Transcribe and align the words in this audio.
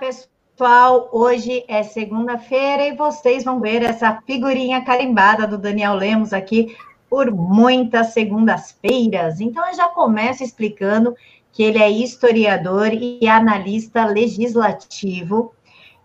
pessoal. 0.00 1.10
Hoje 1.12 1.62
é 1.68 1.82
segunda-feira 1.82 2.86
e 2.86 2.96
vocês 2.96 3.44
vão 3.44 3.60
ver 3.60 3.82
essa 3.82 4.20
figurinha 4.26 4.82
carimbada 4.82 5.46
do 5.46 5.58
Daniel 5.58 5.94
Lemos 5.94 6.32
aqui 6.32 6.74
por 7.08 7.30
muitas 7.30 8.14
segundas-feiras. 8.14 9.40
Então, 9.40 9.66
eu 9.68 9.74
já 9.74 9.88
começo 9.88 10.42
explicando 10.42 11.14
que 11.52 11.62
ele 11.62 11.78
é 11.78 11.90
historiador 11.90 12.88
e 12.92 13.28
analista 13.28 14.06
legislativo. 14.06 15.52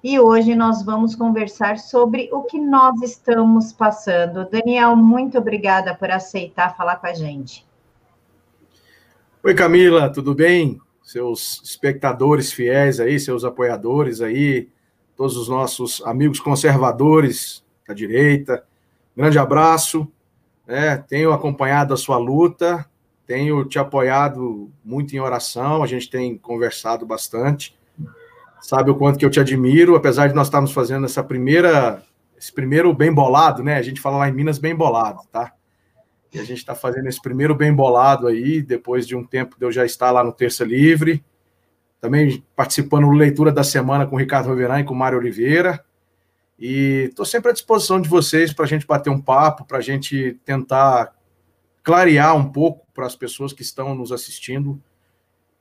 E 0.03 0.19
hoje 0.19 0.55
nós 0.55 0.83
vamos 0.83 1.15
conversar 1.15 1.79
sobre 1.79 2.29
o 2.33 2.43
que 2.43 2.59
nós 2.59 3.01
estamos 3.01 3.71
passando. 3.71 4.49
Daniel, 4.49 4.95
muito 4.95 5.37
obrigada 5.37 5.95
por 5.95 6.11
aceitar 6.11 6.75
falar 6.75 6.97
com 6.97 7.07
a 7.07 7.13
gente. 7.13 7.65
Oi, 9.43 9.53
Camila, 9.53 10.11
tudo 10.11 10.35
bem? 10.35 10.79
Seus 11.05 11.61
espectadores 11.63 12.51
fiéis 12.51 12.99
aí, 12.99 13.19
seus 13.19 13.43
apoiadores 13.45 14.21
aí, 14.21 14.67
todos 15.15 15.37
os 15.37 15.47
nossos 15.47 16.01
amigos 16.03 16.39
conservadores 16.39 17.63
da 17.87 17.93
direita. 17.93 18.65
Grande 19.15 19.37
abraço. 19.37 20.11
É, 20.67 20.97
tenho 20.97 21.31
acompanhado 21.31 21.93
a 21.93 21.97
sua 21.97 22.17
luta, 22.17 22.83
tenho 23.27 23.63
te 23.65 23.77
apoiado 23.77 24.71
muito 24.83 25.15
em 25.15 25.19
oração, 25.19 25.83
a 25.83 25.87
gente 25.87 26.09
tem 26.09 26.35
conversado 26.39 27.05
bastante. 27.05 27.77
Sabe 28.59 28.89
o 28.89 28.95
quanto 28.95 29.19
que 29.19 29.25
eu 29.25 29.29
te 29.29 29.39
admiro, 29.39 29.95
apesar 29.95 30.27
de 30.27 30.33
nós 30.33 30.47
estarmos 30.47 30.71
fazendo 30.71 31.05
essa 31.05 31.23
primeira, 31.23 32.01
esse 32.35 32.51
primeiro 32.51 32.91
bem 32.95 33.13
bolado, 33.13 33.63
né? 33.63 33.77
A 33.77 33.81
gente 33.83 34.01
fala 34.01 34.17
lá 34.17 34.27
em 34.27 34.33
Minas 34.33 34.57
bem 34.57 34.75
bolado, 34.75 35.19
tá? 35.31 35.53
E 36.35 36.39
a 36.39 36.43
gente 36.43 36.57
está 36.57 36.75
fazendo 36.75 37.07
esse 37.07 37.21
primeiro 37.21 37.55
bem 37.55 37.73
bolado 37.73 38.27
aí, 38.27 38.61
depois 38.61 39.07
de 39.07 39.15
um 39.15 39.23
tempo 39.23 39.57
de 39.57 39.65
eu 39.65 39.71
já 39.71 39.85
estar 39.85 40.11
lá 40.11 40.21
no 40.21 40.33
Terça 40.33 40.65
Livre. 40.65 41.23
Também 42.01 42.43
participando 42.55 43.05
do 43.05 43.13
Leitura 43.13 43.53
da 43.53 43.63
Semana 43.63 44.05
com 44.05 44.17
o 44.17 44.19
Ricardo 44.19 44.47
Roveran 44.47 44.81
e 44.81 44.83
com 44.83 44.93
o 44.93 44.97
Mário 44.97 45.17
Oliveira. 45.17 45.83
E 46.59 47.07
estou 47.09 47.25
sempre 47.25 47.51
à 47.51 47.53
disposição 47.53 48.01
de 48.01 48.09
vocês 48.09 48.53
para 48.53 48.65
a 48.65 48.67
gente 48.67 48.85
bater 48.85 49.09
um 49.09 49.19
papo, 49.19 49.65
para 49.65 49.77
a 49.77 49.81
gente 49.81 50.37
tentar 50.43 51.13
clarear 51.81 52.35
um 52.35 52.51
pouco 52.51 52.85
para 52.93 53.05
as 53.05 53.15
pessoas 53.15 53.53
que 53.53 53.61
estão 53.61 53.95
nos 53.95 54.11
assistindo 54.11 54.81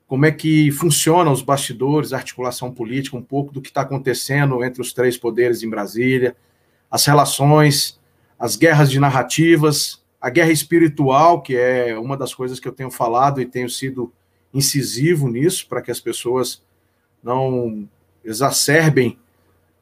como 0.06 0.26
é 0.26 0.32
que 0.32 0.70
funciona 0.70 1.30
os 1.30 1.42
bastidores, 1.42 2.12
a 2.12 2.16
articulação 2.16 2.70
política, 2.70 3.16
um 3.16 3.22
pouco 3.22 3.52
do 3.52 3.60
que 3.60 3.68
está 3.68 3.80
acontecendo 3.80 4.62
entre 4.62 4.82
os 4.82 4.92
três 4.92 5.16
poderes 5.16 5.62
em 5.62 5.70
Brasília, 5.70 6.36
as 6.90 7.06
relações, 7.06 8.00
as 8.38 8.56
guerras 8.56 8.90
de 8.90 9.00
narrativas, 9.00 10.03
a 10.24 10.30
guerra 10.30 10.52
espiritual, 10.52 11.42
que 11.42 11.54
é 11.54 11.98
uma 11.98 12.16
das 12.16 12.32
coisas 12.32 12.58
que 12.58 12.66
eu 12.66 12.72
tenho 12.72 12.90
falado 12.90 13.42
e 13.42 13.44
tenho 13.44 13.68
sido 13.68 14.10
incisivo 14.54 15.28
nisso, 15.28 15.68
para 15.68 15.82
que 15.82 15.90
as 15.90 16.00
pessoas 16.00 16.62
não 17.22 17.86
exacerbem 18.24 19.18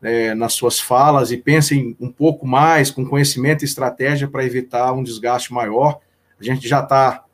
é, 0.03 0.35
nas 0.35 0.55
suas 0.55 0.81
falas 0.81 1.31
e 1.31 1.37
pensem 1.37 1.97
um 2.01 2.11
pouco 2.11 2.45
mais 2.45 2.91
com 2.91 3.07
conhecimento 3.07 3.63
e 3.63 3.67
estratégia 3.67 4.27
para 4.27 4.45
evitar 4.45 4.93
um 4.93 5.05
desgaste 5.05 5.53
maior. 5.53 6.01
A 6.41 6.43
gente 6.43 6.67
já 6.67 6.81
está 6.81 7.25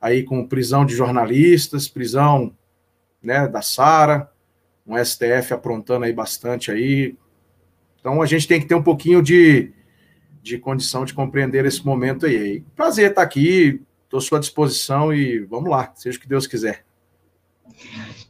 aí 0.00 0.24
com 0.24 0.44
prisão 0.44 0.84
de 0.84 0.92
jornalistas, 0.92 1.86
prisão 1.86 2.52
né, 3.22 3.46
da 3.46 3.62
Sara, 3.62 4.28
um 4.84 4.96
STF 4.96 5.54
aprontando 5.54 6.04
aí 6.04 6.12
bastante 6.12 6.72
aí. 6.72 7.14
Então 8.00 8.20
a 8.20 8.26
gente 8.26 8.48
tem 8.48 8.60
que 8.60 8.66
ter 8.66 8.74
um 8.74 8.82
pouquinho 8.82 9.22
de, 9.22 9.72
de 10.46 10.58
condição 10.58 11.04
de 11.04 11.12
compreender 11.12 11.64
esse 11.66 11.84
momento 11.84 12.24
aí. 12.24 12.62
Prazer 12.76 13.10
estar 13.10 13.22
aqui, 13.22 13.82
estou 14.04 14.18
à 14.18 14.20
sua 14.20 14.38
disposição 14.38 15.12
e 15.12 15.40
vamos 15.40 15.68
lá, 15.68 15.92
seja 15.96 16.16
o 16.16 16.20
que 16.20 16.28
Deus 16.28 16.46
quiser. 16.46 16.84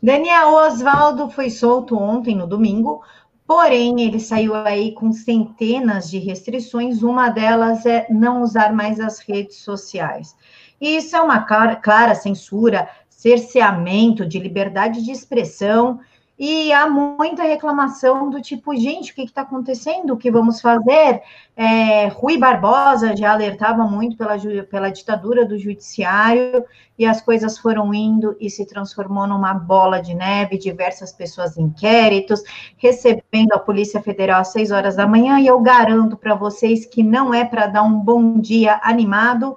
Daniel 0.02 0.54
Oswaldo 0.54 1.28
foi 1.28 1.50
solto 1.50 1.96
ontem, 1.96 2.34
no 2.34 2.46
domingo, 2.46 3.02
Porém, 3.46 4.00
ele 4.00 4.18
saiu 4.18 4.56
aí 4.56 4.90
com 4.90 5.12
centenas 5.12 6.10
de 6.10 6.18
restrições, 6.18 7.04
uma 7.04 7.28
delas 7.28 7.86
é 7.86 8.04
não 8.10 8.42
usar 8.42 8.72
mais 8.72 8.98
as 8.98 9.20
redes 9.20 9.58
sociais. 9.58 10.34
E 10.80 10.96
isso 10.96 11.14
é 11.14 11.20
uma 11.20 11.42
clara, 11.44 11.76
clara 11.76 12.16
censura, 12.16 12.88
cerceamento 13.08 14.26
de 14.26 14.40
liberdade 14.40 15.04
de 15.04 15.12
expressão, 15.12 16.00
e 16.38 16.70
há 16.70 16.86
muita 16.88 17.42
reclamação 17.44 18.28
do 18.28 18.42
tipo, 18.42 18.76
gente, 18.76 19.10
o 19.10 19.14
que 19.14 19.22
está 19.22 19.40
acontecendo? 19.40 20.12
O 20.12 20.16
que 20.18 20.30
vamos 20.30 20.60
fazer? 20.60 21.22
É, 21.56 22.08
Rui 22.08 22.36
Barbosa 22.36 23.16
já 23.16 23.32
alertava 23.32 23.84
muito 23.84 24.18
pela, 24.18 24.36
pela 24.64 24.90
ditadura 24.90 25.46
do 25.46 25.58
judiciário, 25.58 26.62
e 26.98 27.06
as 27.06 27.22
coisas 27.22 27.56
foram 27.58 27.92
indo 27.94 28.36
e 28.38 28.50
se 28.50 28.66
transformou 28.66 29.26
numa 29.26 29.54
bola 29.54 30.00
de 30.00 30.14
neve, 30.14 30.58
diversas 30.58 31.10
pessoas 31.10 31.56
em 31.56 31.64
inquéritos, 31.64 32.42
recebendo 32.76 33.52
a 33.52 33.58
Polícia 33.58 34.02
Federal 34.02 34.40
às 34.40 34.48
seis 34.48 34.70
horas 34.70 34.96
da 34.96 35.06
manhã, 35.06 35.40
e 35.40 35.46
eu 35.46 35.58
garanto 35.60 36.16
para 36.16 36.34
vocês 36.34 36.84
que 36.84 37.02
não 37.02 37.32
é 37.32 37.44
para 37.44 37.66
dar 37.66 37.82
um 37.82 37.98
bom 37.98 38.38
dia 38.38 38.78
animado, 38.82 39.56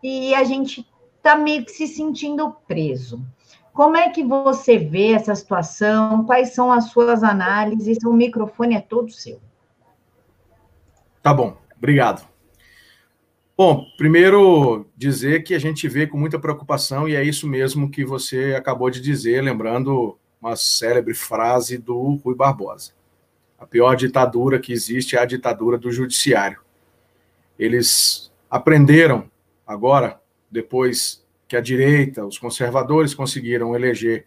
e 0.00 0.34
a 0.34 0.44
gente 0.44 0.86
está 1.16 1.36
meio 1.36 1.64
que 1.64 1.72
se 1.72 1.86
sentindo 1.86 2.56
preso. 2.66 3.20
Como 3.72 3.96
é 3.96 4.10
que 4.10 4.22
você 4.22 4.76
vê 4.76 5.12
essa 5.12 5.34
situação? 5.34 6.24
Quais 6.24 6.54
são 6.54 6.70
as 6.70 6.90
suas 6.90 7.22
análises? 7.22 7.98
O 8.04 8.12
microfone 8.12 8.74
é 8.74 8.80
todo 8.80 9.10
seu. 9.10 9.40
Tá 11.22 11.32
bom, 11.32 11.56
obrigado. 11.76 12.26
Bom, 13.56 13.86
primeiro 13.96 14.86
dizer 14.96 15.44
que 15.44 15.54
a 15.54 15.58
gente 15.58 15.88
vê 15.88 16.06
com 16.06 16.18
muita 16.18 16.38
preocupação, 16.38 17.08
e 17.08 17.14
é 17.14 17.22
isso 17.22 17.48
mesmo 17.48 17.90
que 17.90 18.04
você 18.04 18.54
acabou 18.56 18.90
de 18.90 19.00
dizer, 19.00 19.40
lembrando 19.40 20.18
uma 20.40 20.56
célebre 20.56 21.14
frase 21.14 21.78
do 21.78 22.16
Rui 22.16 22.34
Barbosa. 22.34 22.92
A 23.58 23.66
pior 23.66 23.94
ditadura 23.94 24.58
que 24.58 24.72
existe 24.72 25.16
é 25.16 25.20
a 25.20 25.24
ditadura 25.24 25.78
do 25.78 25.92
judiciário. 25.92 26.60
Eles 27.56 28.32
aprenderam 28.50 29.30
agora, 29.64 30.20
depois 30.50 31.21
que 31.52 31.56
a 31.56 31.60
direita, 31.60 32.24
os 32.24 32.38
conservadores 32.38 33.12
conseguiram 33.12 33.76
eleger 33.76 34.24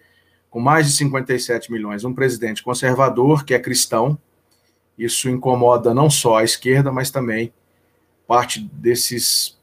com 0.48 0.60
mais 0.60 0.86
de 0.86 0.94
57 0.94 1.72
milhões 1.72 2.06
um 2.06 2.14
presidente 2.14 2.62
conservador 2.62 3.44
que 3.44 3.56
é 3.56 3.60
cristão. 3.60 4.16
Isso 4.96 5.28
incomoda 5.28 5.92
não 5.92 6.08
só 6.08 6.38
a 6.38 6.44
esquerda, 6.44 6.92
mas 6.92 7.10
também 7.10 7.52
parte 8.28 8.60
desses 8.72 9.58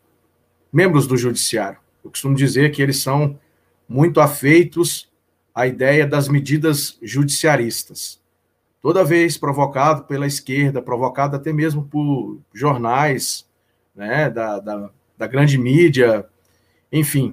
membros 0.73 1.06
do 1.06 1.17
judiciário. 1.17 1.78
Eu 2.05 2.11
costumo 2.11 2.34
dizer 2.34 2.73
que 2.73 2.83
eles 2.83 2.97
são 2.97 3.39
muito 3.89 4.21
afeitos 4.21 5.09
à 5.55 5.65
ideia 5.65 6.05
das 6.05 6.27
medidas 6.27 6.99
judiciaristas. 7.00 8.21
Toda 8.81 9.05
vez 9.05 9.39
provocado 9.39 10.03
pela 10.03 10.27
esquerda, 10.27 10.83
provocado 10.83 11.37
até 11.37 11.53
mesmo 11.53 11.84
por 11.84 12.41
jornais 12.53 13.49
né, 13.94 14.29
da, 14.29 14.59
da 14.59 14.91
da 15.23 15.29
grande 15.29 15.56
mídia, 15.56 16.27
enfim, 16.91 17.33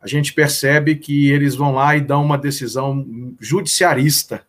a 0.00 0.06
gente 0.06 0.32
percebe 0.32 0.96
que 0.96 1.30
eles 1.30 1.54
vão 1.54 1.74
lá 1.74 1.96
e 1.96 2.00
dão 2.00 2.24
uma 2.24 2.38
decisão 2.38 3.34
judiciarista, 3.38 4.42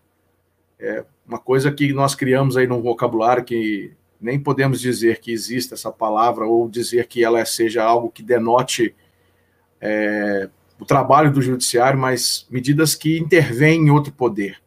é 0.79 1.03
uma 1.27 1.37
coisa 1.37 1.71
que 1.71 1.93
nós 1.93 2.15
criamos 2.15 2.57
aí 2.57 2.65
no 2.65 2.81
vocabulário 2.81 3.43
que 3.43 3.93
nem 4.19 4.39
podemos 4.39 4.79
dizer 4.79 5.19
que 5.19 5.31
existe 5.31 5.73
essa 5.73 5.91
palavra 5.91 6.45
ou 6.45 6.69
dizer 6.69 7.07
que 7.07 7.23
ela 7.23 7.43
seja 7.45 7.83
algo 7.83 8.09
que 8.09 8.23
denote 8.23 8.95
é, 9.79 10.49
o 10.79 10.85
trabalho 10.85 11.31
do 11.31 11.41
judiciário, 11.41 11.99
mas 11.99 12.45
medidas 12.49 12.95
que 12.95 13.17
intervêm 13.17 13.81
em 13.81 13.89
outro 13.89 14.11
poder. 14.11 14.61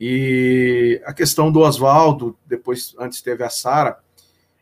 E 0.00 1.00
a 1.04 1.12
questão 1.12 1.50
do 1.52 1.60
Oswaldo, 1.60 2.36
depois, 2.46 2.94
antes 2.98 3.22
teve 3.22 3.42
a 3.44 3.48
Sara, 3.48 3.98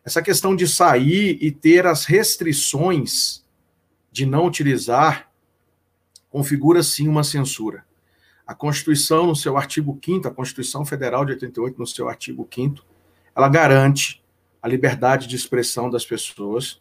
essa 0.04 0.20
questão 0.20 0.54
de 0.54 0.68
sair 0.68 1.38
e 1.40 1.50
ter 1.50 1.86
as 1.86 2.04
restrições 2.04 3.41
de 4.12 4.26
não 4.26 4.46
utilizar 4.46 5.32
configura 6.30 6.82
sim 6.82 7.08
uma 7.08 7.24
censura. 7.24 7.84
A 8.46 8.54
Constituição, 8.54 9.26
no 9.26 9.36
seu 9.36 9.56
artigo 9.56 9.98
5 10.04 10.28
a 10.28 10.30
Constituição 10.30 10.84
Federal 10.84 11.24
de 11.24 11.32
88, 11.32 11.78
no 11.78 11.86
seu 11.86 12.08
artigo 12.08 12.48
5 12.52 12.84
ela 13.34 13.48
garante 13.48 14.22
a 14.62 14.68
liberdade 14.68 15.26
de 15.26 15.34
expressão 15.34 15.90
das 15.90 16.04
pessoas, 16.04 16.80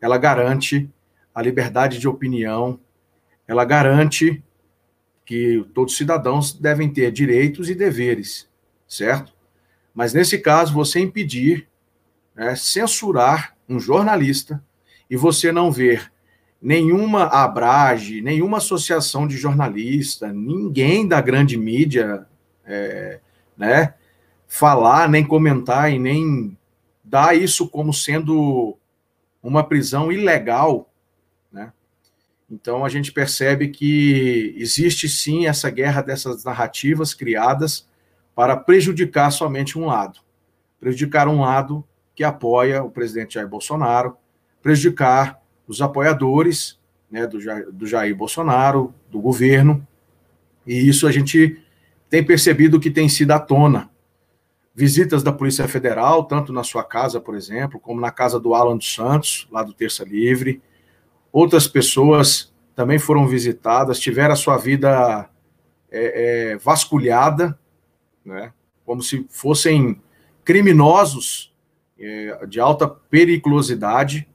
ela 0.00 0.18
garante 0.18 0.90
a 1.34 1.42
liberdade 1.42 1.98
de 1.98 2.08
opinião, 2.08 2.80
ela 3.46 3.64
garante 3.64 4.42
que 5.24 5.64
todos 5.74 5.92
os 5.92 5.98
cidadãos 5.98 6.52
devem 6.52 6.92
ter 6.92 7.12
direitos 7.12 7.70
e 7.70 7.74
deveres, 7.74 8.48
certo? 8.88 9.32
Mas 9.94 10.12
nesse 10.12 10.38
caso, 10.38 10.72
você 10.72 10.98
impedir 10.98 11.68
né, 12.34 12.56
censurar 12.56 13.56
um 13.68 13.78
jornalista 13.78 14.62
e 15.08 15.16
você 15.16 15.52
não 15.52 15.70
ver 15.70 16.10
nenhuma 16.60 17.24
abrage, 17.24 18.20
nenhuma 18.20 18.58
associação 18.58 19.26
de 19.26 19.36
jornalista, 19.36 20.32
ninguém 20.32 21.08
da 21.08 21.20
grande 21.20 21.56
mídia, 21.56 22.26
é, 22.66 23.20
né, 23.56 23.94
falar, 24.46 25.08
nem 25.08 25.24
comentar 25.24 25.92
e 25.92 25.98
nem 25.98 26.56
dar 27.02 27.36
isso 27.36 27.68
como 27.68 27.94
sendo 27.94 28.76
uma 29.42 29.64
prisão 29.64 30.12
ilegal, 30.12 30.90
né? 31.50 31.72
Então 32.50 32.84
a 32.84 32.88
gente 32.88 33.10
percebe 33.10 33.68
que 33.68 34.54
existe 34.58 35.08
sim 35.08 35.46
essa 35.46 35.70
guerra 35.70 36.02
dessas 36.02 36.44
narrativas 36.44 37.14
criadas 37.14 37.88
para 38.34 38.56
prejudicar 38.56 39.30
somente 39.30 39.78
um 39.78 39.86
lado. 39.86 40.20
Prejudicar 40.78 41.26
um 41.26 41.40
lado 41.40 41.84
que 42.14 42.22
apoia 42.22 42.82
o 42.82 42.90
presidente 42.90 43.34
Jair 43.34 43.48
Bolsonaro, 43.48 44.16
prejudicar 44.62 45.39
os 45.70 45.80
apoiadores 45.80 46.76
né, 47.08 47.28
do, 47.28 47.40
Jair, 47.40 47.70
do 47.70 47.86
Jair 47.86 48.14
Bolsonaro, 48.16 48.92
do 49.08 49.20
governo, 49.20 49.86
e 50.66 50.88
isso 50.88 51.06
a 51.06 51.12
gente 51.12 51.62
tem 52.08 52.24
percebido 52.24 52.80
que 52.80 52.90
tem 52.90 53.08
sido 53.08 53.30
à 53.30 53.38
tona. 53.38 53.88
Visitas 54.74 55.22
da 55.22 55.32
Polícia 55.32 55.68
Federal, 55.68 56.24
tanto 56.24 56.52
na 56.52 56.64
sua 56.64 56.82
casa, 56.82 57.20
por 57.20 57.36
exemplo, 57.36 57.78
como 57.78 58.00
na 58.00 58.10
casa 58.10 58.40
do 58.40 58.52
Alan 58.52 58.76
dos 58.76 58.92
Santos, 58.92 59.46
lá 59.50 59.62
do 59.62 59.72
Terça 59.72 60.02
Livre. 60.04 60.60
Outras 61.32 61.68
pessoas 61.68 62.52
também 62.74 62.98
foram 62.98 63.28
visitadas, 63.28 64.00
tiveram 64.00 64.32
a 64.32 64.36
sua 64.36 64.56
vida 64.56 65.30
é, 65.88 66.52
é, 66.52 66.56
vasculhada, 66.56 67.56
né, 68.24 68.52
como 68.84 69.02
se 69.02 69.24
fossem 69.30 70.02
criminosos 70.44 71.54
é, 71.96 72.44
de 72.46 72.58
alta 72.58 72.88
periculosidade. 72.88 74.28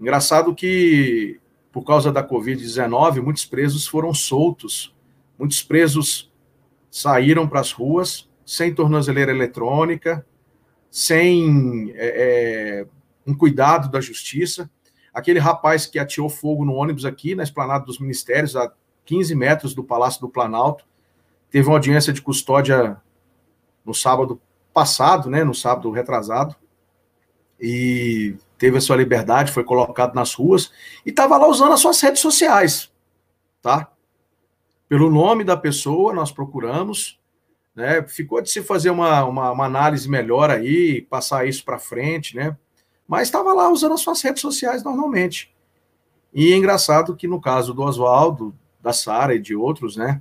Engraçado 0.00 0.54
que, 0.54 1.38
por 1.70 1.84
causa 1.84 2.10
da 2.10 2.26
Covid-19, 2.26 3.20
muitos 3.20 3.44
presos 3.44 3.86
foram 3.86 4.14
soltos, 4.14 4.94
muitos 5.38 5.62
presos 5.62 6.32
saíram 6.90 7.46
para 7.46 7.60
as 7.60 7.70
ruas 7.70 8.28
sem 8.44 8.74
tornozeleira 8.74 9.30
eletrônica, 9.30 10.26
sem 10.90 11.92
é, 11.94 12.82
é, 12.82 12.86
um 13.26 13.34
cuidado 13.34 13.90
da 13.90 14.00
justiça. 14.00 14.70
Aquele 15.12 15.38
rapaz 15.38 15.86
que 15.86 15.98
atirou 15.98 16.30
fogo 16.30 16.64
no 16.64 16.74
ônibus 16.74 17.04
aqui 17.04 17.34
na 17.34 17.42
esplanada 17.42 17.84
dos 17.84 17.98
ministérios, 17.98 18.56
a 18.56 18.72
15 19.04 19.34
metros 19.34 19.74
do 19.74 19.84
Palácio 19.84 20.20
do 20.20 20.28
Planalto, 20.28 20.84
teve 21.50 21.68
uma 21.68 21.76
audiência 21.76 22.12
de 22.12 22.22
custódia 22.22 22.96
no 23.84 23.94
sábado 23.94 24.40
passado, 24.72 25.28
né, 25.28 25.44
no 25.44 25.54
sábado 25.54 25.90
retrasado, 25.90 26.56
e 27.60 28.34
teve 28.60 28.76
a 28.76 28.80
sua 28.80 28.96
liberdade, 28.96 29.50
foi 29.50 29.64
colocado 29.64 30.14
nas 30.14 30.34
ruas 30.34 30.70
e 31.04 31.08
estava 31.08 31.38
lá 31.38 31.48
usando 31.48 31.72
as 31.72 31.80
suas 31.80 31.98
redes 31.98 32.20
sociais, 32.20 32.92
tá? 33.62 33.90
Pelo 34.86 35.08
nome 35.08 35.44
da 35.44 35.56
pessoa, 35.56 36.12
nós 36.12 36.30
procuramos, 36.30 37.18
né? 37.74 38.02
Ficou 38.06 38.42
de 38.42 38.50
se 38.50 38.62
fazer 38.62 38.90
uma, 38.90 39.24
uma, 39.24 39.50
uma 39.50 39.64
análise 39.64 40.06
melhor 40.06 40.50
aí, 40.50 41.00
passar 41.00 41.48
isso 41.48 41.64
para 41.64 41.78
frente, 41.78 42.36
né? 42.36 42.54
Mas 43.08 43.28
estava 43.28 43.54
lá 43.54 43.70
usando 43.70 43.94
as 43.94 44.02
suas 44.02 44.20
redes 44.20 44.42
sociais 44.42 44.84
normalmente. 44.84 45.54
E 46.30 46.52
é 46.52 46.56
engraçado 46.56 47.16
que 47.16 47.26
no 47.26 47.40
caso 47.40 47.72
do 47.72 47.80
Oswaldo, 47.80 48.54
da 48.78 48.92
Sara 48.92 49.34
e 49.34 49.40
de 49.40 49.56
outros, 49.56 49.96
né? 49.96 50.20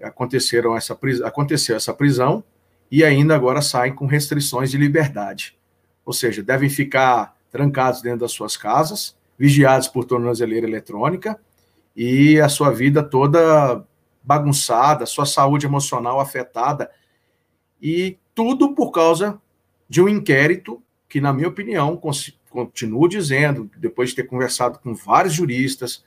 Aconteceram 0.00 0.76
essa 0.76 0.96
aconteceu 1.24 1.74
essa 1.74 1.92
prisão 1.92 2.44
e 2.88 3.02
ainda 3.02 3.34
agora 3.34 3.60
saem 3.60 3.92
com 3.92 4.06
restrições 4.06 4.70
de 4.70 4.78
liberdade. 4.78 5.58
Ou 6.04 6.12
seja, 6.12 6.40
devem 6.40 6.70
ficar 6.70 7.36
trancados 7.50 8.02
dentro 8.02 8.20
das 8.20 8.32
suas 8.32 8.56
casas, 8.56 9.16
vigiados 9.38 9.88
por 9.88 10.04
tornozeleira 10.04 10.66
eletrônica 10.66 11.38
e 11.96 12.40
a 12.40 12.48
sua 12.48 12.70
vida 12.70 13.02
toda 13.02 13.84
bagunçada, 14.22 15.06
sua 15.06 15.24
saúde 15.24 15.66
emocional 15.66 16.20
afetada 16.20 16.90
e 17.80 18.18
tudo 18.34 18.74
por 18.74 18.90
causa 18.90 19.40
de 19.88 20.02
um 20.02 20.08
inquérito 20.08 20.82
que, 21.08 21.20
na 21.20 21.32
minha 21.32 21.48
opinião, 21.48 22.00
continuo 22.50 23.08
dizendo, 23.08 23.70
depois 23.76 24.10
de 24.10 24.16
ter 24.16 24.24
conversado 24.24 24.78
com 24.78 24.94
vários 24.94 25.34
juristas, 25.34 26.04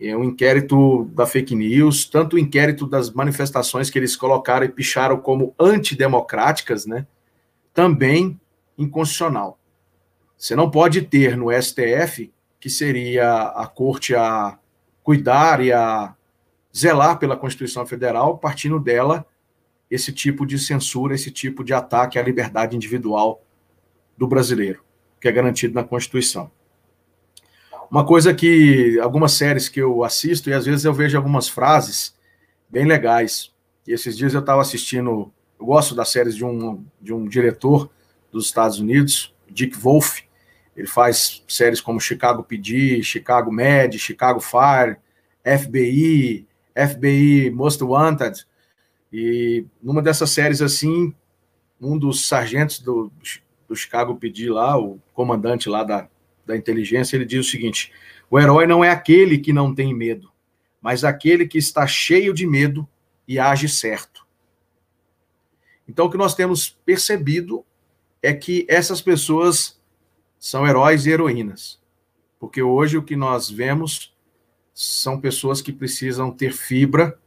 é 0.00 0.16
um 0.16 0.22
inquérito 0.22 1.06
da 1.06 1.26
fake 1.26 1.56
news, 1.56 2.04
tanto 2.04 2.36
o 2.36 2.38
inquérito 2.38 2.86
das 2.86 3.10
manifestações 3.10 3.90
que 3.90 3.98
eles 3.98 4.14
colocaram 4.14 4.64
e 4.64 4.68
picharam 4.68 5.18
como 5.18 5.54
antidemocráticas, 5.58 6.86
né? 6.86 7.06
Também 7.74 8.38
inconstitucional. 8.76 9.58
Você 10.38 10.54
não 10.54 10.70
pode 10.70 11.02
ter 11.02 11.36
no 11.36 11.50
STF, 11.50 12.32
que 12.60 12.70
seria 12.70 13.42
a 13.48 13.66
corte 13.66 14.14
a 14.14 14.56
cuidar 15.02 15.60
e 15.60 15.72
a 15.72 16.14
zelar 16.74 17.18
pela 17.18 17.36
Constituição 17.36 17.84
Federal, 17.84 18.38
partindo 18.38 18.78
dela 18.78 19.26
esse 19.90 20.12
tipo 20.12 20.46
de 20.46 20.58
censura, 20.58 21.14
esse 21.14 21.30
tipo 21.30 21.64
de 21.64 21.74
ataque 21.74 22.18
à 22.18 22.22
liberdade 22.22 22.76
individual 22.76 23.42
do 24.16 24.28
brasileiro, 24.28 24.84
que 25.20 25.26
é 25.26 25.32
garantido 25.32 25.74
na 25.74 25.82
Constituição. 25.82 26.50
Uma 27.90 28.04
coisa 28.04 28.34
que 28.34 28.98
algumas 29.00 29.32
séries 29.32 29.68
que 29.68 29.80
eu 29.80 30.04
assisto 30.04 30.50
e 30.50 30.52
às 30.52 30.66
vezes 30.66 30.84
eu 30.84 30.92
vejo 30.92 31.16
algumas 31.16 31.48
frases 31.48 32.14
bem 32.68 32.84
legais. 32.84 33.50
E 33.86 33.92
esses 33.92 34.16
dias 34.16 34.34
eu 34.34 34.40
estava 34.40 34.60
assistindo, 34.60 35.32
eu 35.58 35.66
gosto 35.66 35.94
das 35.94 36.10
séries 36.10 36.36
de 36.36 36.44
um, 36.44 36.84
de 37.00 37.14
um 37.14 37.26
diretor 37.26 37.90
dos 38.30 38.44
Estados 38.44 38.78
Unidos, 38.78 39.34
Dick 39.50 39.76
Wolf. 39.76 40.20
Ele 40.78 40.86
faz 40.86 41.42
séries 41.48 41.80
como 41.80 42.00
Chicago 42.00 42.44
PD, 42.44 43.02
Chicago 43.02 43.50
Med, 43.50 43.98
Chicago 43.98 44.38
Fire, 44.38 44.96
FBI, 45.42 46.46
FBI 46.72 47.50
Most 47.50 47.82
Wanted. 47.82 48.46
E 49.12 49.66
numa 49.82 50.00
dessas 50.00 50.30
séries 50.30 50.62
assim, 50.62 51.12
um 51.80 51.98
dos 51.98 52.28
sargentos 52.28 52.78
do, 52.78 53.10
do 53.66 53.74
Chicago 53.74 54.14
PD 54.14 54.50
lá, 54.50 54.78
o 54.78 55.00
comandante 55.12 55.68
lá 55.68 55.82
da, 55.82 56.08
da 56.46 56.56
inteligência, 56.56 57.16
ele 57.16 57.24
diz 57.24 57.44
o 57.44 57.50
seguinte: 57.50 57.92
o 58.30 58.38
herói 58.38 58.64
não 58.64 58.84
é 58.84 58.90
aquele 58.90 59.38
que 59.38 59.52
não 59.52 59.74
tem 59.74 59.92
medo, 59.92 60.30
mas 60.80 61.02
aquele 61.02 61.48
que 61.48 61.58
está 61.58 61.88
cheio 61.88 62.32
de 62.32 62.46
medo 62.46 62.88
e 63.26 63.36
age 63.36 63.68
certo. 63.68 64.24
Então, 65.88 66.06
o 66.06 66.10
que 66.10 66.16
nós 66.16 66.36
temos 66.36 66.78
percebido 66.86 67.64
é 68.22 68.32
que 68.32 68.64
essas 68.68 69.00
pessoas 69.00 69.77
são 70.38 70.66
heróis 70.66 71.06
e 71.06 71.10
heroínas. 71.10 71.80
Porque 72.38 72.62
hoje 72.62 72.96
o 72.96 73.02
que 73.02 73.16
nós 73.16 73.50
vemos 73.50 74.16
são 74.72 75.20
pessoas 75.20 75.60
que 75.60 75.72
precisam 75.72 76.30
ter 76.30 76.52
fibra 76.52 77.18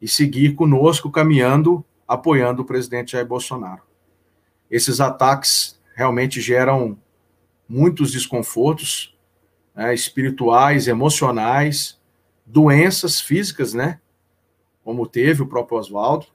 e 0.00 0.06
seguir 0.06 0.54
conosco 0.54 1.10
caminhando, 1.10 1.84
apoiando 2.06 2.62
o 2.62 2.64
presidente 2.64 3.12
Jair 3.12 3.26
Bolsonaro. 3.26 3.82
Esses 4.70 5.00
ataques 5.00 5.80
realmente 5.94 6.40
geram 6.40 6.98
muitos 7.68 8.12
desconfortos 8.12 9.16
né, 9.74 9.94
espirituais, 9.94 10.88
emocionais, 10.88 12.00
doenças 12.44 13.20
físicas, 13.20 13.72
né? 13.72 14.00
Como 14.84 15.06
teve 15.06 15.42
o 15.42 15.46
próprio 15.46 15.78
Oswaldo. 15.78 16.26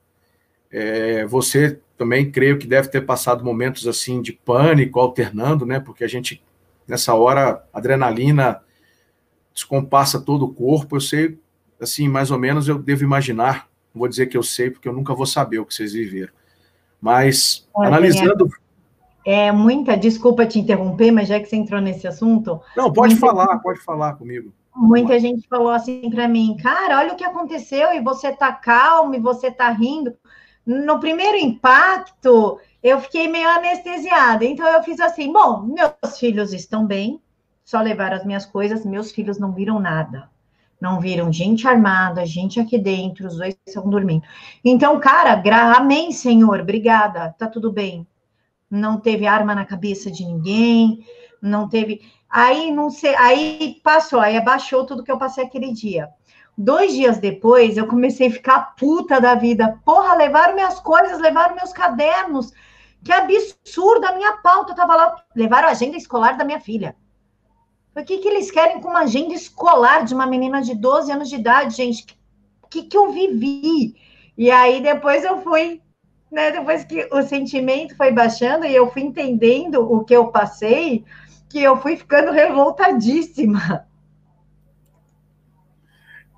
É, 0.71 1.25
você 1.25 1.79
também 1.97 2.29
creio 2.29 2.59
que 2.59 2.67
deve 2.67 2.89
ter 2.89 3.01
passado 3.01 3.43
momentos 3.43 3.87
assim 3.87 4.21
de 4.21 4.33
pânico, 4.33 4.99
alternando, 4.99 5.65
né? 5.65 5.79
Porque 5.79 6.03
a 6.03 6.07
gente, 6.07 6.43
nessa 6.87 7.13
hora, 7.13 7.63
adrenalina 7.73 8.61
descompassa 9.53 10.21
todo 10.21 10.45
o 10.45 10.53
corpo. 10.53 10.97
Eu 10.97 11.01
sei, 11.01 11.39
assim, 11.81 12.07
mais 12.07 12.29
ou 12.29 12.37
menos 12.37 12.67
eu 12.67 12.77
devo 12.77 13.03
imaginar. 13.03 13.67
Não 13.93 13.99
vou 13.99 14.07
dizer 14.07 14.27
que 14.27 14.37
eu 14.37 14.43
sei, 14.43 14.69
porque 14.69 14.87
eu 14.87 14.93
nunca 14.93 15.15
vou 15.15 15.25
saber 15.25 15.59
o 15.59 15.65
que 15.65 15.73
vocês 15.73 15.93
viveram. 15.93 16.31
Mas, 17.01 17.67
analisando. 17.75 18.49
É 19.25 19.51
muita, 19.51 19.97
desculpa 19.97 20.45
te 20.45 20.59
interromper, 20.59 21.11
mas 21.11 21.27
já 21.27 21.39
que 21.39 21.47
você 21.47 21.57
entrou 21.57 21.81
nesse 21.81 22.07
assunto. 22.07 22.61
Não, 22.77 22.93
pode 22.93 23.15
muita, 23.15 23.27
falar, 23.27 23.59
pode 23.59 23.79
falar 23.81 24.13
comigo. 24.13 24.53
Muita 24.73 25.19
gente 25.19 25.47
falou 25.49 25.69
assim 25.69 26.09
para 26.09 26.27
mim, 26.27 26.55
cara, 26.61 26.99
olha 26.99 27.13
o 27.13 27.15
que 27.17 27.25
aconteceu, 27.25 27.91
e 27.93 27.99
você 27.99 28.31
tá 28.31 28.53
calmo, 28.53 29.15
e 29.15 29.19
você 29.19 29.51
tá 29.51 29.69
rindo. 29.69 30.13
No 30.67 30.99
primeiro 30.99 31.37
impacto, 31.37 32.59
eu 32.83 32.99
fiquei 32.99 33.27
meio 33.27 33.49
anestesiada. 33.49 34.45
Então 34.45 34.67
eu 34.67 34.83
fiz 34.83 34.99
assim: 34.99 35.31
bom, 35.31 35.63
meus 35.63 36.19
filhos 36.19 36.53
estão 36.53 36.85
bem, 36.85 37.19
só 37.65 37.81
levaram 37.81 38.17
as 38.17 38.25
minhas 38.25 38.45
coisas, 38.45 38.85
meus 38.85 39.11
filhos 39.11 39.39
não 39.39 39.51
viram 39.53 39.79
nada. 39.79 40.29
Não 40.79 40.99
viram 40.99 41.33
gente 41.33 41.67
armada, 41.67 42.23
gente 42.23 42.59
aqui 42.59 42.77
dentro, 42.77 43.25
os 43.25 43.37
dois 43.37 43.57
estão 43.65 43.89
dormindo. 43.89 44.23
Então, 44.63 44.99
cara, 44.99 45.33
gra... 45.33 45.71
amém, 45.71 46.11
Senhor, 46.11 46.59
obrigada, 46.59 47.33
tá 47.35 47.47
tudo 47.47 47.71
bem 47.71 48.05
não 48.69 48.99
teve 48.99 49.25
arma 49.25 49.55
na 49.55 49.65
cabeça 49.65 50.11
de 50.11 50.25
ninguém, 50.25 51.05
não 51.41 51.67
teve. 51.67 52.01
Aí 52.29 52.71
não 52.71 52.89
sei, 52.89 53.15
aí 53.15 53.79
passou, 53.83 54.19
aí 54.19 54.35
abaixou 54.35 54.85
tudo 54.85 55.03
que 55.03 55.11
eu 55.11 55.17
passei 55.17 55.43
aquele 55.43 55.71
dia. 55.71 56.09
Dois 56.57 56.93
dias 56.93 57.19
depois, 57.19 57.77
eu 57.77 57.85
comecei 57.85 58.27
a 58.27 58.31
ficar 58.31 58.75
puta 58.75 59.21
da 59.21 59.35
vida. 59.35 59.79
Porra, 59.85 60.15
levaram 60.15 60.55
minhas 60.55 60.79
coisas, 60.79 61.19
levaram 61.19 61.55
meus 61.55 61.71
cadernos. 61.71 62.51
Que 63.03 63.11
absurdo, 63.13 64.05
a 64.05 64.15
minha 64.15 64.37
pauta 64.37 64.73
tava 64.73 64.95
lá. 64.95 65.23
Levaram 65.35 65.67
a 65.67 65.71
agenda 65.71 65.95
escolar 65.95 66.35
da 66.35 66.43
minha 66.43 66.59
filha. 66.59 66.95
O 67.95 68.03
que, 68.03 68.17
que 68.17 68.27
eles 68.27 68.49
querem 68.49 68.81
com 68.81 68.89
uma 68.89 69.01
agenda 69.01 69.33
escolar 69.33 70.03
de 70.03 70.13
uma 70.13 70.25
menina 70.25 70.61
de 70.61 70.75
12 70.75 71.11
anos 71.11 71.29
de 71.29 71.35
idade, 71.35 71.75
gente? 71.75 72.17
O 72.63 72.67
que, 72.67 72.83
que 72.83 72.97
eu 72.97 73.11
vivi? 73.11 73.95
E 74.37 74.51
aí 74.51 74.81
depois 74.81 75.23
eu 75.23 75.41
fui 75.41 75.81
né, 76.31 76.51
depois 76.51 76.83
que 76.83 77.07
o 77.11 77.21
sentimento 77.23 77.95
foi 77.95 78.11
baixando 78.11 78.65
e 78.65 78.75
eu 78.75 78.91
fui 78.91 79.01
entendendo 79.01 79.81
o 79.81 80.03
que 80.03 80.15
eu 80.15 80.27
passei, 80.27 81.05
que 81.49 81.61
eu 81.61 81.77
fui 81.77 81.95
ficando 81.95 82.31
revoltadíssima. 82.31 83.86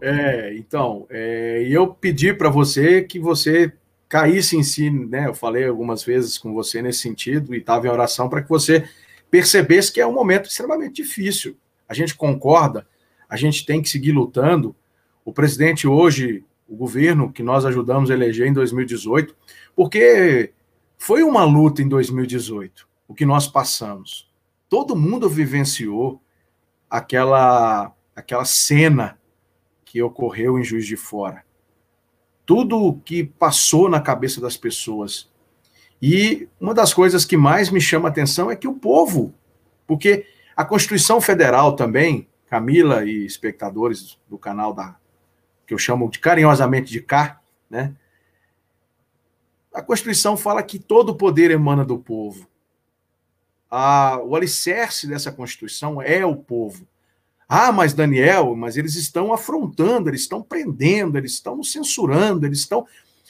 É, 0.01 0.55
então, 0.55 1.05
é, 1.09 1.65
eu 1.69 1.87
pedi 1.87 2.33
para 2.33 2.49
você 2.49 3.01
que 3.01 3.19
você 3.19 3.71
caísse 4.07 4.57
em 4.57 4.63
si, 4.63 4.89
né? 4.89 5.27
Eu 5.27 5.33
falei 5.33 5.67
algumas 5.67 6.03
vezes 6.03 6.37
com 6.37 6.53
você 6.53 6.81
nesse 6.81 6.99
sentido 6.99 7.53
e 7.53 7.59
estava 7.59 7.85
em 7.85 7.91
oração 7.91 8.29
para 8.29 8.41
que 8.41 8.49
você 8.49 8.87
percebesse 9.29 9.91
que 9.91 10.01
é 10.01 10.07
um 10.07 10.13
momento 10.13 10.49
extremamente 10.49 10.95
difícil. 11.03 11.55
A 11.87 11.93
gente 11.93 12.15
concorda, 12.15 12.87
a 13.29 13.35
gente 13.35 13.65
tem 13.65 13.81
que 13.81 13.89
seguir 13.89 14.11
lutando. 14.11 14.75
O 15.23 15.31
presidente 15.31 15.87
hoje, 15.87 16.43
o 16.67 16.75
governo 16.75 17.31
que 17.31 17.43
nós 17.43 17.65
ajudamos 17.65 18.09
a 18.09 18.13
eleger 18.13 18.47
em 18.47 18.53
2018, 18.53 19.35
porque 19.75 20.53
foi 20.97 21.21
uma 21.21 21.43
luta 21.43 21.81
em 21.81 21.87
2018, 21.87 22.87
o 23.07 23.13
que 23.13 23.25
nós 23.25 23.47
passamos. 23.47 24.27
Todo 24.67 24.95
mundo 24.95 25.29
vivenciou 25.29 26.21
aquela 26.89 27.93
aquela 28.15 28.43
cena 28.43 29.18
que 29.89 30.01
ocorreu 30.01 30.57
em 30.57 30.63
Juiz 30.63 30.85
de 30.85 30.95
Fora 30.95 31.43
tudo 32.49 32.83
o 32.83 32.99
que 32.99 33.23
passou 33.23 33.87
na 33.87 34.01
cabeça 34.01 34.41
das 34.41 34.57
pessoas. 34.57 35.29
E 36.01 36.49
uma 36.59 36.73
das 36.73 36.91
coisas 36.91 37.23
que 37.23 37.37
mais 37.37 37.69
me 37.69 37.79
chama 37.79 38.09
a 38.09 38.11
atenção 38.11 38.49
é 38.49 38.55
que 38.55 38.67
o 38.67 38.73
povo, 38.73 39.35
porque 39.85 40.25
a 40.55 40.65
Constituição 40.65 41.21
Federal 41.21 41.75
também, 41.75 42.27
Camila 42.47 43.05
e 43.05 43.23
espectadores 43.23 44.17
do 44.27 44.35
canal 44.35 44.73
da 44.73 44.97
que 45.67 45.75
eu 45.75 45.77
chamo 45.77 46.09
de 46.09 46.17
carinhosamente 46.17 46.91
de 46.91 47.01
cá, 47.01 47.39
né? 47.69 47.93
A 49.71 49.83
Constituição 49.83 50.35
fala 50.35 50.63
que 50.63 50.79
todo 50.79 51.09
o 51.09 51.15
poder 51.15 51.51
emana 51.51 51.85
do 51.85 51.99
povo. 51.99 52.49
A, 53.69 54.19
o 54.23 54.35
alicerce 54.35 55.05
dessa 55.05 55.31
Constituição 55.31 56.01
é 56.01 56.25
o 56.25 56.35
povo. 56.35 56.87
Ah, 57.51 57.71
mas 57.71 57.93
Daniel, 57.93 58.55
mas 58.55 58.77
eles 58.77 58.93
estão 58.93 59.33
afrontando, 59.33 60.07
eles 60.07 60.21
estão 60.21 60.39
prendendo, 60.39 61.17
eles 61.17 61.31
estão 61.33 61.63
censurando, 61.63 62.45
eles 62.45 62.59
estão. 62.59 62.85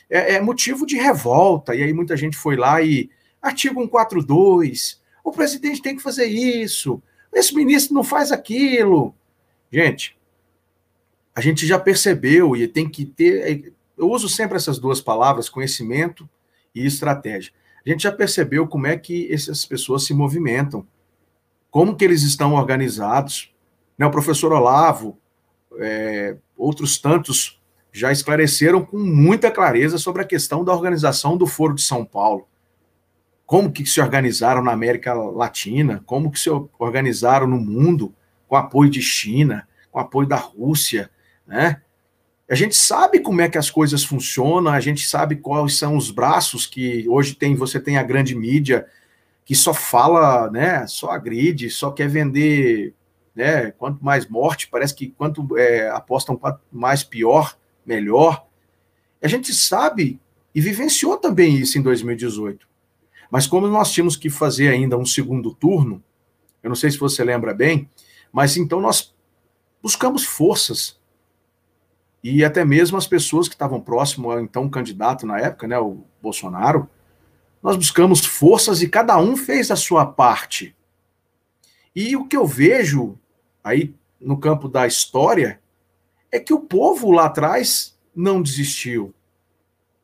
É, 0.10 0.34
é, 0.34 0.42
motivo 0.42 0.86
de 0.86 0.98
revolta. 0.98 1.74
E 1.74 1.82
aí 1.82 1.94
muita 1.94 2.18
gente 2.18 2.36
foi 2.36 2.58
lá 2.58 2.82
e. 2.82 3.10
Artigo 3.42 3.80
142, 3.80 5.02
o 5.24 5.32
presidente 5.32 5.82
tem 5.82 5.96
que 5.96 6.04
fazer 6.04 6.26
isso, 6.26 7.02
esse 7.34 7.56
ministro 7.56 7.94
não 7.94 8.04
faz 8.04 8.34
aquilo. 8.34 9.16
Gente, 9.72 10.18
a 11.34 11.40
gente 11.40 11.66
já 11.66 11.80
percebeu 11.80 12.54
e 12.58 12.68
tem 12.68 12.90
que 12.90 13.06
ter. 13.06 13.74
Eu 13.98 14.10
uso 14.10 14.28
sempre 14.28 14.58
essas 14.58 14.78
duas 14.78 15.00
palavras, 15.00 15.48
conhecimento 15.48 16.30
e 16.76 16.86
estratégia. 16.86 17.54
A 17.86 17.90
gente 17.90 18.04
já 18.04 18.12
percebeu 18.12 18.68
como 18.68 18.88
é 18.88 18.98
que 18.98 19.32
essas 19.32 19.66
pessoas 19.66 20.04
se 20.04 20.14
movimentam, 20.14 20.86
como 21.72 21.96
que 21.96 22.04
eles 22.04 22.24
estão 22.24 22.56
organizados, 22.56 23.54
né, 24.00 24.06
o 24.06 24.12
professor 24.12 24.54
Olavo, 24.54 25.20
é, 25.78 26.38
outros 26.58 26.98
tantos 26.98 27.62
já 27.92 28.14
esclareceram 28.14 28.86
com 28.86 28.98
muita 28.98 29.52
clareza 29.52 29.98
sobre 29.98 30.22
a 30.22 30.26
questão 30.26 30.64
da 30.64 30.74
organização 30.74 31.36
do 31.36 31.46
Foro 31.46 31.76
de 31.76 31.82
São 31.82 32.06
Paulo. 32.06 32.48
Como 33.46 33.72
que 33.72 33.86
se 33.86 34.00
organizaram 34.00 34.64
na 34.64 34.72
América 34.72 35.14
Latina, 35.14 36.02
como 36.06 36.32
que 36.32 36.40
se 36.40 36.50
organizaram 36.78 37.46
no 37.46 37.60
mundo, 37.60 38.14
com 38.48 38.56
apoio 38.56 38.90
de 38.90 39.02
China, 39.02 39.68
com 39.92 40.00
apoio 40.00 40.28
da 40.28 40.38
Rússia, 40.38 41.10
né? 41.46 41.82
A 42.50 42.56
gente 42.56 42.76
sabe 42.76 43.20
como 43.20 43.42
é 43.42 43.50
que 43.50 43.60
as 43.60 43.70
coisas 43.70 44.04
funcionam, 44.04 44.72
a 44.72 44.80
gente 44.80 45.08
sabe 45.08 45.36
quais 45.36 45.78
são 45.78 45.96
os 45.96 46.10
braços 46.10 46.66
que 46.66 47.08
hoje 47.08 47.36
tem, 47.36 47.54
você 47.54 47.80
tem 47.80 47.98
a 47.98 48.04
grande 48.04 48.34
mídia 48.34 48.88
que 49.46 49.54
só 49.54 49.72
fala, 49.72 50.50
né, 50.50 50.88
só 50.88 51.12
agride, 51.12 51.70
só 51.70 51.92
quer 51.92 52.08
vender 52.08 52.96
né? 53.36 53.72
Quanto 53.72 54.04
mais 54.04 54.28
morte, 54.28 54.68
parece 54.68 54.94
que 54.94 55.10
quanto 55.10 55.58
é, 55.58 55.90
apostam 55.90 56.40
mais 56.72 57.04
pior, 57.04 57.58
melhor. 57.86 58.46
A 59.22 59.28
gente 59.28 59.54
sabe 59.54 60.20
e 60.54 60.62
vivenciou 60.62 61.18
também 61.18 61.56
isso 61.56 61.78
em 61.78 61.82
2018. 61.82 62.68
Mas 63.30 63.46
como 63.46 63.68
nós 63.68 63.92
tínhamos 63.92 64.16
que 64.16 64.30
fazer 64.30 64.70
ainda 64.70 64.98
um 64.98 65.06
segundo 65.06 65.54
turno, 65.54 66.04
eu 66.64 66.70
não 66.70 66.76
sei 66.76 66.90
se 66.92 66.98
você 66.98 67.24
lembra 67.24 67.54
bem, 67.54 67.90
mas 68.32 68.58
então 68.58 68.82
nós 68.82 69.14
buscamos 69.82 70.26
forças 70.26 71.00
e 72.24 72.44
até 72.44 72.66
mesmo 72.66 72.98
as 72.98 73.08
pessoas 73.08 73.48
que 73.48 73.56
estavam 73.56 73.80
próximo 73.80 74.32
ao 74.32 74.40
então 74.40 74.70
candidato 74.70 75.26
na 75.26 75.40
época, 75.40 75.68
né, 75.68 75.80
o 75.80 76.04
Bolsonaro, 76.22 76.90
nós 77.64 77.78
buscamos 77.78 78.26
forças 78.26 78.82
e 78.82 78.90
cada 78.90 79.18
um 79.18 79.36
fez 79.38 79.72
a 79.72 79.76
sua 79.76 80.06
parte. 80.06 80.76
E 82.00 82.16
o 82.16 82.26
que 82.26 82.38
eu 82.38 82.48
vejo 82.48 83.20
aí 83.62 83.94
no 84.22 84.38
campo 84.38 84.70
da 84.70 84.88
história, 84.88 85.60
é 86.32 86.40
que 86.40 86.54
o 86.54 86.62
povo 86.62 87.12
lá 87.12 87.26
atrás 87.26 87.98
não 88.16 88.42
desistiu. 88.42 89.14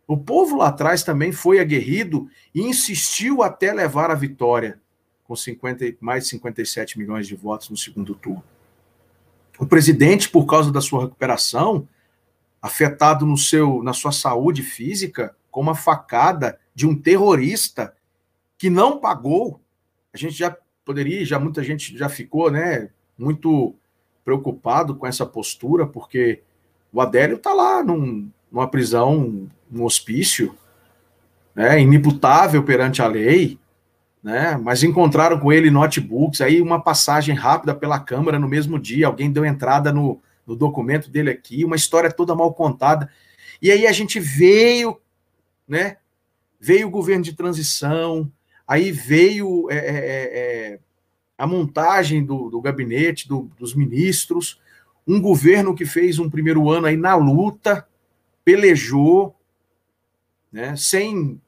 O 0.06 0.18
povo 0.18 0.58
lá 0.58 0.68
atrás 0.68 1.04
também 1.04 1.32
foi 1.32 1.58
aguerrido 1.58 2.30
e 2.54 2.62
insistiu 2.62 3.42
até 3.42 3.72
levar 3.72 4.12
a 4.12 4.16
vitória, 4.16 4.78
com 5.24 5.38
50, 5.38 5.96
mais 6.02 6.26
de 6.26 6.32
57 6.32 6.98
milhões 6.98 7.28
de 7.28 7.36
votos 7.36 7.70
no 7.70 7.78
segundo 7.78 8.14
turno. 8.14 8.44
O 9.58 9.66
presidente, 9.66 10.28
por 10.28 10.46
causa 10.46 10.74
da 10.74 10.82
sua 10.82 11.04
recuperação, 11.04 11.88
afetado 12.62 13.26
no 13.26 13.38
seu, 13.38 13.82
na 13.82 13.94
sua 13.94 14.12
saúde 14.12 14.64
física, 14.64 15.34
com 15.50 15.62
uma 15.62 15.76
facada 15.76 16.60
de 16.76 16.86
um 16.86 16.94
terrorista 16.94 17.96
que 18.58 18.70
não 18.70 19.00
pagou, 19.00 19.62
a 20.14 20.18
gente 20.18 20.34
já 20.34 20.56
poderia, 20.86 21.26
já 21.26 21.40
muita 21.40 21.64
gente 21.64 21.98
já 21.98 22.08
ficou, 22.08 22.52
né, 22.52 22.90
muito 23.18 23.76
preocupado 24.24 24.96
com 24.96 25.08
essa 25.08 25.26
postura, 25.26 25.86
porque 25.86 26.42
o 26.94 27.02
Adélio 27.02 27.38
está 27.38 27.54
lá 27.54 27.84
num, 27.84 28.30
numa 28.52 28.68
prisão, 28.68 29.50
num 29.70 29.84
hospício, 29.84 30.56
né, 31.56 31.82
inimputável 31.82 32.64
perante 32.64 33.02
a 33.02 33.08
lei, 33.08 33.60
né, 34.24 34.58
mas 34.62 34.84
encontraram 34.84 35.40
com 35.40 35.52
ele 35.52 35.72
notebooks, 35.72 36.42
aí 36.42 36.62
uma 36.62 36.82
passagem 36.82 37.36
rápida 37.36 37.74
pela 37.74 38.00
Câmara 38.00 38.38
no 38.38 38.48
mesmo 38.48 38.80
dia, 38.80 39.08
alguém 39.08 39.32
deu 39.32 39.44
entrada 39.44 39.92
no, 39.92 40.22
no 40.46 40.56
documento 40.56 41.10
dele 41.10 41.32
aqui, 41.32 41.66
uma 41.66 41.76
história 41.76 42.12
toda 42.12 42.36
mal 42.36 42.54
contada, 42.54 43.10
e 43.62 43.72
aí 43.72 43.88
a 43.88 43.92
gente 43.92 44.20
veio, 44.20 45.00
né, 45.68 45.98
veio 46.60 46.88
o 46.88 46.92
governo 46.92 47.24
de 47.24 47.34
transição, 47.34 48.32
aí 48.68 48.92
veio 48.92 49.70
é, 49.70 49.76
é, 49.76 49.84
é, 50.74 50.80
a 51.38 51.46
montagem 51.46 52.24
do, 52.24 52.50
do 52.50 52.62
gabinete, 52.62 53.28
do, 53.28 53.50
dos 53.58 53.76
ministros, 53.76 54.60
um 55.08 55.22
governo 55.22 55.76
que 55.76 55.86
fez 55.86 56.18
um 56.18 56.30
primeiro 56.30 56.70
ano 56.70 56.88
aí 56.88 56.98
na 56.98 57.16
luta, 57.16 57.88
pelejou, 58.44 59.36
né, 60.52 60.76
sem 60.76 61.40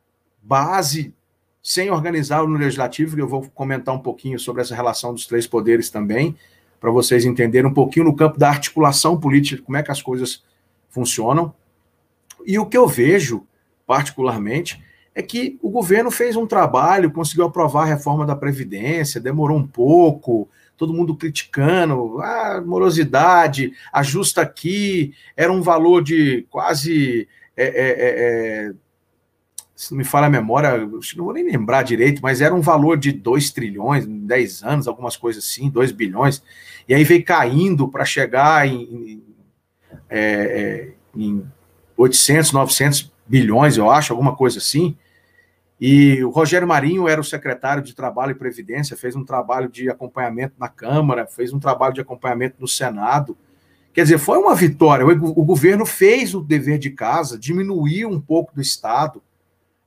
base, 0.42 1.14
sem 1.62 1.90
organizar 1.90 2.44
o 2.44 2.48
legislativo, 2.48 3.20
eu 3.20 3.28
vou 3.28 3.50
comentar 3.50 3.94
um 3.94 4.00
pouquinho 4.00 4.40
sobre 4.40 4.62
essa 4.62 4.76
relação 4.76 5.14
dos 5.14 5.26
três 5.26 5.48
poderes 5.48 5.90
também, 5.90 6.36
para 6.80 6.92
vocês 6.92 7.26
entenderem 7.26 7.70
um 7.70 7.74
pouquinho 7.74 8.06
no 8.06 8.16
campo 8.16 8.38
da 8.38 8.50
articulação 8.50 9.20
política, 9.20 9.64
como 9.64 9.78
é 9.78 9.84
que 9.84 9.92
as 9.92 10.02
coisas 10.02 10.44
funcionam. 10.90 11.54
E 12.46 12.60
o 12.60 12.66
que 12.66 12.78
eu 12.78 12.88
vejo, 12.88 13.46
particularmente, 13.86 14.82
é 15.18 15.22
que 15.24 15.58
o 15.64 15.72
governo 15.72 16.12
fez 16.12 16.36
um 16.36 16.46
trabalho, 16.46 17.10
conseguiu 17.10 17.46
aprovar 17.46 17.82
a 17.82 17.88
reforma 17.88 18.24
da 18.24 18.36
Previdência, 18.36 19.20
demorou 19.20 19.58
um 19.58 19.66
pouco, 19.66 20.48
todo 20.78 20.94
mundo 20.94 21.16
criticando, 21.16 22.22
ah, 22.22 22.62
morosidade, 22.64 23.74
ajusta 23.92 24.44
aqui, 24.44 25.16
era 25.36 25.52
um 25.52 25.64
valor 25.64 26.04
de 26.04 26.46
quase. 26.52 27.28
É, 27.58 27.66
é, 27.66 27.90
é, 27.90 28.70
é 28.70 28.74
se 29.76 29.92
não 29.92 29.98
me 29.98 30.04
falha 30.04 30.28
a 30.28 30.30
memória, 30.30 30.78
não 30.78 31.26
vou 31.26 31.34
nem 31.34 31.46
lembrar 31.46 31.82
direito, 31.82 32.22
mas 32.22 32.40
era 32.40 32.54
um 32.54 32.62
valor 32.62 32.96
de 32.96 33.12
2 33.12 33.50
trilhões, 33.50 34.06
em 34.06 34.20
10 34.20 34.64
anos, 34.64 34.88
algumas 34.88 35.18
coisas 35.18 35.44
assim, 35.44 35.68
2 35.68 35.92
bilhões, 35.94 36.44
e 36.88 36.94
aí 36.94 37.04
veio 37.04 37.26
caindo 37.26 37.88
para 37.88 38.06
chegar 38.06 38.68
em, 38.68 38.82
em, 38.84 39.24
é, 40.10 40.20
é, 40.20 40.94
em 41.16 41.44
800, 41.96 42.52
900 42.52 43.12
bilhões, 43.28 43.78
eu 43.78 43.90
acho, 43.90 44.14
alguma 44.14 44.36
coisa 44.36 44.60
assim. 44.60 44.96
E 45.80 46.24
o 46.24 46.30
Rogério 46.30 46.68
Marinho 46.68 47.08
era 47.08 47.22
o 47.22 47.24
secretário 47.24 47.84
de 47.84 47.94
Trabalho 47.94 48.32
e 48.32 48.36
Previdência, 48.36 48.98
fez 48.98 49.16
um 49.16 49.24
trabalho 49.24 49.70
de 49.70 49.90
acompanhamento 49.90 50.56
na 50.58 50.68
Câmara, 50.68 51.28
fez 51.28 51.54
um 51.54 51.60
trabalho 51.60 51.94
de 51.94 52.02
acompanhamento 52.02 52.56
no 52.60 52.68
Senado. 52.68 53.38
Quer 53.94 54.04
dizer, 54.04 54.18
foi 54.18 54.40
uma 54.40 54.56
vitória. 54.56 55.06
O, 55.06 55.46
governo 55.46 55.86
fez 55.86 56.34
o 56.34 56.42
dever 56.42 56.80
de 56.80 56.90
casa, 56.90 57.38
diminuiu 57.38 58.10
um 58.10 58.20
pouco 58.20 58.54
do 58.56 58.62
Estado, 58.62 59.22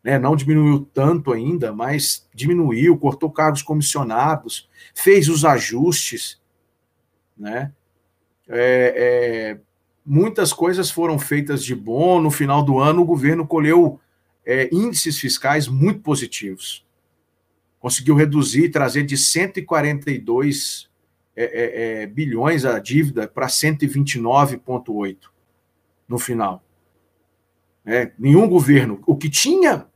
né? 0.02 0.18
não 0.18 0.36
diminuiu 0.36 0.88
tanto 0.94 1.32
ainda, 1.32 1.72
mas 1.72 2.28
diminuiu, 2.32 2.96
cortou 2.96 3.30
cargos 3.30 3.62
comissionados, 3.62 4.68
fez 4.94 5.28
os 5.28 5.44
ajustes. 5.44 6.40
Né? 7.36 7.72
É, 8.48 8.94
é, 8.96 9.60
muitas 10.06 10.52
coisas 10.52 10.88
foram 10.90 11.18
feitas 11.18 11.64
de 11.64 11.74
bom. 11.74 12.20
No 12.20 12.30
final 12.30 12.62
do 12.62 12.78
ano, 12.78 13.02
o 13.02 13.06
governo 13.06 13.46
colheu 13.46 14.00
é, 14.50 14.68
índices 14.72 15.16
fiscais 15.16 15.68
muito 15.68 16.00
positivos. 16.00 16.84
Conseguiu 17.78 18.16
reduzir, 18.16 18.68
trazer 18.70 19.04
de 19.04 19.16
142 19.16 20.90
é, 21.36 21.44
é, 21.44 22.02
é, 22.02 22.06
bilhões 22.06 22.64
a 22.64 22.80
dívida 22.80 23.28
para 23.28 23.46
129,8 23.46 25.16
no 26.08 26.18
final. 26.18 26.64
Né? 27.84 28.12
Nenhum 28.18 28.48
governo. 28.48 29.00
O 29.06 29.16
que 29.16 29.30
tinha, 29.30 29.86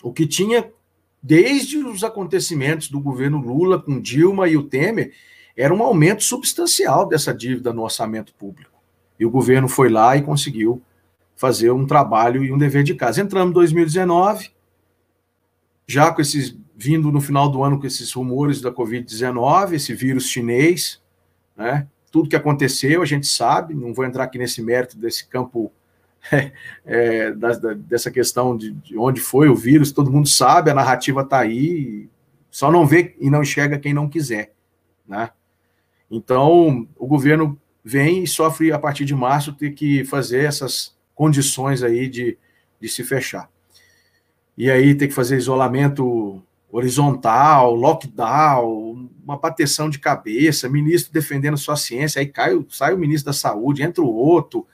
o 0.00 0.12
que 0.12 0.28
tinha 0.28 0.72
desde 1.20 1.78
os 1.78 2.04
acontecimentos 2.04 2.88
do 2.88 3.00
governo 3.00 3.38
Lula 3.38 3.82
com 3.82 4.00
Dilma 4.00 4.46
e 4.46 4.56
o 4.56 4.62
Temer, 4.62 5.12
era 5.56 5.74
um 5.74 5.82
aumento 5.82 6.22
substancial 6.22 7.08
dessa 7.08 7.34
dívida 7.34 7.72
no 7.72 7.82
orçamento 7.82 8.32
público. 8.34 8.80
E 9.18 9.26
o 9.26 9.30
governo 9.30 9.66
foi 9.66 9.88
lá 9.88 10.16
e 10.16 10.22
conseguiu 10.22 10.80
fazer 11.36 11.70
um 11.70 11.86
trabalho 11.86 12.42
e 12.42 12.50
um 12.50 12.58
dever 12.58 12.82
de 12.82 12.94
casa. 12.94 13.20
Entramos 13.20 13.50
em 13.50 13.54
2019, 13.54 14.50
já 15.86 16.10
com 16.10 16.20
esses 16.20 16.56
vindo 16.76 17.10
no 17.10 17.20
final 17.20 17.48
do 17.48 17.62
ano 17.62 17.80
com 17.80 17.86
esses 17.86 18.12
rumores 18.12 18.60
da 18.60 18.70
Covid-19, 18.70 19.72
esse 19.72 19.94
vírus 19.94 20.28
chinês, 20.28 21.00
né? 21.56 21.86
Tudo 22.12 22.28
que 22.28 22.36
aconteceu, 22.36 23.02
a 23.02 23.06
gente 23.06 23.26
sabe, 23.26 23.74
não 23.74 23.94
vou 23.94 24.04
entrar 24.04 24.24
aqui 24.24 24.38
nesse 24.38 24.62
mérito 24.62 24.98
desse 24.98 25.26
campo, 25.26 25.72
é, 26.30 26.52
é, 26.84 27.32
da, 27.32 27.52
da, 27.52 27.74
dessa 27.74 28.10
questão 28.10 28.56
de, 28.56 28.72
de, 28.72 28.96
onde 28.96 29.20
foi 29.20 29.48
o 29.48 29.56
vírus, 29.56 29.90
todo 29.90 30.12
mundo 30.12 30.28
sabe, 30.28 30.70
a 30.70 30.74
narrativa 30.74 31.22
está 31.22 31.40
aí, 31.40 32.08
só 32.50 32.70
não 32.70 32.86
vê 32.86 33.16
e 33.18 33.30
não 33.30 33.42
enxerga 33.42 33.78
quem 33.78 33.94
não 33.94 34.08
quiser, 34.08 34.52
né? 35.06 35.30
Então, 36.10 36.86
o 36.96 37.06
governo 37.06 37.58
vem 37.82 38.22
e 38.22 38.28
sofre, 38.28 38.70
a 38.70 38.78
partir 38.78 39.04
de 39.04 39.14
março, 39.14 39.52
ter 39.52 39.70
que 39.72 40.04
fazer 40.04 40.44
essas 40.44 40.95
condições 41.16 41.82
aí 41.82 42.06
de, 42.08 42.38
de 42.80 42.88
se 42.88 43.02
fechar. 43.02 43.50
E 44.56 44.70
aí 44.70 44.94
tem 44.94 45.08
que 45.08 45.14
fazer 45.14 45.36
isolamento 45.36 46.40
horizontal, 46.70 47.74
lockdown, 47.74 49.08
uma 49.24 49.38
bateção 49.38 49.88
de 49.88 49.98
cabeça, 49.98 50.68
ministro 50.68 51.12
defendendo 51.12 51.56
sua 51.56 51.74
ciência, 51.74 52.20
aí 52.20 52.26
cai, 52.26 52.52
sai 52.68 52.94
o 52.94 52.98
ministro 52.98 53.26
da 53.26 53.32
saúde, 53.32 53.82
entra 53.82 54.04
o 54.04 54.14
outro, 54.14 54.66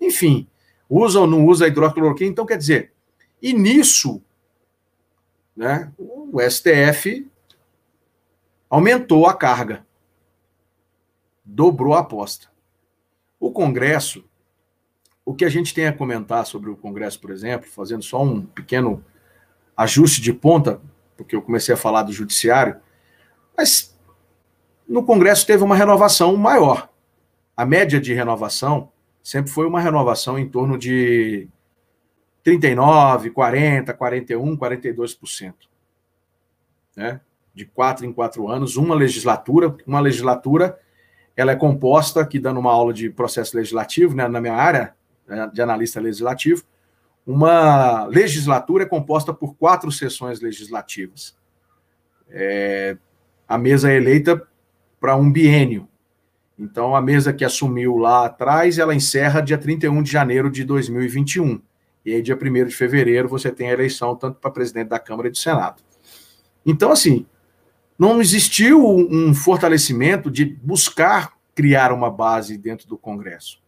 enfim, 0.00 0.48
usa 0.88 1.20
ou 1.20 1.26
não 1.26 1.46
usa 1.46 1.66
a 1.66 1.68
então 2.22 2.46
quer 2.46 2.56
dizer, 2.56 2.92
e 3.42 3.52
nisso, 3.52 4.22
né, 5.54 5.92
o 5.98 6.40
STF 6.40 7.28
aumentou 8.68 9.26
a 9.26 9.34
carga, 9.34 9.86
dobrou 11.44 11.94
a 11.94 12.00
aposta. 12.00 12.48
O 13.38 13.50
Congresso, 13.50 14.24
o 15.24 15.34
que 15.34 15.44
a 15.44 15.48
gente 15.48 15.74
tem 15.74 15.86
a 15.86 15.92
comentar 15.92 16.46
sobre 16.46 16.70
o 16.70 16.76
Congresso, 16.76 17.20
por 17.20 17.30
exemplo, 17.30 17.68
fazendo 17.68 18.02
só 18.02 18.22
um 18.22 18.42
pequeno 18.42 19.04
ajuste 19.76 20.20
de 20.20 20.32
ponta, 20.32 20.80
porque 21.16 21.36
eu 21.36 21.42
comecei 21.42 21.74
a 21.74 21.78
falar 21.78 22.02
do 22.02 22.12
judiciário, 22.12 22.76
mas 23.56 23.96
no 24.88 25.04
Congresso 25.04 25.46
teve 25.46 25.62
uma 25.62 25.76
renovação 25.76 26.36
maior. 26.36 26.88
A 27.56 27.64
média 27.64 28.00
de 28.00 28.12
renovação 28.14 28.90
sempre 29.22 29.50
foi 29.50 29.66
uma 29.66 29.80
renovação 29.80 30.38
em 30.38 30.48
torno 30.48 30.78
de 30.78 31.46
39, 32.42 33.30
40, 33.30 33.92
41, 33.92 34.56
42%. 34.56 35.54
Né? 36.96 37.20
De 37.54 37.66
quatro 37.66 38.06
em 38.06 38.12
quatro 38.12 38.48
anos, 38.48 38.76
uma 38.76 38.94
legislatura, 38.94 39.76
uma 39.86 40.00
legislatura, 40.00 40.78
ela 41.36 41.52
é 41.52 41.56
composta, 41.56 42.20
aqui 42.20 42.38
dando 42.38 42.60
uma 42.60 42.72
aula 42.72 42.92
de 42.92 43.10
processo 43.10 43.56
legislativo, 43.56 44.14
né, 44.14 44.26
na 44.26 44.40
minha 44.40 44.54
área 44.54 44.94
de 45.52 45.62
analista 45.62 46.00
legislativo, 46.00 46.64
uma 47.26 48.04
legislatura 48.06 48.84
é 48.84 48.86
composta 48.86 49.32
por 49.32 49.54
quatro 49.54 49.90
sessões 49.92 50.40
legislativas. 50.40 51.36
É, 52.28 52.96
a 53.46 53.58
mesa 53.58 53.90
é 53.90 53.96
eleita 53.96 54.46
para 54.98 55.16
um 55.16 55.30
biênio. 55.30 55.88
Então, 56.58 56.94
a 56.94 57.00
mesa 57.00 57.32
que 57.32 57.44
assumiu 57.44 57.96
lá 57.96 58.26
atrás, 58.26 58.78
ela 58.78 58.94
encerra 58.94 59.40
dia 59.40 59.56
31 59.56 60.02
de 60.02 60.10
janeiro 60.10 60.50
de 60.50 60.62
2021. 60.64 61.60
E 62.04 62.14
aí, 62.14 62.22
dia 62.22 62.36
1 62.36 62.66
de 62.66 62.74
fevereiro, 62.74 63.28
você 63.28 63.50
tem 63.50 63.70
a 63.70 63.72
eleição 63.72 64.14
tanto 64.16 64.38
para 64.38 64.50
presidente 64.50 64.88
da 64.88 64.98
Câmara 64.98 65.28
e 65.28 65.30
do 65.30 65.38
Senado. 65.38 65.82
Então, 66.64 66.92
assim, 66.92 67.26
não 67.98 68.20
existiu 68.20 68.84
um 68.86 69.34
fortalecimento 69.34 70.30
de 70.30 70.44
buscar 70.44 71.34
criar 71.54 71.92
uma 71.92 72.10
base 72.10 72.56
dentro 72.56 72.88
do 72.88 72.96
Congresso. 72.96 73.59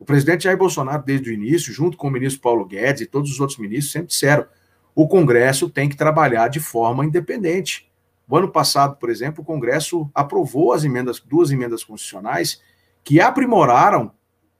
O 0.00 0.04
presidente 0.06 0.44
Jair 0.44 0.56
Bolsonaro, 0.56 1.02
desde 1.04 1.28
o 1.28 1.32
início, 1.32 1.74
junto 1.74 1.98
com 1.98 2.08
o 2.08 2.10
ministro 2.10 2.40
Paulo 2.40 2.64
Guedes 2.64 3.02
e 3.02 3.06
todos 3.06 3.30
os 3.30 3.38
outros 3.38 3.58
ministros, 3.58 3.92
sempre 3.92 4.08
disseram: 4.08 4.46
o 4.94 5.06
Congresso 5.06 5.68
tem 5.68 5.90
que 5.90 5.96
trabalhar 5.96 6.48
de 6.48 6.58
forma 6.58 7.04
independente. 7.04 7.86
O 8.26 8.34
ano 8.34 8.50
passado, 8.50 8.96
por 8.96 9.10
exemplo, 9.10 9.42
o 9.42 9.44
Congresso 9.44 10.10
aprovou 10.14 10.72
as 10.72 10.84
emendas, 10.84 11.20
duas 11.20 11.50
emendas 11.50 11.84
constitucionais 11.84 12.62
que 13.04 13.20
aprimoraram 13.20 14.12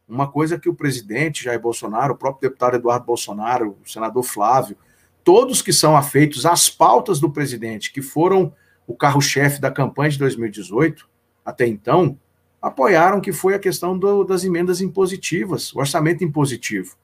uma 0.06 0.30
coisa 0.30 0.58
que 0.58 0.68
o 0.68 0.74
presidente 0.74 1.44
Jair 1.44 1.60
Bolsonaro, 1.60 2.12
o 2.12 2.16
próprio 2.18 2.50
deputado 2.50 2.76
Eduardo 2.76 3.06
Bolsonaro, 3.06 3.78
o 3.82 3.88
senador 3.88 4.24
Flávio, 4.24 4.76
todos 5.24 5.62
que 5.62 5.72
são 5.72 5.96
afeitos 5.96 6.44
às 6.44 6.68
pautas 6.68 7.18
do 7.18 7.30
presidente, 7.30 7.92
que 7.92 8.02
foram 8.02 8.52
o 8.86 8.94
carro-chefe 8.94 9.60
da 9.60 9.70
campanha 9.70 10.10
de 10.10 10.18
2018, 10.18 11.08
até 11.44 11.66
então, 11.66 12.18
apoiaram 12.60 13.20
que 13.20 13.32
foi 13.32 13.54
a 13.54 13.58
questão 13.58 13.98
do, 13.98 14.24
das 14.24 14.44
emendas 14.44 14.80
impositivas, 14.80 15.72
o 15.72 15.78
orçamento 15.78 16.22
impositivo, 16.22 16.96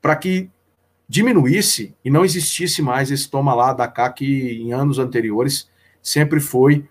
para 0.00 0.16
que 0.16 0.50
diminuísse 1.08 1.94
e 2.04 2.10
não 2.10 2.24
existisse 2.24 2.80
mais 2.82 3.10
esse 3.10 3.30
toma 3.30 3.54
lá 3.54 3.72
da 3.72 3.86
cá 3.86 4.10
que 4.10 4.62
em 4.62 4.72
anos 4.72 4.98
anteriores 4.98 5.68
sempre 6.02 6.40
foi 6.40 6.88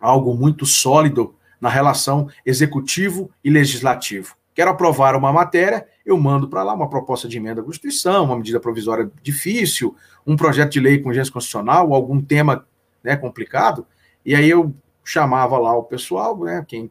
algo 0.00 0.34
muito 0.34 0.66
sólido 0.66 1.34
na 1.60 1.68
relação 1.68 2.28
executivo 2.44 3.30
e 3.44 3.50
legislativo. 3.50 4.34
Quero 4.54 4.70
aprovar 4.70 5.14
uma 5.14 5.32
matéria, 5.32 5.86
eu 6.04 6.16
mando 6.16 6.48
para 6.48 6.62
lá 6.62 6.72
uma 6.72 6.88
proposta 6.88 7.28
de 7.28 7.36
emenda 7.36 7.60
à 7.60 7.64
Constituição, 7.64 8.24
uma 8.24 8.36
medida 8.36 8.58
provisória 8.58 9.10
difícil, 9.22 9.94
um 10.26 10.34
projeto 10.34 10.72
de 10.72 10.80
lei 10.80 10.98
com 10.98 11.10
urgência 11.10 11.32
constitucional, 11.32 11.92
algum 11.92 12.22
tema 12.22 12.66
né, 13.04 13.16
complicado, 13.16 13.86
e 14.24 14.34
aí 14.34 14.48
eu 14.48 14.74
chamava 15.06 15.56
lá 15.56 15.72
o 15.76 15.84
pessoal, 15.84 16.36
né? 16.40 16.64
Quem, 16.66 16.90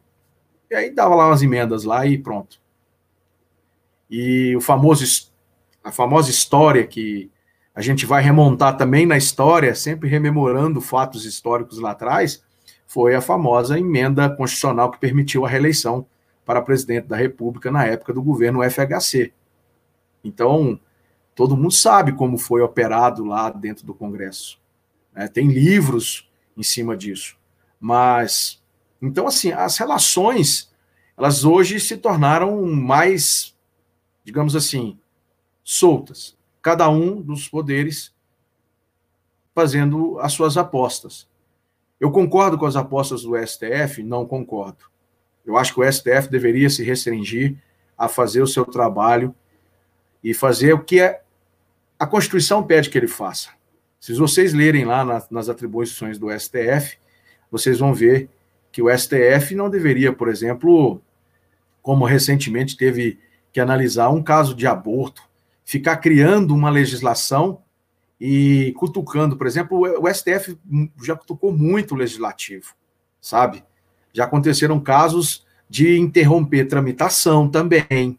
e 0.70 0.74
aí 0.74 0.90
dava 0.90 1.14
lá 1.14 1.28
umas 1.28 1.42
emendas 1.42 1.84
lá 1.84 2.06
e 2.06 2.16
pronto. 2.16 2.58
E 4.10 4.56
o 4.56 4.60
famoso, 4.60 5.30
a 5.84 5.92
famosa 5.92 6.30
história 6.30 6.86
que 6.86 7.30
a 7.74 7.82
gente 7.82 8.06
vai 8.06 8.22
remontar 8.22 8.78
também 8.78 9.04
na 9.04 9.18
história, 9.18 9.74
sempre 9.74 10.08
rememorando 10.08 10.80
fatos 10.80 11.26
históricos 11.26 11.78
lá 11.78 11.90
atrás, 11.90 12.42
foi 12.86 13.14
a 13.14 13.20
famosa 13.20 13.78
emenda 13.78 14.34
constitucional 14.34 14.90
que 14.90 14.98
permitiu 14.98 15.44
a 15.44 15.48
reeleição 15.48 16.06
para 16.42 16.62
presidente 16.62 17.06
da 17.06 17.16
República 17.16 17.70
na 17.70 17.84
época 17.84 18.14
do 18.14 18.22
governo 18.22 18.62
FHC. 18.62 19.30
Então, 20.24 20.80
todo 21.34 21.56
mundo 21.56 21.72
sabe 21.72 22.12
como 22.12 22.38
foi 22.38 22.62
operado 22.62 23.24
lá 23.24 23.50
dentro 23.50 23.84
do 23.84 23.92
Congresso. 23.92 24.58
Né? 25.12 25.28
Tem 25.28 25.48
livros 25.48 26.30
em 26.56 26.62
cima 26.62 26.96
disso. 26.96 27.36
Mas, 27.80 28.62
então, 29.00 29.26
assim, 29.26 29.52
as 29.52 29.76
relações, 29.78 30.72
elas 31.16 31.44
hoje 31.44 31.78
se 31.80 31.96
tornaram 31.96 32.62
mais, 32.66 33.54
digamos 34.24 34.56
assim, 34.56 34.98
soltas. 35.62 36.36
Cada 36.62 36.88
um 36.88 37.20
dos 37.20 37.48
poderes 37.48 38.14
fazendo 39.54 40.18
as 40.20 40.32
suas 40.32 40.56
apostas. 40.56 41.26
Eu 41.98 42.10
concordo 42.10 42.58
com 42.58 42.66
as 42.66 42.76
apostas 42.76 43.22
do 43.22 43.34
STF? 43.36 44.02
Não 44.02 44.26
concordo. 44.26 44.84
Eu 45.46 45.56
acho 45.56 45.72
que 45.72 45.80
o 45.80 45.92
STF 45.92 46.28
deveria 46.28 46.68
se 46.68 46.82
restringir 46.82 47.56
a 47.96 48.08
fazer 48.08 48.42
o 48.42 48.46
seu 48.46 48.64
trabalho 48.66 49.34
e 50.22 50.34
fazer 50.34 50.74
o 50.74 50.82
que 50.82 51.00
é, 51.00 51.22
a 51.98 52.06
Constituição 52.06 52.62
pede 52.62 52.90
que 52.90 52.98
ele 52.98 53.08
faça. 53.08 53.50
Se 53.98 54.12
vocês 54.12 54.52
lerem 54.52 54.84
lá 54.84 55.26
nas 55.30 55.48
atribuições 55.48 56.18
do 56.18 56.28
STF, 56.38 56.98
vocês 57.56 57.78
vão 57.78 57.94
ver 57.94 58.28
que 58.70 58.82
o 58.82 58.90
STF 58.90 59.54
não 59.54 59.70
deveria, 59.70 60.12
por 60.12 60.28
exemplo, 60.28 61.00
como 61.82 62.04
recentemente 62.04 62.76
teve 62.76 63.18
que 63.52 63.60
analisar 63.60 64.10
um 64.10 64.22
caso 64.22 64.54
de 64.54 64.66
aborto, 64.66 65.22
ficar 65.64 65.96
criando 65.96 66.54
uma 66.54 66.68
legislação 66.68 67.62
e 68.20 68.74
cutucando, 68.76 69.36
por 69.36 69.46
exemplo, 69.46 69.80
o 69.80 70.12
STF 70.12 70.58
já 71.02 71.16
cutucou 71.16 71.52
muito 71.52 71.94
o 71.94 71.96
legislativo, 71.96 72.74
sabe? 73.20 73.64
Já 74.12 74.24
aconteceram 74.24 74.78
casos 74.80 75.46
de 75.68 75.98
interromper 75.98 76.66
tramitação 76.66 77.48
também, 77.48 78.18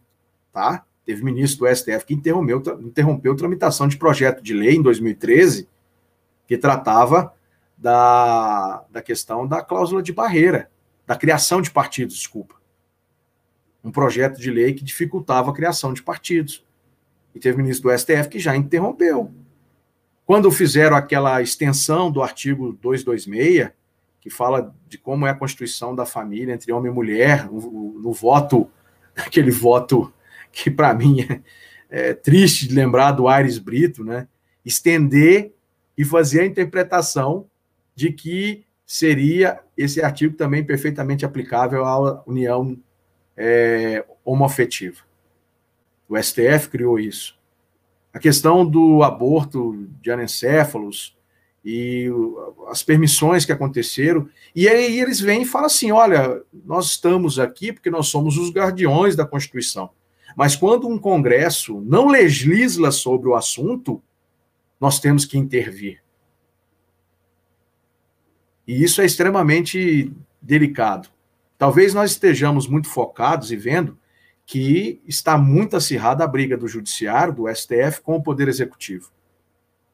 tá? 0.51 0.83
Teve 1.05 1.23
ministro 1.23 1.65
do 1.65 1.75
STF 1.75 2.05
que 2.05 2.13
interrompeu, 2.13 2.61
interrompeu 2.81 3.35
tramitação 3.35 3.87
de 3.87 3.97
projeto 3.97 4.41
de 4.43 4.53
lei 4.53 4.75
em 4.75 4.81
2013 4.81 5.67
que 6.47 6.57
tratava 6.57 7.33
da, 7.77 8.83
da 8.89 9.01
questão 9.01 9.47
da 9.47 9.61
cláusula 9.61 10.01
de 10.01 10.11
barreira, 10.11 10.69
da 11.05 11.15
criação 11.15 11.61
de 11.61 11.69
partidos, 11.69 12.15
desculpa. 12.15 12.55
Um 13.83 13.91
projeto 13.91 14.39
de 14.39 14.49
lei 14.49 14.73
que 14.73 14.83
dificultava 14.83 15.51
a 15.51 15.53
criação 15.53 15.93
de 15.93 16.01
partidos. 16.01 16.65
E 17.33 17.39
teve 17.39 17.57
ministro 17.57 17.89
do 17.89 17.97
STF 17.97 18.29
que 18.29 18.39
já 18.39 18.55
interrompeu. 18.55 19.31
Quando 20.25 20.51
fizeram 20.51 20.97
aquela 20.97 21.41
extensão 21.41 22.11
do 22.11 22.21
artigo 22.21 22.73
226, 22.81 23.71
que 24.19 24.29
fala 24.29 24.75
de 24.89 24.97
como 24.97 25.25
é 25.25 25.29
a 25.29 25.35
constituição 25.35 25.95
da 25.95 26.05
família 26.05 26.53
entre 26.53 26.73
homem 26.73 26.91
e 26.91 26.95
mulher, 26.95 27.45
no, 27.49 27.99
no 27.99 28.11
voto, 28.11 28.69
aquele 29.15 29.51
voto 29.51 30.11
que 30.51 30.69
para 30.69 30.93
mim 30.93 31.21
é, 31.21 31.41
é, 31.89 32.13
triste 32.13 32.67
de 32.67 32.75
lembrar 32.75 33.11
do 33.11 33.27
Aires 33.27 33.57
Brito, 33.59 34.03
né? 34.03 34.27
Estender 34.65 35.53
e 35.97 36.03
fazer 36.03 36.41
a 36.41 36.45
interpretação 36.45 37.45
de 37.97 38.11
que 38.11 38.63
seria 38.85 39.59
esse 39.75 40.03
artigo 40.03 40.35
também 40.35 40.63
perfeitamente 40.63 41.25
aplicável 41.25 41.83
à 41.83 42.23
união 42.27 42.77
é, 43.35 44.05
homoafetiva. 44.23 45.01
O 46.07 46.15
STF 46.15 46.69
criou 46.69 46.99
isso. 46.99 47.35
A 48.13 48.19
questão 48.19 48.63
do 48.63 49.01
aborto 49.01 49.87
de 49.99 50.11
anencéfalos 50.11 51.17
e 51.65 52.07
as 52.67 52.83
permissões 52.83 53.45
que 53.45 53.51
aconteceram, 53.51 54.29
e 54.55 54.69
aí 54.69 54.99
eles 54.99 55.19
vêm 55.19 55.41
e 55.41 55.45
falam 55.45 55.65
assim: 55.65 55.91
olha, 55.91 56.43
nós 56.53 56.85
estamos 56.85 57.39
aqui 57.39 57.73
porque 57.73 57.89
nós 57.89 58.07
somos 58.07 58.37
os 58.37 58.51
guardiões 58.51 59.15
da 59.15 59.25
Constituição. 59.25 59.89
Mas 60.35 60.55
quando 60.55 60.87
um 60.87 60.99
Congresso 60.99 61.81
não 61.81 62.07
legisla 62.07 62.91
sobre 62.91 63.27
o 63.27 63.35
assunto, 63.35 64.01
nós 64.79 64.99
temos 64.99 65.25
que 65.25 65.35
intervir. 65.35 65.99
E 68.67 68.83
isso 68.83 69.01
é 69.01 69.05
extremamente 69.05 70.11
delicado. 70.41 71.09
Talvez 71.57 71.93
nós 71.93 72.11
estejamos 72.11 72.67
muito 72.67 72.89
focados 72.89 73.51
e 73.51 73.55
vendo 73.55 73.97
que 74.45 75.01
está 75.05 75.37
muito 75.37 75.75
acirrada 75.75 76.23
a 76.23 76.27
briga 76.27 76.55
do 76.57 76.67
Judiciário, 76.67 77.33
do 77.33 77.53
STF, 77.53 78.01
com 78.01 78.15
o 78.15 78.23
Poder 78.23 78.47
Executivo. 78.47 79.09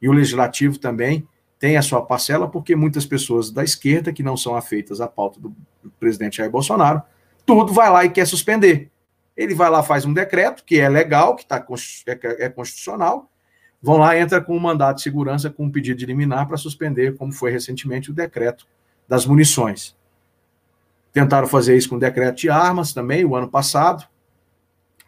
E 0.02 0.10
o 0.10 0.12
Legislativo 0.12 0.78
também 0.78 1.28
tem 1.58 1.78
a 1.78 1.82
sua 1.82 2.02
parcela, 2.06 2.48
porque 2.48 2.76
muitas 2.76 3.06
pessoas 3.06 3.50
da 3.50 3.64
esquerda, 3.64 4.12
que 4.12 4.22
não 4.22 4.36
são 4.36 4.56
afeitas 4.56 5.00
à 5.00 5.08
pauta 5.08 5.40
do 5.40 5.56
presidente 6.00 6.38
Jair 6.38 6.52
Bolsonaro, 6.52 7.02
tudo 7.46 7.72
vai 7.72 7.90
lá 7.90 8.04
e 8.04 8.10
quer 8.10 8.28
suspender. 8.28 8.92
Ele 9.36 9.56
vai 9.56 9.70
lá, 9.70 9.82
faz 9.82 10.06
um 10.06 10.14
decreto, 10.14 10.64
que 10.66 10.80
é 10.80 10.90
legal, 10.90 11.36
que 11.36 11.46
tá, 11.46 11.66
é, 12.06 12.46
é 12.46 12.50
constitucional, 12.50 13.32
vão 13.84 13.98
lá, 13.98 14.18
entra 14.18 14.42
com 14.42 14.56
um 14.56 14.60
mandato 14.60 14.98
de 14.98 15.04
segurança, 15.04 15.50
com 15.50 15.66
um 15.66 15.70
pedido 15.70 16.00
de 16.00 16.06
liminar 16.06 16.48
para 16.48 16.56
suspender, 16.56 17.18
como 17.18 17.34
foi 17.34 17.52
recentemente 17.52 18.10
o 18.10 18.14
decreto 18.14 18.66
das 19.08 19.26
munições. 19.26 19.94
Tentaram 21.12 21.48
fazer 21.48 21.76
isso 21.76 21.90
com 21.90 21.98
o 21.98 22.00
decreto 22.00 22.38
de 22.38 22.50
armas 22.50 22.94
também, 22.94 23.26
o 23.26 23.36
ano 23.36 23.50
passado. 23.50 24.08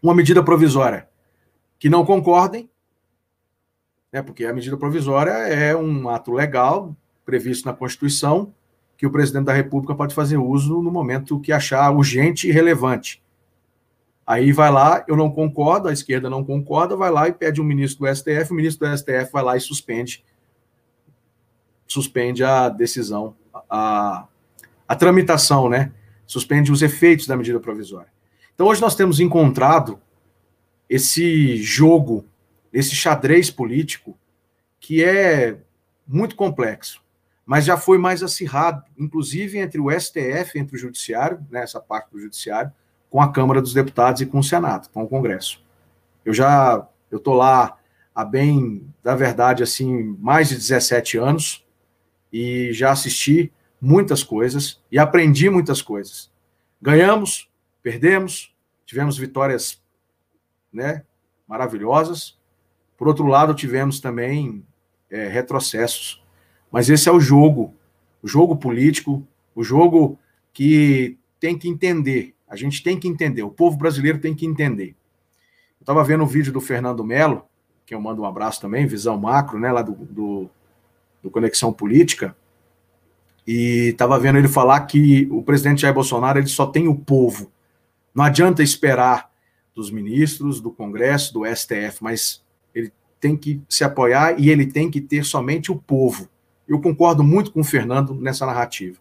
Uma 0.04 0.14
medida 0.14 0.44
provisória 0.44 1.08
que 1.80 1.90
não 1.90 2.06
concordem, 2.06 2.70
né, 4.12 4.22
porque 4.22 4.46
a 4.46 4.54
medida 4.54 4.76
provisória 4.76 5.32
é 5.32 5.74
um 5.76 6.10
ato 6.10 6.34
legal 6.34 6.96
previsto 7.26 7.66
na 7.66 7.74
Constituição 7.74 8.54
que 8.98 9.08
o 9.08 9.12
presidente 9.12 9.46
da 9.46 9.54
República 9.54 9.96
pode 9.96 10.14
fazer 10.14 10.38
uso 10.38 10.82
no 10.82 10.92
momento 10.92 11.40
que 11.40 11.52
achar 11.52 11.90
urgente 11.92 12.48
e 12.48 12.52
relevante. 12.52 13.22
Aí 14.26 14.52
vai 14.52 14.72
lá, 14.72 15.06
eu 15.08 15.16
não 15.16 15.30
concordo, 15.30 15.88
a 15.88 15.94
esquerda 15.94 16.30
não 16.30 16.44
concorda, 16.44 16.96
vai 16.96 17.12
lá 17.12 17.28
e 17.28 17.34
pede 17.34 17.62
um 17.62 17.64
ministro 17.64 18.06
do 18.06 18.16
STF, 18.16 18.52
o 18.52 18.56
ministro 18.56 18.90
do 18.90 18.98
STF 18.98 19.32
vai 19.32 19.44
lá 19.44 19.56
e 19.56 19.62
suspende 19.62 20.24
suspende 21.88 22.44
a 22.44 22.68
decisão, 22.68 23.36
a, 23.70 24.28
a 24.88 24.96
tramitação, 24.96 25.70
né? 25.70 25.92
Suspende 26.26 26.72
os 26.72 26.82
efeitos 26.82 27.28
da 27.28 27.38
medida 27.38 27.60
provisória. 27.60 28.10
Então 28.54 28.68
hoje 28.68 28.82
nós 28.82 28.96
temos 28.96 29.20
encontrado 29.20 30.00
esse 30.90 31.58
jogo, 31.58 32.26
esse 32.74 32.96
xadrez 32.96 33.52
político 33.52 34.18
que 34.80 35.04
é 35.04 35.58
muito 36.08 36.36
complexo, 36.36 37.04
mas 37.46 37.66
já 37.66 37.78
foi 37.78 37.98
mais 37.98 38.24
acirrado, 38.24 38.84
inclusive 38.98 39.58
entre 39.58 39.80
o 39.80 39.92
STF, 39.92 40.58
entre 40.58 40.76
o 40.76 40.80
judiciário, 40.80 41.46
né, 41.50 41.66
parte 41.88 42.12
do 42.12 42.20
judiciário, 42.20 42.72
com 43.16 43.22
a 43.22 43.32
Câmara 43.32 43.62
dos 43.62 43.74
Deputados 43.74 44.20
e 44.20 44.26
com 44.26 44.40
o 44.40 44.44
Senado, 44.44 44.90
com 44.90 45.02
o 45.02 45.08
Congresso. 45.08 45.64
Eu 46.26 46.34
já 46.34 46.86
eu 47.10 47.18
tô 47.18 47.34
lá 47.34 47.78
há 48.14 48.26
bem, 48.26 48.94
da 49.02 49.16
verdade, 49.16 49.64
assim, 49.64 50.18
mais 50.20 50.50
de 50.50 50.56
17 50.56 51.18
anos 51.18 51.66
e 52.30 52.74
já 52.74 52.92
assisti 52.92 53.54
muitas 53.80 54.22
coisas 54.22 54.82
e 54.92 55.00
aprendi 55.00 55.50
muitas 55.50 55.82
coisas. 55.82 56.30
Ganhamos, 56.82 57.50
perdemos, 57.82 58.54
tivemos 58.86 59.18
vitórias, 59.18 59.82
né, 60.74 61.02
maravilhosas. 61.48 62.38
Por 62.98 63.08
outro 63.08 63.28
lado, 63.28 63.54
tivemos 63.54 64.02
também 64.02 64.62
é, 65.10 65.30
retrocessos. 65.30 66.22
Mas 66.70 66.90
esse 66.90 67.08
é 67.08 67.12
o 67.14 67.22
jogo, 67.22 67.74
o 68.22 68.28
jogo 68.28 68.58
político, 68.58 69.26
o 69.56 69.64
jogo 69.64 70.20
que 70.52 71.18
tem 71.40 71.58
que 71.58 71.70
entender 71.70 72.35
a 72.48 72.56
gente 72.56 72.84
tem 72.84 73.00
que 73.00 73.08
entender, 73.08 73.44
o 73.44 73.50
povo 73.50 73.78
brasileiro 73.78 74.20
tem 74.20 74.36
que 74.36 74.46
entender. 74.46 74.96
Eu 75.80 75.84
estava 75.84 76.04
vendo 76.04 76.24
um 76.24 76.28
vídeo 76.28 76.54
do 76.54 76.62
Fernando 76.62 77.04
Melo, 77.04 77.44
que 77.86 77.94
eu 77.94 78.02
mando 78.02 78.22
um 78.22 78.26
abraço 78.26 78.62
também, 78.62 78.86
visão 78.86 79.18
macro, 79.18 79.60
né, 79.60 79.72
lá 79.72 79.82
do, 79.82 79.94
do, 79.94 80.50
do 81.22 81.30
Conexão 81.30 81.72
Política, 81.72 82.36
e 83.48 83.90
estava 83.90 84.20
vendo 84.20 84.40
ele 84.40 84.48
falar 84.48 84.80
que 84.82 85.28
o 85.32 85.44
presidente 85.44 85.82
Jair 85.82 85.94
Bolsonaro 85.94 86.40
ele 86.40 86.48
só 86.48 86.66
tem 86.66 86.88
o 86.88 86.96
povo. 86.96 87.52
Não 88.14 88.24
adianta 88.24 88.64
esperar 88.64 89.30
dos 89.76 89.92
ministros, 89.92 90.60
do 90.60 90.72
Congresso, 90.72 91.34
do 91.34 91.46
STF, 91.46 92.02
mas 92.02 92.42
ele 92.74 92.92
tem 93.20 93.38
que 93.38 93.62
se 93.70 93.84
apoiar 93.84 94.40
e 94.40 94.50
ele 94.50 94.66
tem 94.66 94.90
que 94.90 95.02
ter 95.02 95.24
somente 95.24 95.72
o 95.72 95.76
povo. 95.76 96.28
Eu 96.68 96.82
concordo 96.82 97.24
muito 97.24 97.52
com 97.52 97.60
o 97.60 97.64
Fernando 97.64 98.16
nessa 98.16 98.46
narrativa. 98.46 98.98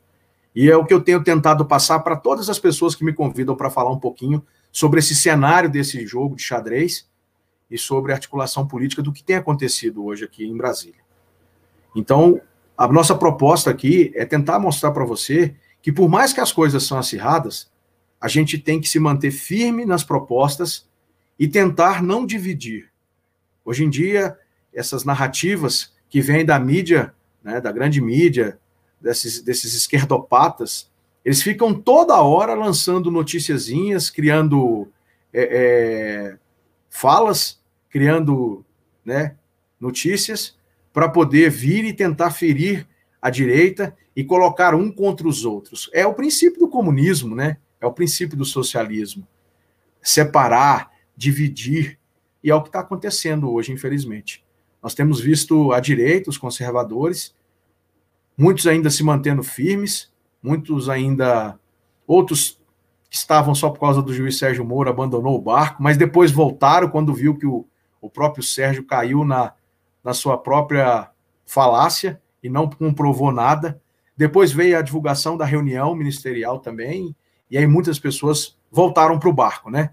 E 0.54 0.70
é 0.70 0.76
o 0.76 0.84
que 0.84 0.94
eu 0.94 1.00
tenho 1.00 1.22
tentado 1.22 1.64
passar 1.64 2.00
para 2.00 2.16
todas 2.16 2.48
as 2.48 2.58
pessoas 2.58 2.94
que 2.94 3.04
me 3.04 3.12
convidam 3.12 3.56
para 3.56 3.70
falar 3.70 3.90
um 3.90 3.98
pouquinho 3.98 4.44
sobre 4.70 5.00
esse 5.00 5.14
cenário 5.14 5.68
desse 5.68 6.06
jogo 6.06 6.36
de 6.36 6.42
xadrez 6.42 7.08
e 7.70 7.76
sobre 7.76 8.12
a 8.12 8.14
articulação 8.14 8.66
política 8.66 9.02
do 9.02 9.12
que 9.12 9.24
tem 9.24 9.36
acontecido 9.36 10.04
hoje 10.04 10.24
aqui 10.24 10.44
em 10.44 10.56
Brasília. 10.56 11.02
Então, 11.94 12.40
a 12.76 12.86
nossa 12.88 13.14
proposta 13.14 13.70
aqui 13.70 14.12
é 14.14 14.24
tentar 14.24 14.58
mostrar 14.58 14.92
para 14.92 15.04
você 15.04 15.54
que, 15.80 15.92
por 15.92 16.08
mais 16.08 16.32
que 16.32 16.40
as 16.40 16.52
coisas 16.52 16.82
são 16.84 16.98
acirradas, 16.98 17.70
a 18.20 18.28
gente 18.28 18.58
tem 18.58 18.80
que 18.80 18.88
se 18.88 18.98
manter 18.98 19.30
firme 19.30 19.84
nas 19.84 20.02
propostas 20.02 20.88
e 21.38 21.46
tentar 21.46 22.02
não 22.02 22.24
dividir. 22.24 22.90
Hoje 23.64 23.84
em 23.84 23.90
dia, 23.90 24.38
essas 24.72 25.04
narrativas 25.04 25.92
que 26.08 26.20
vêm 26.20 26.44
da 26.44 26.58
mídia, 26.58 27.14
né, 27.42 27.60
da 27.60 27.70
grande 27.70 28.00
mídia, 28.00 28.58
desses, 29.04 29.42
desses 29.42 29.74
esquerdopatas, 29.74 30.90
eles 31.24 31.42
ficam 31.42 31.74
toda 31.74 32.20
hora 32.20 32.54
lançando 32.54 33.10
noticiazinhas, 33.10 34.08
criando 34.10 34.88
é, 35.32 35.42
é, 35.42 36.38
falas, 36.88 37.60
criando 37.90 38.64
né, 39.04 39.36
notícias 39.78 40.56
para 40.92 41.08
poder 41.08 41.50
vir 41.50 41.84
e 41.84 41.92
tentar 41.92 42.30
ferir 42.30 42.86
a 43.20 43.30
direita 43.30 43.94
e 44.16 44.24
colocar 44.24 44.74
um 44.74 44.90
contra 44.90 45.28
os 45.28 45.44
outros. 45.44 45.90
É 45.92 46.06
o 46.06 46.14
princípio 46.14 46.60
do 46.60 46.68
comunismo, 46.68 47.34
né? 47.34 47.58
É 47.80 47.86
o 47.86 47.92
princípio 47.92 48.36
do 48.36 48.44
socialismo. 48.44 49.26
Separar, 50.00 50.92
dividir, 51.16 51.98
e 52.42 52.50
é 52.50 52.54
o 52.54 52.62
que 52.62 52.68
está 52.68 52.80
acontecendo 52.80 53.50
hoje, 53.50 53.72
infelizmente. 53.72 54.44
Nós 54.82 54.94
temos 54.94 55.20
visto 55.20 55.72
a 55.72 55.80
direita, 55.80 56.30
os 56.30 56.38
conservadores, 56.38 57.34
muitos 58.36 58.66
ainda 58.66 58.90
se 58.90 59.02
mantendo 59.02 59.42
firmes, 59.42 60.12
muitos 60.42 60.88
ainda, 60.88 61.58
outros 62.06 62.60
que 63.08 63.16
estavam 63.16 63.54
só 63.54 63.70
por 63.70 63.80
causa 63.80 64.02
do 64.02 64.12
juiz 64.12 64.38
Sérgio 64.38 64.64
Moro, 64.64 64.90
abandonou 64.90 65.36
o 65.36 65.40
barco, 65.40 65.82
mas 65.82 65.96
depois 65.96 66.32
voltaram 66.32 66.88
quando 66.88 67.14
viu 67.14 67.36
que 67.36 67.46
o, 67.46 67.66
o 68.00 68.10
próprio 68.10 68.42
Sérgio 68.42 68.84
caiu 68.84 69.24
na, 69.24 69.52
na 70.02 70.12
sua 70.12 70.36
própria 70.36 71.10
falácia 71.46 72.20
e 72.42 72.48
não 72.48 72.68
comprovou 72.68 73.32
nada. 73.32 73.80
Depois 74.16 74.52
veio 74.52 74.78
a 74.78 74.82
divulgação 74.82 75.36
da 75.36 75.44
reunião 75.44 75.94
ministerial 75.94 76.58
também, 76.58 77.14
e 77.50 77.56
aí 77.56 77.66
muitas 77.66 77.98
pessoas 77.98 78.56
voltaram 78.70 79.18
para 79.18 79.28
o 79.28 79.32
barco, 79.32 79.70
né? 79.70 79.90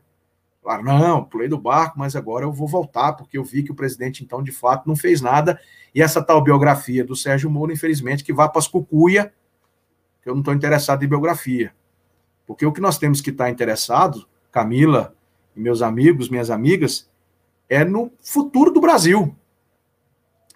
Falaram, 0.63 0.83
não, 0.83 1.23
pulei 1.23 1.47
do 1.47 1.57
barco, 1.57 1.97
mas 1.97 2.15
agora 2.15 2.45
eu 2.45 2.51
vou 2.51 2.67
voltar, 2.67 3.13
porque 3.13 3.37
eu 3.37 3.43
vi 3.43 3.63
que 3.63 3.71
o 3.71 3.75
presidente, 3.75 4.23
então, 4.23 4.43
de 4.43 4.51
fato, 4.51 4.87
não 4.87 4.95
fez 4.95 5.19
nada. 5.19 5.59
E 5.93 6.01
essa 6.01 6.21
tal 6.21 6.41
biografia 6.41 7.03
do 7.03 7.15
Sérgio 7.15 7.49
Moro, 7.49 7.71
infelizmente, 7.71 8.23
que 8.23 8.31
vá 8.31 8.47
para 8.47 8.59
as 8.59 8.67
cucuia, 8.67 9.33
eu 10.23 10.33
não 10.33 10.41
estou 10.41 10.53
interessado 10.53 11.03
em 11.03 11.07
biografia. 11.07 11.73
Porque 12.45 12.65
o 12.65 12.71
que 12.71 12.81
nós 12.81 12.97
temos 12.97 13.21
que 13.21 13.31
estar 13.31 13.45
tá 13.45 13.49
interessado, 13.49 14.27
Camila 14.51 15.15
meus 15.55 15.81
amigos, 15.81 16.29
minhas 16.29 16.49
amigas, 16.49 17.09
é 17.69 17.83
no 17.83 18.11
futuro 18.21 18.71
do 18.71 18.81
Brasil. 18.81 19.35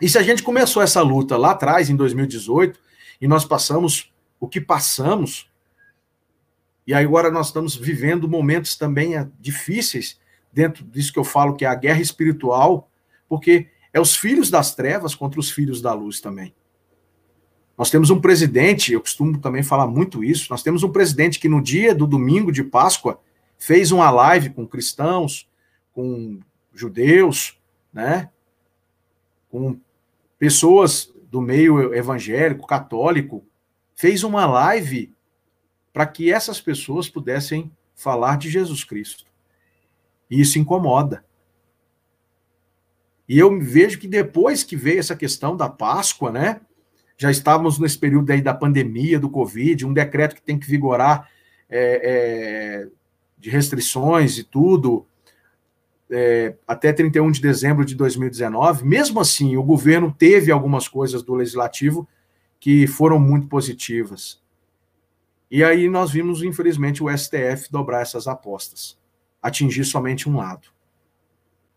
E 0.01 0.09
se 0.09 0.17
a 0.17 0.23
gente 0.23 0.43
começou 0.43 0.81
essa 0.81 1.01
luta 1.01 1.37
lá 1.37 1.51
atrás, 1.51 1.89
em 1.89 1.95
2018, 1.95 2.79
e 3.21 3.27
nós 3.27 3.45
passamos 3.45 4.13
o 4.39 4.47
que 4.47 4.59
passamos, 4.59 5.49
e 6.87 6.93
agora 6.93 7.31
nós 7.31 7.47
estamos 7.47 7.75
vivendo 7.75 8.29
momentos 8.29 8.75
também 8.75 9.15
eh, 9.15 9.27
difíceis, 9.39 10.19
dentro 10.51 10.85
disso 10.85 11.11
que 11.11 11.19
eu 11.19 11.23
falo 11.23 11.55
que 11.55 11.65
é 11.65 11.67
a 11.67 11.75
guerra 11.75 12.01
espiritual, 12.01 12.89
porque 13.27 13.67
é 13.91 13.99
os 13.99 14.15
filhos 14.15 14.49
das 14.49 14.75
trevas 14.75 15.15
contra 15.15 15.39
os 15.39 15.49
filhos 15.49 15.81
da 15.81 15.93
luz 15.93 16.21
também. 16.21 16.53
Nós 17.77 17.89
temos 17.89 18.09
um 18.09 18.21
presidente, 18.21 18.93
eu 18.93 19.01
costumo 19.01 19.37
também 19.39 19.63
falar 19.63 19.87
muito 19.87 20.23
isso, 20.23 20.47
nós 20.49 20.63
temos 20.63 20.83
um 20.83 20.91
presidente 20.91 21.39
que 21.39 21.49
no 21.49 21.61
dia 21.61 21.93
do 21.93 22.07
domingo 22.07 22.51
de 22.51 22.63
Páscoa 22.63 23.19
fez 23.57 23.91
uma 23.91 24.09
live 24.11 24.51
com 24.51 24.67
cristãos, 24.67 25.49
com 25.91 26.39
judeus, 26.73 27.59
né? 27.91 28.29
Com 29.49 29.79
pessoas 30.37 31.11
do 31.31 31.41
meio 31.41 31.93
evangélico, 31.93 32.67
católico, 32.67 33.45
fez 33.95 34.23
uma 34.23 34.45
live 34.45 35.14
para 35.95 36.05
que 36.05 36.29
essas 36.29 36.59
pessoas 36.59 37.07
pudessem 37.07 37.71
falar 37.95 38.37
de 38.37 38.49
Jesus 38.49 38.83
Cristo. 38.83 39.23
E 40.29 40.41
isso 40.41 40.59
incomoda. 40.59 41.23
E 43.29 43.39
eu 43.39 43.57
vejo 43.61 43.97
que 43.97 44.05
depois 44.05 44.61
que 44.61 44.75
veio 44.75 44.99
essa 44.99 45.15
questão 45.15 45.55
da 45.55 45.69
Páscoa, 45.69 46.33
né? 46.33 46.59
Já 47.17 47.31
estávamos 47.31 47.79
nesse 47.79 47.97
período 47.97 48.29
aí 48.29 48.41
da 48.41 48.53
pandemia, 48.53 49.17
do 49.17 49.29
Covid, 49.29 49.85
um 49.85 49.93
decreto 49.93 50.35
que 50.35 50.41
tem 50.41 50.59
que 50.59 50.67
vigorar 50.67 51.29
é, 51.69 52.01
é, 52.03 52.87
de 53.37 53.49
restrições 53.49 54.37
e 54.37 54.43
tudo, 54.43 55.07
é, 56.11 56.55
até 56.67 56.91
31 56.91 57.31
de 57.31 57.39
dezembro 57.41 57.85
de 57.85 57.95
2019. 57.95 58.83
Mesmo 58.83 59.21
assim, 59.21 59.55
o 59.55 59.63
governo 59.63 60.13
teve 60.13 60.51
algumas 60.51 60.89
coisas 60.89 61.23
do 61.23 61.35
legislativo 61.35 62.05
que 62.59 62.85
foram 62.85 63.17
muito 63.17 63.47
positivas. 63.47 64.43
E 65.49 65.63
aí 65.63 65.87
nós 65.87 66.11
vimos, 66.11 66.41
infelizmente, 66.41 67.03
o 67.03 67.09
STF 67.15 67.71
dobrar 67.71 68.01
essas 68.01 68.27
apostas, 68.27 68.97
atingir 69.41 69.85
somente 69.85 70.27
um 70.27 70.37
lado. 70.37 70.67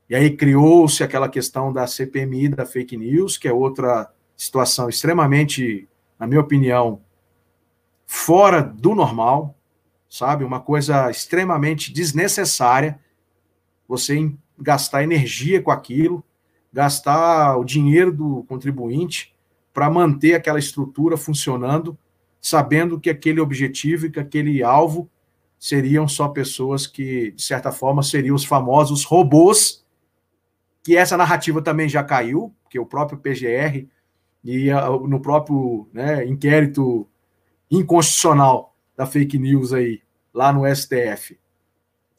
E 0.09 0.15
aí 0.15 0.35
criou-se 0.35 1.03
aquela 1.05 1.29
questão 1.29 1.73
da 1.73 1.87
CPMI, 1.87 2.49
da 2.49 2.65
fake 2.65 2.97
news, 2.97 3.37
que 3.37 3.47
é 3.47 3.53
outra 3.53 4.11
situação 4.37 4.89
extremamente, 4.89 5.87
na 6.19 6.27
minha 6.27 6.41
opinião, 6.41 7.03
fora 8.07 8.63
do 8.63 8.95
normal, 8.95 9.55
sabe? 10.09 10.45
Uma 10.45 10.61
coisa 10.61 11.11
extremamente 11.11 11.93
desnecessária. 11.93 12.99
Você 13.87 14.33
gastar 14.59 15.03
energia 15.03 15.61
com 15.63 15.71
aquilo, 15.71 16.25
gastar 16.73 17.59
o 17.59 17.65
dinheiro 17.65 18.11
do 18.11 18.45
contribuinte 18.45 19.35
para 19.75 19.91
manter 19.91 20.35
aquela 20.35 20.59
estrutura 20.59 21.17
funcionando, 21.17 21.97
sabendo 22.41 23.01
que 23.01 23.11
aquele 23.11 23.41
objetivo 23.41 24.07
e 24.07 24.11
que 24.11 24.21
aquele 24.21 24.63
alvo 24.63 25.11
seriam 25.59 26.07
só 26.07 26.29
pessoas 26.29 26.87
que, 26.87 27.33
de 27.33 27.43
certa 27.43 27.73
forma, 27.73 28.03
seriam 28.03 28.37
os 28.37 28.45
famosos 28.45 29.05
robôs 29.05 29.85
que 30.83 30.97
essa 30.97 31.17
narrativa 31.17 31.61
também 31.61 31.89
já 31.89 32.03
caiu, 32.03 32.51
que 32.71 32.79
o 32.79 32.87
próprio 32.87 33.19
PGR 33.19 33.87
e 34.43 34.71
no 35.07 35.21
próprio 35.21 35.87
né, 35.93 36.25
inquérito 36.25 37.07
inconstitucional 37.71 38.75
da 38.97 39.05
fake 39.05 39.39
news 39.39 39.73
aí, 39.73 40.01
lá 40.33 40.51
no 40.51 40.63
STF, 40.75 41.39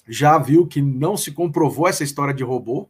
já 0.08 0.38
viu 0.38 0.67
que 0.67 0.82
não 0.82 1.17
se 1.17 1.32
comprovou 1.32 1.88
essa 1.88 2.03
história 2.03 2.34
de 2.34 2.43
robô. 2.43 2.88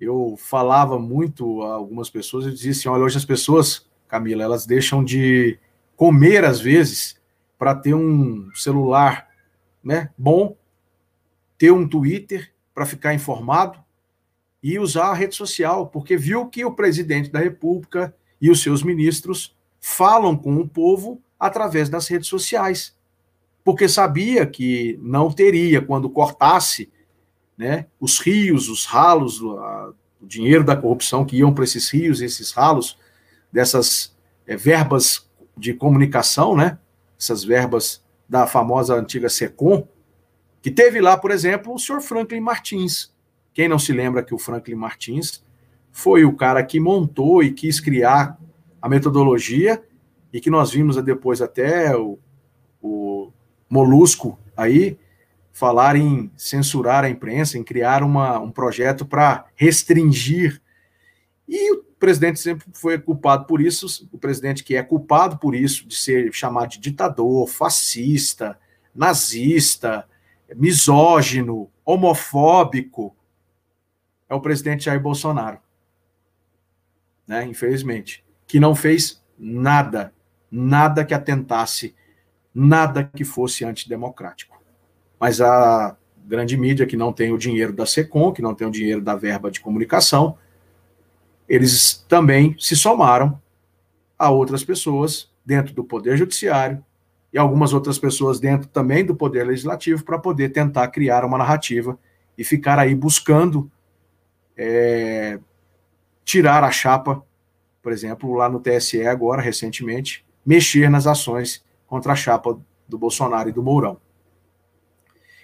Eu 0.00 0.36
falava 0.38 0.98
muito 0.98 1.62
a 1.62 1.74
algumas 1.74 2.08
pessoas, 2.08 2.46
eu 2.46 2.52
dizia 2.52 2.70
assim, 2.70 2.88
olha, 2.88 3.04
hoje 3.04 3.18
as 3.18 3.24
pessoas, 3.24 3.86
Camila, 4.08 4.42
elas 4.42 4.64
deixam 4.64 5.04
de 5.04 5.58
comer 5.96 6.44
às 6.44 6.60
vezes 6.60 7.16
para 7.58 7.74
ter 7.74 7.94
um 7.94 8.50
celular 8.54 9.28
né, 9.82 10.10
bom, 10.16 10.56
ter 11.56 11.70
um 11.70 11.88
Twitter 11.88 12.52
para 12.74 12.84
ficar 12.84 13.14
informado, 13.14 13.84
e 14.62 14.80
usar 14.80 15.10
a 15.10 15.14
rede 15.14 15.36
social, 15.36 15.86
porque 15.86 16.16
viu 16.16 16.46
que 16.48 16.64
o 16.64 16.72
presidente 16.72 17.30
da 17.30 17.38
República 17.38 18.12
e 18.40 18.50
os 18.50 18.60
seus 18.60 18.82
ministros 18.82 19.56
falam 19.80 20.36
com 20.36 20.56
o 20.56 20.68
povo 20.68 21.22
através 21.38 21.88
das 21.88 22.08
redes 22.08 22.28
sociais. 22.28 22.92
Porque 23.62 23.88
sabia 23.88 24.44
que 24.44 24.98
não 25.00 25.30
teria, 25.30 25.80
quando 25.80 26.10
cortasse 26.10 26.90
né, 27.56 27.86
os 28.00 28.18
rios, 28.18 28.68
os 28.68 28.84
ralos, 28.86 29.40
o 29.40 29.94
dinheiro 30.20 30.64
da 30.64 30.76
corrupção 30.76 31.24
que 31.24 31.36
iam 31.36 31.54
para 31.54 31.62
esses 31.62 31.88
rios, 31.88 32.20
esses 32.20 32.50
ralos, 32.50 32.98
dessas 33.52 34.16
é, 34.48 34.56
verbas 34.56 35.25
de 35.56 35.72
comunicação, 35.72 36.56
né, 36.56 36.78
essas 37.18 37.44
verbas 37.44 38.04
da 38.28 38.46
famosa 38.46 38.94
antiga 38.94 39.28
SECOM, 39.28 39.86
que 40.60 40.70
teve 40.70 41.00
lá, 41.00 41.16
por 41.16 41.30
exemplo, 41.30 41.72
o 41.72 41.78
senhor 41.78 42.00
Franklin 42.00 42.40
Martins, 42.40 43.14
quem 43.54 43.68
não 43.68 43.78
se 43.78 43.92
lembra 43.92 44.22
que 44.22 44.34
o 44.34 44.38
Franklin 44.38 44.74
Martins 44.74 45.42
foi 45.90 46.24
o 46.24 46.36
cara 46.36 46.62
que 46.62 46.78
montou 46.78 47.42
e 47.42 47.52
quis 47.52 47.80
criar 47.80 48.38
a 48.82 48.88
metodologia 48.88 49.82
e 50.32 50.40
que 50.40 50.50
nós 50.50 50.72
vimos 50.72 51.02
depois 51.02 51.40
até 51.40 51.96
o, 51.96 52.18
o 52.82 53.32
Molusco 53.70 54.38
aí 54.54 54.98
falar 55.52 55.96
em 55.96 56.30
censurar 56.36 57.02
a 57.02 57.08
imprensa, 57.08 57.56
em 57.56 57.64
criar 57.64 58.02
uma, 58.02 58.38
um 58.38 58.50
projeto 58.50 59.06
para 59.06 59.46
restringir. 59.56 60.60
E 61.48 61.80
o 61.96 61.98
presidente 61.98 62.38
sempre 62.38 62.66
foi 62.74 62.98
culpado 62.98 63.46
por 63.46 63.58
isso, 63.60 64.06
o 64.12 64.18
presidente 64.18 64.62
que 64.62 64.76
é 64.76 64.82
culpado 64.82 65.38
por 65.38 65.54
isso, 65.54 65.88
de 65.88 65.96
ser 65.96 66.30
chamado 66.32 66.68
de 66.68 66.78
ditador, 66.78 67.48
fascista, 67.48 68.58
nazista, 68.94 70.06
misógino, 70.54 71.70
homofóbico, 71.84 73.16
é 74.28 74.34
o 74.34 74.40
presidente 74.40 74.84
Jair 74.84 75.00
Bolsonaro. 75.00 75.58
Né, 77.26 77.46
infelizmente. 77.46 78.22
Que 78.46 78.60
não 78.60 78.74
fez 78.74 79.22
nada, 79.38 80.12
nada 80.50 81.04
que 81.04 81.14
atentasse, 81.14 81.94
nada 82.54 83.04
que 83.04 83.24
fosse 83.24 83.64
antidemocrático. 83.64 84.62
Mas 85.18 85.40
a 85.40 85.96
grande 86.26 86.56
mídia, 86.58 86.86
que 86.86 86.96
não 86.96 87.12
tem 87.12 87.32
o 87.32 87.38
dinheiro 87.38 87.72
da 87.72 87.86
SECOM, 87.86 88.32
que 88.32 88.42
não 88.42 88.54
tem 88.54 88.66
o 88.66 88.70
dinheiro 88.70 89.00
da 89.00 89.16
verba 89.16 89.50
de 89.50 89.60
comunicação, 89.60 90.36
eles 91.48 92.04
também 92.08 92.56
se 92.58 92.74
somaram 92.76 93.40
a 94.18 94.30
outras 94.30 94.64
pessoas 94.64 95.30
dentro 95.44 95.74
do 95.74 95.84
Poder 95.84 96.16
Judiciário 96.16 96.84
e 97.32 97.38
algumas 97.38 97.72
outras 97.72 97.98
pessoas 97.98 98.40
dentro 98.40 98.68
também 98.68 99.04
do 99.04 99.14
Poder 99.14 99.44
Legislativo 99.44 100.04
para 100.04 100.18
poder 100.18 100.50
tentar 100.50 100.88
criar 100.88 101.24
uma 101.24 101.38
narrativa 101.38 101.98
e 102.36 102.44
ficar 102.44 102.78
aí 102.78 102.94
buscando 102.94 103.70
é, 104.56 105.38
tirar 106.24 106.64
a 106.64 106.70
chapa, 106.70 107.22
por 107.82 107.92
exemplo, 107.92 108.34
lá 108.34 108.48
no 108.48 108.60
TSE 108.60 109.06
agora, 109.06 109.40
recentemente, 109.40 110.24
mexer 110.44 110.90
nas 110.90 111.06
ações 111.06 111.64
contra 111.86 112.12
a 112.12 112.16
chapa 112.16 112.58
do 112.88 112.98
Bolsonaro 112.98 113.48
e 113.48 113.52
do 113.52 113.62
Mourão. 113.62 114.00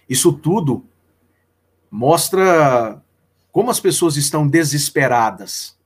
Isso 0.09 0.33
tudo 0.33 0.85
mostra 1.91 3.03
como 3.51 3.71
as 3.71 3.79
pessoas 3.79 4.17
estão 4.17 4.49
desesperadas, 4.49 5.79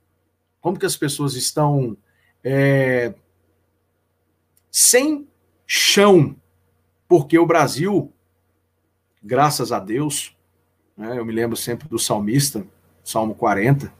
como 0.67 0.81
que 0.81 0.85
as 0.85 0.97
pessoas 0.97 1.37
estão 1.37 1.97
é, 2.43 3.15
sem 4.69 5.29
chão, 5.65 6.35
porque 7.07 7.39
o 7.39 7.47
Brasil, 7.47 8.13
graças 9.23 9.71
a 9.71 9.79
Deus, 9.79 10.37
né, 10.97 11.21
eu 11.21 11.25
me 11.25 11.33
lembro 11.33 11.57
sempre 11.57 11.87
do 11.87 12.01
salmista, 12.01 12.67
Salmo 13.05 13.33
40. 13.37 13.93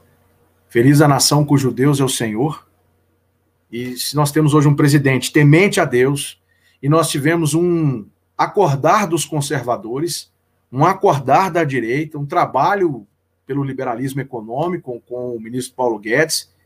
Feliz 0.67 0.99
a 0.99 1.07
nação 1.07 1.45
cujo 1.45 1.71
Deus 1.71 2.01
é 2.01 2.03
o 2.03 2.09
Senhor. 2.09 2.67
E 3.71 3.95
se 3.95 4.13
nós 4.13 4.33
temos 4.33 4.53
hoje 4.53 4.67
um 4.67 4.75
presidente 4.75 5.31
temente 5.31 5.79
a 5.79 5.85
Deus, 5.85 6.37
e 6.83 6.89
nós 6.89 7.09
tivemos 7.09 7.53
um 7.53 8.05
acordar 8.37 9.07
dos 9.07 9.23
conservadores, 9.23 10.33
um 10.69 10.83
acordar 10.83 11.49
da 11.49 11.63
direita, 11.63 12.19
um 12.19 12.25
trabalho 12.25 13.07
pelo 13.45 13.63
liberalismo 13.63 14.19
econômico 14.19 15.01
com 15.07 15.33
o 15.33 15.39
ministro 15.39 15.73
Paulo 15.73 15.97
Guedes, 15.97 16.56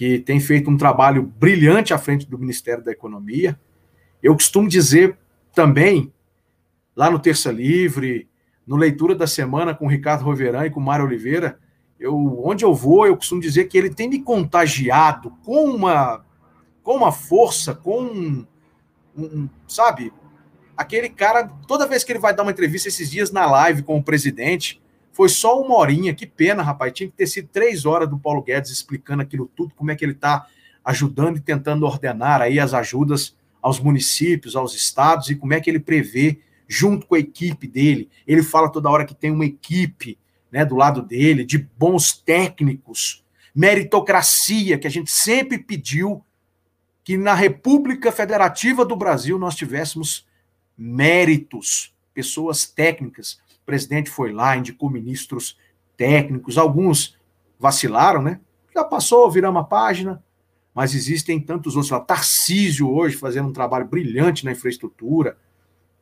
que 0.00 0.18
tem 0.18 0.40
feito 0.40 0.70
um 0.70 0.78
trabalho 0.78 1.22
brilhante 1.22 1.92
à 1.92 1.98
frente 1.98 2.26
do 2.26 2.38
Ministério 2.38 2.82
da 2.82 2.90
Economia. 2.90 3.60
Eu 4.22 4.32
costumo 4.32 4.66
dizer 4.66 5.18
também, 5.54 6.10
lá 6.96 7.10
no 7.10 7.18
Terça 7.18 7.52
Livre, 7.52 8.26
no 8.66 8.76
Leitura 8.76 9.14
da 9.14 9.26
Semana 9.26 9.74
com 9.74 9.84
o 9.84 9.90
Ricardo 9.90 10.24
Roveran 10.24 10.64
e 10.64 10.70
com 10.70 10.80
o 10.80 10.82
Mário 10.82 11.04
Oliveira, 11.04 11.58
eu, 11.98 12.16
onde 12.42 12.64
eu 12.64 12.74
vou, 12.74 13.06
eu 13.06 13.14
costumo 13.14 13.42
dizer 13.42 13.66
que 13.66 13.76
ele 13.76 13.90
tem 13.90 14.08
me 14.08 14.22
contagiado 14.22 15.32
com 15.44 15.66
uma, 15.66 16.24
com 16.82 16.96
uma 16.96 17.12
força, 17.12 17.74
com 17.74 18.00
um, 18.02 18.46
um, 19.14 19.50
sabe, 19.68 20.14
aquele 20.74 21.10
cara, 21.10 21.46
toda 21.68 21.86
vez 21.86 22.02
que 22.04 22.10
ele 22.10 22.18
vai 22.18 22.34
dar 22.34 22.42
uma 22.42 22.52
entrevista 22.52 22.88
esses 22.88 23.10
dias 23.10 23.30
na 23.30 23.44
live 23.44 23.82
com 23.82 23.98
o 23.98 24.02
presidente, 24.02 24.79
foi 25.12 25.28
só 25.28 25.60
uma 25.60 25.76
horinha, 25.76 26.14
que 26.14 26.26
pena, 26.26 26.62
rapaz, 26.62 26.92
tinha 26.92 27.08
que 27.08 27.16
ter 27.16 27.26
sido 27.26 27.48
três 27.48 27.84
horas 27.84 28.08
do 28.08 28.18
Paulo 28.18 28.42
Guedes 28.42 28.70
explicando 28.70 29.22
aquilo 29.22 29.50
tudo, 29.54 29.74
como 29.74 29.90
é 29.90 29.96
que 29.96 30.04
ele 30.04 30.12
está 30.12 30.46
ajudando 30.84 31.36
e 31.36 31.40
tentando 31.40 31.84
ordenar 31.84 32.40
aí 32.40 32.58
as 32.58 32.72
ajudas 32.72 33.36
aos 33.60 33.78
municípios, 33.78 34.56
aos 34.56 34.74
estados 34.74 35.28
e 35.28 35.36
como 35.36 35.52
é 35.52 35.60
que 35.60 35.68
ele 35.68 35.80
prevê 35.80 36.38
junto 36.66 37.06
com 37.06 37.14
a 37.14 37.18
equipe 37.18 37.66
dele. 37.66 38.08
Ele 38.26 38.42
fala 38.42 38.70
toda 38.70 38.88
hora 38.88 39.04
que 39.04 39.14
tem 39.14 39.30
uma 39.30 39.44
equipe 39.44 40.18
né, 40.50 40.64
do 40.64 40.76
lado 40.76 41.02
dele, 41.02 41.44
de 41.44 41.58
bons 41.58 42.12
técnicos, 42.12 43.24
meritocracia, 43.54 44.78
que 44.78 44.86
a 44.86 44.90
gente 44.90 45.10
sempre 45.10 45.58
pediu 45.58 46.24
que 47.04 47.16
na 47.16 47.34
República 47.34 48.12
Federativa 48.12 48.84
do 48.84 48.96
Brasil 48.96 49.38
nós 49.38 49.54
tivéssemos 49.54 50.26
méritos, 50.76 51.94
pessoas 52.14 52.66
técnicas. 52.66 53.40
Presidente 53.70 54.10
foi 54.10 54.32
lá, 54.32 54.56
indicou 54.56 54.90
ministros 54.90 55.56
técnicos, 55.96 56.58
alguns 56.58 57.16
vacilaram, 57.56 58.20
né? 58.20 58.40
Já 58.74 58.82
passou, 58.82 59.30
viramos 59.30 59.60
uma 59.60 59.68
página, 59.68 60.20
mas 60.74 60.92
existem 60.92 61.38
tantos 61.38 61.76
outros. 61.76 61.92
Lá, 61.92 62.00
Tarcísio 62.00 62.92
hoje 62.92 63.16
fazendo 63.16 63.48
um 63.48 63.52
trabalho 63.52 63.86
brilhante 63.86 64.44
na 64.44 64.50
infraestrutura, 64.50 65.38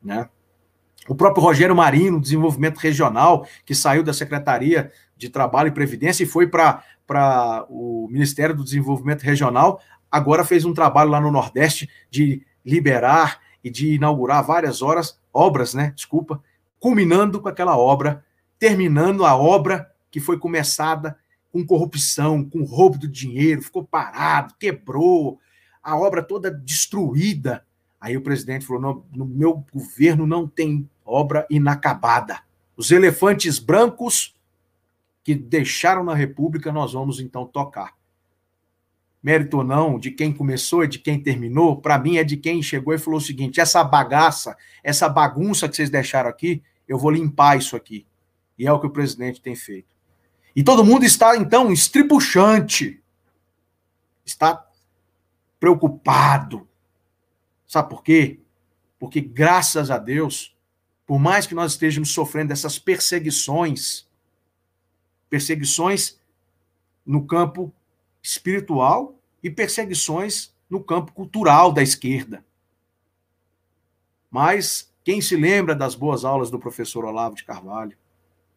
né? 0.01 0.27
O 1.07 1.13
próprio 1.13 1.43
Rogério 1.43 1.75
Marino, 1.75 2.19
desenvolvimento 2.19 2.77
regional, 2.77 3.45
que 3.63 3.75
saiu 3.75 4.01
da 4.01 4.13
Secretaria 4.13 4.91
de 5.15 5.29
Trabalho 5.29 5.67
e 5.67 5.71
Previdência 5.71 6.23
e 6.23 6.27
foi 6.27 6.47
para 6.47 6.83
o 7.69 8.07
Ministério 8.09 8.55
do 8.55 8.63
Desenvolvimento 8.63 9.21
Regional, 9.21 9.79
agora 10.09 10.43
fez 10.43 10.65
um 10.65 10.73
trabalho 10.73 11.11
lá 11.11 11.21
no 11.21 11.31
Nordeste 11.31 11.87
de 12.09 12.41
liberar 12.65 13.39
e 13.63 13.69
de 13.69 13.93
inaugurar 13.93 14.43
várias 14.43 14.81
horas, 14.81 15.19
obras, 15.31 15.75
né? 15.75 15.93
Desculpa, 15.95 16.41
culminando 16.79 17.41
com 17.41 17.47
aquela 17.47 17.77
obra, 17.77 18.23
terminando 18.57 19.25
a 19.25 19.35
obra 19.35 19.91
que 20.11 20.19
foi 20.19 20.37
começada 20.37 21.17
com 21.51 21.65
corrupção, 21.65 22.43
com 22.43 22.63
roubo 22.63 22.97
do 22.97 23.07
dinheiro, 23.07 23.61
ficou 23.61 23.83
parado, 23.83 24.53
quebrou, 24.59 25.39
a 25.81 25.97
obra 25.97 26.21
toda 26.21 26.51
destruída. 26.51 27.65
Aí 27.99 28.15
o 28.15 28.21
presidente 28.21 28.65
falou: 28.65 29.05
no, 29.11 29.25
meu 29.25 29.65
governo 29.71 30.25
não 30.25 30.47
tem 30.47 30.87
obra 31.05 31.45
inacabada. 31.49 32.41
Os 32.77 32.91
elefantes 32.91 33.59
brancos 33.59 34.35
que 35.23 35.35
deixaram 35.35 36.03
na 36.03 36.15
República, 36.15 36.71
nós 36.71 36.93
vamos 36.93 37.19
então 37.19 37.45
tocar. 37.45 37.97
Mérito 39.21 39.57
ou 39.57 39.63
não, 39.65 39.99
de 39.99 40.11
quem 40.11 40.31
começou 40.31 40.85
e 40.85 40.87
de 40.87 40.97
quem 40.97 41.21
terminou, 41.21 41.81
para 41.81 41.99
mim 41.99 42.15
é 42.15 42.23
de 42.23 42.37
quem 42.37 42.63
chegou 42.63 42.93
e 42.93 42.97
falou 42.97 43.19
o 43.19 43.23
seguinte: 43.23 43.59
essa 43.59 43.83
bagaça, 43.83 44.55
essa 44.83 45.09
bagunça 45.09 45.67
que 45.67 45.75
vocês 45.75 45.89
deixaram 45.89 46.29
aqui, 46.29 46.63
eu 46.89 46.97
vou 46.97 47.11
limpar 47.11 47.59
isso 47.59 47.75
aqui. 47.75 48.07
E 48.57 48.65
é 48.65 48.73
o 48.73 48.79
que 48.79 48.87
o 48.87 48.91
presidente 48.91 49.39
tem 49.39 49.55
feito. 49.55 49.87
E 50.55 50.63
todo 50.63 50.83
mundo 50.83 51.05
está, 51.05 51.37
então, 51.37 51.71
estribuchante. 51.71 53.01
Está 54.25 54.67
preocupado. 55.59 56.67
Sabe 57.67 57.89
por 57.89 58.03
quê? 58.03 58.39
Porque, 58.97 59.21
graças 59.21 59.91
a 59.91 59.99
Deus, 59.99 60.57
por 61.05 61.19
mais 61.19 61.45
que 61.45 61.53
nós 61.53 61.73
estejamos 61.73 62.11
sofrendo 62.11 62.51
essas 62.51 62.79
perseguições, 62.79 64.07
perseguições 65.29 66.19
no 67.05 67.25
campo 67.25 67.71
espiritual 68.21 69.15
e 69.43 69.49
perseguições 69.49 70.53
no 70.67 70.83
campo 70.83 71.11
cultural 71.11 71.71
da 71.71 71.83
esquerda. 71.83 72.43
Mas 74.29 74.88
quem 75.03 75.21
se 75.21 75.35
lembra 75.35 75.75
das 75.75 75.95
boas 75.95 76.25
aulas 76.25 76.51
do 76.51 76.59
professor 76.59 77.05
Olavo 77.05 77.35
de 77.35 77.43
Carvalho? 77.43 77.97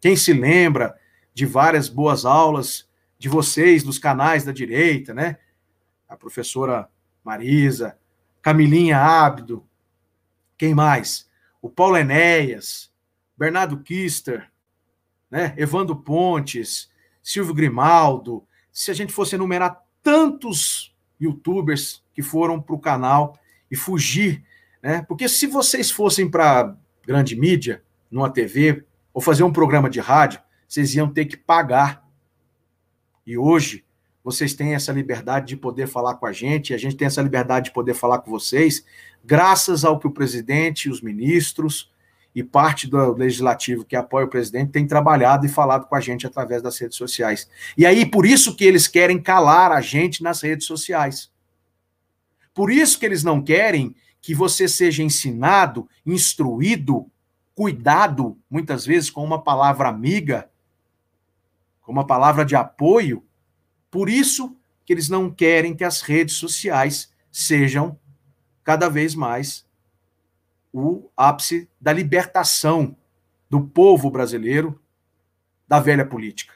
Quem 0.01 0.17
se 0.17 0.33
lembra 0.33 0.99
de 1.33 1.47
várias 1.47 1.89
boas 1.89 2.25
aulas 2.25 2.89
de 3.19 3.29
vocês 3.29 3.83
dos 3.83 3.99
canais 3.99 4.45
da 4.45 4.53
direita, 4.53 5.15
né? 5.15 5.39
A 6.09 6.17
professora 6.17 6.89
Marisa, 7.25 7.97
Camilinha 8.43 8.99
Ábido, 8.99 9.65
quem 10.59 10.75
mais? 10.75 11.31
O 11.61 11.71
Paulo 11.71 11.97
Enéas, 11.97 12.93
Bernardo 13.37 13.79
Kister, 13.79 14.51
né? 15.31 15.55
Evandro 15.57 15.97
Pontes, 15.97 16.91
Silvio 17.23 17.55
Grimaldo. 17.55 18.45
Se 18.73 18.91
a 18.91 18.95
gente 18.95 19.13
fosse 19.13 19.37
enumerar 19.37 19.83
tantos 20.03 20.95
youtubers 21.21 22.05
que 22.13 22.23
foram 22.23 22.61
para 22.61 22.75
o 22.75 22.81
canal 22.81 23.39
e 23.71 23.77
fugir, 23.77 24.45
né? 24.83 25.05
Porque 25.07 25.29
se 25.29 25.47
vocês 25.47 25.91
fossem 25.91 26.29
para 26.29 26.77
grande 27.07 27.37
mídia, 27.37 27.83
numa 28.11 28.31
TV, 28.31 28.85
ou 29.15 29.23
fazer 29.23 29.43
um 29.45 29.53
programa 29.53 29.89
de 29.89 30.01
rádio, 30.01 30.41
vocês 30.67 30.95
iam 30.95 31.09
ter 31.09 31.27
que 31.27 31.37
pagar. 31.37 32.07
E 33.27 33.39
hoje, 33.39 33.85
vocês 34.25 34.55
têm 34.55 34.75
essa 34.75 34.93
liberdade 34.93 35.49
de 35.49 35.57
poder 35.57 35.87
falar 35.87 36.15
com 36.15 36.27
a 36.27 36.33
gente, 36.33 36.75
a 36.75 36.79
gente 36.79 36.97
tem 36.97 37.07
essa 37.07 37.23
liberdade 37.23 37.67
de 37.67 37.73
poder 37.73 37.95
falar 37.95 38.19
com 38.19 38.31
vocês, 38.31 38.85
graças 39.25 39.85
ao 39.85 39.99
que 39.99 40.07
o 40.07 40.13
presidente, 40.13 40.89
os 40.89 41.01
ministros 41.01 41.91
e 42.35 42.43
parte 42.43 42.89
do 42.89 43.13
legislativo 43.13 43.85
que 43.85 43.95
apoia 43.95 44.25
o 44.25 44.31
presidente 44.31 44.73
tem 44.73 44.87
trabalhado 44.87 45.45
e 45.45 45.49
falado 45.49 45.87
com 45.87 45.95
a 45.95 46.01
gente 46.01 46.27
através 46.27 46.63
das 46.63 46.79
redes 46.79 46.97
sociais. 46.97 47.49
E 47.77 47.85
aí, 47.85 48.07
por 48.07 48.25
isso 48.25 48.57
que 48.57 48.65
eles 48.65 48.89
querem 48.89 49.21
calar 49.21 49.71
a 49.71 49.81
gente 49.81 50.23
nas 50.23 50.41
redes 50.41 50.67
sociais. 50.67 51.31
Por 52.55 52.71
isso 52.71 52.99
que 52.99 53.05
eles 53.07 53.23
não 53.23 53.43
querem 53.43 53.95
que 54.23 54.35
você 54.35 54.69
seja 54.69 55.03
ensinado, 55.03 55.89
instruído, 56.07 57.11
cuidado, 57.57 58.39
muitas 58.49 58.87
vezes 58.87 59.11
com 59.11 59.23
uma 59.25 59.43
palavra 59.43 59.89
amiga, 59.89 60.49
com 61.83 61.91
uma 61.91 62.07
palavra 62.07 62.45
de 62.45 62.55
apoio. 62.55 63.27
Por 63.91 64.09
isso 64.09 64.57
que 64.87 64.93
eles 64.93 65.09
não 65.09 65.29
querem 65.29 65.75
que 65.75 65.83
as 65.83 66.01
redes 66.01 66.37
sociais 66.37 67.13
sejam 67.33 67.99
cada 68.63 68.89
vez 68.89 69.17
mais 69.17 69.67
o 70.73 71.11
ápice 71.17 71.69
da 71.81 71.93
libertação 71.93 72.97
do 73.51 73.61
povo 73.61 74.09
brasileiro 74.09 74.81
da 75.67 75.81
velha 75.81 76.07
política. 76.07 76.55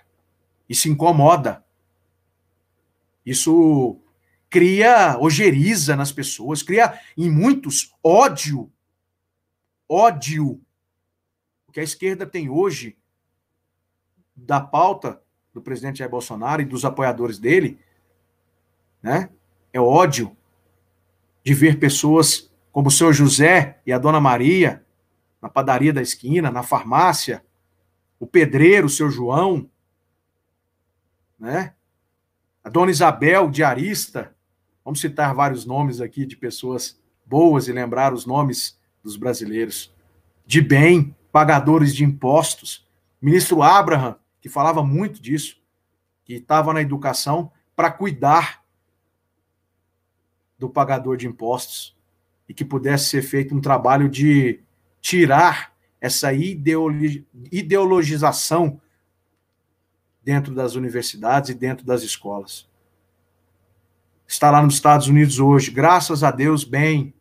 Isso 0.69 0.89
incomoda. 0.89 1.65
Isso 3.25 4.01
cria 4.57 5.19
ojeriza 5.21 5.95
nas 5.95 6.11
pessoas, 6.11 6.63
cria 6.63 6.99
em 7.15 7.31
muitos 7.31 7.95
ódio. 8.03 8.73
Ódio. 9.87 10.63
O 11.69 11.73
que 11.73 11.79
a 11.79 11.83
esquerda 11.83 12.25
tem 12.25 12.49
hoje 12.49 12.97
da 14.35 14.59
pauta 14.59 15.23
do 15.53 15.61
presidente 15.61 15.99
Jair 15.99 16.11
Bolsonaro 16.11 16.63
e 16.63 16.65
dos 16.65 16.87
apoiadores 16.87 17.39
dele, 17.39 17.79
né? 19.03 19.29
É 19.75 19.79
ódio 19.79 20.35
de 21.45 21.53
ver 21.53 21.79
pessoas 21.79 22.51
como 22.73 22.89
o 22.89 22.91
seu 22.91 23.13
José 23.13 23.79
e 23.85 23.93
a 23.93 23.99
dona 23.99 24.23
Maria 24.23 24.83
na 25.43 25.51
padaria 25.51 25.93
da 25.93 26.01
esquina, 26.01 26.51
na 26.51 26.63
farmácia, 26.63 27.45
o 28.19 28.27
pedreiro, 28.27 28.87
o 28.87 28.91
seu 28.91 29.11
João, 29.11 29.71
né? 31.39 31.75
A 32.65 32.71
dona 32.71 32.91
Isabel, 32.91 33.51
diarista. 33.51 34.35
Vamos 34.87 35.01
citar 35.01 35.35
vários 35.35 35.67
nomes 35.67 36.01
aqui 36.01 36.25
de 36.25 36.35
pessoas 36.37 36.97
boas 37.25 37.67
e 37.67 37.73
lembrar 37.73 38.15
os 38.15 38.25
nomes 38.25 38.79
dos 39.03 39.17
brasileiros. 39.17 39.93
De 40.47 40.61
bem, 40.61 41.13
pagadores 41.33 41.93
de 41.93 42.05
impostos. 42.05 42.87
Ministro 43.21 43.65
Abraham, 43.65 44.17
que 44.41 44.49
falava 44.49 44.85
muito 44.85 45.21
disso, 45.21 45.61
que 46.25 46.35
estava 46.35 46.73
na 46.73 46.81
educação 46.81 47.51
para 47.75 47.91
cuidar 47.91 48.63
do 50.57 50.71
pagador 50.71 51.17
de 51.17 51.27
impostos 51.27 51.97
e 52.49 52.55
que 52.55 52.65
pudesse 52.65 53.07
ser 53.07 53.23
feito 53.23 53.57
um 53.57 53.61
trabalho 53.61 54.09
de 54.09 54.61
tirar 55.01 55.75
essa 56.01 56.33
ideologização 56.33 58.81
dentro 60.23 60.55
das 60.55 60.77
universidades 60.77 61.51
e 61.51 61.55
dentro 61.55 61.85
das 61.85 62.05
escolas. 62.05 62.69
Está 64.27 64.51
lá 64.51 64.63
nos 64.63 64.75
Estados 64.75 65.09
Unidos 65.09 65.39
hoje, 65.39 65.71
graças 65.71 66.25
a 66.25 66.31
Deus, 66.31 66.65
bem, 66.65 67.15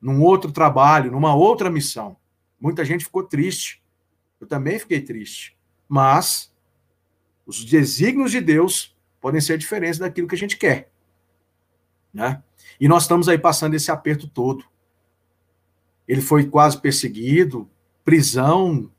num 0.00 0.22
outro 0.22 0.50
trabalho, 0.52 1.10
numa 1.10 1.34
outra 1.34 1.70
missão. 1.70 2.16
Muita 2.60 2.84
gente 2.84 3.04
ficou 3.04 3.24
triste. 3.24 3.82
Eu 4.40 4.46
também 4.46 4.78
fiquei 4.78 5.00
triste. 5.00 5.56
Mas 5.88 6.52
os 7.46 7.64
desígnios 7.64 8.30
de 8.30 8.40
Deus 8.40 8.96
podem 9.20 9.40
ser 9.40 9.58
diferentes 9.58 9.98
daquilo 9.98 10.26
que 10.26 10.34
a 10.34 10.38
gente 10.38 10.56
quer. 10.56 10.90
Né? 12.12 12.42
E 12.80 12.88
nós 12.88 13.02
estamos 13.04 13.28
aí 13.28 13.38
passando 13.38 13.74
esse 13.74 13.90
aperto 13.90 14.28
todo. 14.28 14.64
Ele 16.06 16.20
foi 16.20 16.46
quase 16.46 16.80
perseguido, 16.80 17.70
prisão, 18.04 18.90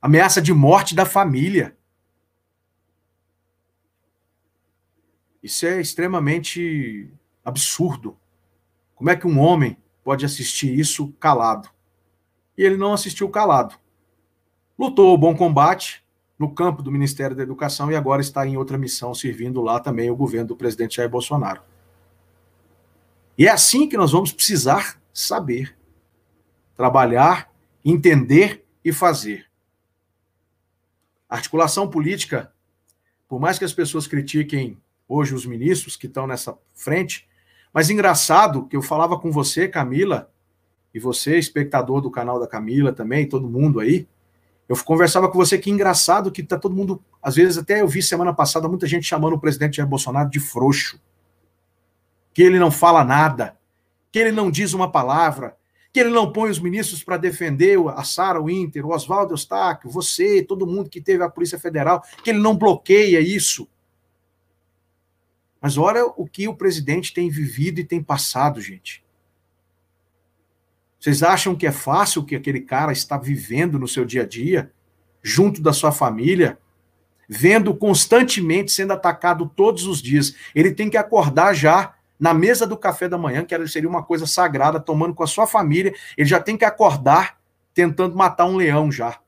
ameaça 0.00 0.40
de 0.40 0.52
morte 0.52 0.94
da 0.94 1.04
família. 1.04 1.75
Isso 5.42 5.66
é 5.66 5.80
extremamente 5.80 7.10
absurdo. 7.44 8.16
Como 8.94 9.10
é 9.10 9.16
que 9.16 9.26
um 9.26 9.38
homem 9.38 9.76
pode 10.02 10.24
assistir 10.24 10.78
isso 10.78 11.12
calado? 11.20 11.68
E 12.56 12.62
ele 12.62 12.76
não 12.76 12.92
assistiu 12.92 13.28
calado. 13.28 13.76
Lutou 14.78 15.14
o 15.14 15.18
bom 15.18 15.36
combate, 15.36 16.06
no 16.38 16.52
campo 16.52 16.82
do 16.82 16.92
Ministério 16.92 17.34
da 17.34 17.42
Educação 17.42 17.90
e 17.90 17.96
agora 17.96 18.20
está 18.20 18.46
em 18.46 18.56
outra 18.56 18.76
missão, 18.76 19.14
servindo 19.14 19.62
lá 19.62 19.80
também 19.80 20.10
o 20.10 20.16
governo 20.16 20.48
do 20.48 20.56
presidente 20.56 20.96
Jair 20.96 21.08
Bolsonaro. 21.08 21.62
E 23.38 23.46
é 23.46 23.50
assim 23.50 23.88
que 23.88 23.96
nós 23.96 24.12
vamos 24.12 24.32
precisar 24.32 25.00
saber, 25.12 25.76
trabalhar, 26.74 27.50
entender 27.84 28.64
e 28.84 28.92
fazer. 28.92 29.46
Articulação 31.28 31.88
política, 31.88 32.52
por 33.28 33.40
mais 33.40 33.58
que 33.58 33.64
as 33.64 33.72
pessoas 33.72 34.06
critiquem 34.06 34.80
hoje 35.08 35.34
os 35.34 35.46
ministros 35.46 35.96
que 35.96 36.06
estão 36.06 36.26
nessa 36.26 36.56
frente, 36.74 37.28
mas 37.72 37.90
engraçado 37.90 38.66
que 38.66 38.76
eu 38.76 38.82
falava 38.82 39.18
com 39.18 39.30
você, 39.30 39.68
Camila, 39.68 40.30
e 40.94 40.98
você, 40.98 41.38
espectador 41.38 42.00
do 42.00 42.10
canal 42.10 42.40
da 42.40 42.46
Camila 42.46 42.92
também, 42.92 43.28
todo 43.28 43.48
mundo 43.48 43.80
aí, 43.80 44.08
Eu 44.68 44.76
conversava 44.84 45.28
com 45.28 45.38
você 45.38 45.58
que 45.58 45.70
engraçado 45.70 46.32
que 46.32 46.42
tá 46.42 46.58
todo 46.58 46.74
mundo, 46.74 47.02
às 47.22 47.36
vezes 47.36 47.56
até 47.56 47.80
eu 47.80 47.88
vi 47.88 48.02
semana 48.02 48.34
passada 48.34 48.68
muita 48.68 48.86
gente 48.86 49.06
chamando 49.06 49.34
o 49.34 49.38
presidente 49.38 49.76
Jair 49.76 49.88
Bolsonaro 49.88 50.28
de 50.28 50.40
frouxo. 50.40 51.00
Que 52.34 52.42
ele 52.42 52.58
não 52.58 52.70
fala 52.70 53.04
nada, 53.04 53.56
que 54.10 54.18
ele 54.18 54.32
não 54.32 54.50
diz 54.50 54.74
uma 54.74 54.90
palavra, 54.90 55.56
que 55.92 56.00
ele 56.00 56.10
não 56.10 56.32
põe 56.32 56.50
os 56.50 56.58
ministros 56.58 57.02
para 57.02 57.16
defender 57.16 57.78
a 57.94 58.02
Sara 58.02 58.42
Winter, 58.42 58.84
o 58.84 58.92
Oswaldo 58.92 59.34
Eustáquio, 59.34 59.88
você, 59.88 60.42
todo 60.42 60.66
mundo 60.66 60.90
que 60.90 61.00
teve 61.00 61.22
a 61.22 61.30
Polícia 61.30 61.58
Federal, 61.58 62.02
que 62.22 62.30
ele 62.30 62.40
não 62.40 62.56
bloqueia 62.56 63.20
isso. 63.20 63.68
Mas 65.60 65.78
olha 65.78 66.04
o 66.04 66.26
que 66.26 66.48
o 66.48 66.54
presidente 66.54 67.12
tem 67.12 67.28
vivido 67.28 67.80
e 67.80 67.84
tem 67.84 68.02
passado, 68.02 68.60
gente. 68.60 69.04
Vocês 70.98 71.22
acham 71.22 71.54
que 71.54 71.66
é 71.66 71.72
fácil 71.72 72.22
o 72.22 72.24
que 72.24 72.34
aquele 72.34 72.60
cara 72.60 72.92
está 72.92 73.16
vivendo 73.16 73.78
no 73.78 73.86
seu 73.86 74.04
dia 74.04 74.22
a 74.22 74.26
dia, 74.26 74.72
junto 75.22 75.62
da 75.62 75.72
sua 75.72 75.92
família, 75.92 76.58
vendo 77.28 77.74
constantemente 77.74 78.72
sendo 78.72 78.92
atacado 78.92 79.50
todos 79.54 79.86
os 79.86 80.02
dias? 80.02 80.34
Ele 80.54 80.72
tem 80.72 80.90
que 80.90 80.96
acordar 80.96 81.54
já 81.54 81.94
na 82.18 82.32
mesa 82.32 82.66
do 82.66 82.76
café 82.76 83.08
da 83.08 83.18
manhã, 83.18 83.44
que 83.44 83.68
seria 83.68 83.88
uma 83.88 84.02
coisa 84.02 84.26
sagrada, 84.26 84.80
tomando 84.80 85.14
com 85.14 85.22
a 85.22 85.26
sua 85.26 85.46
família, 85.46 85.94
ele 86.16 86.28
já 86.28 86.40
tem 86.40 86.56
que 86.56 86.64
acordar 86.64 87.38
tentando 87.74 88.16
matar 88.16 88.46
um 88.46 88.56
leão 88.56 88.90
já. 88.90 89.20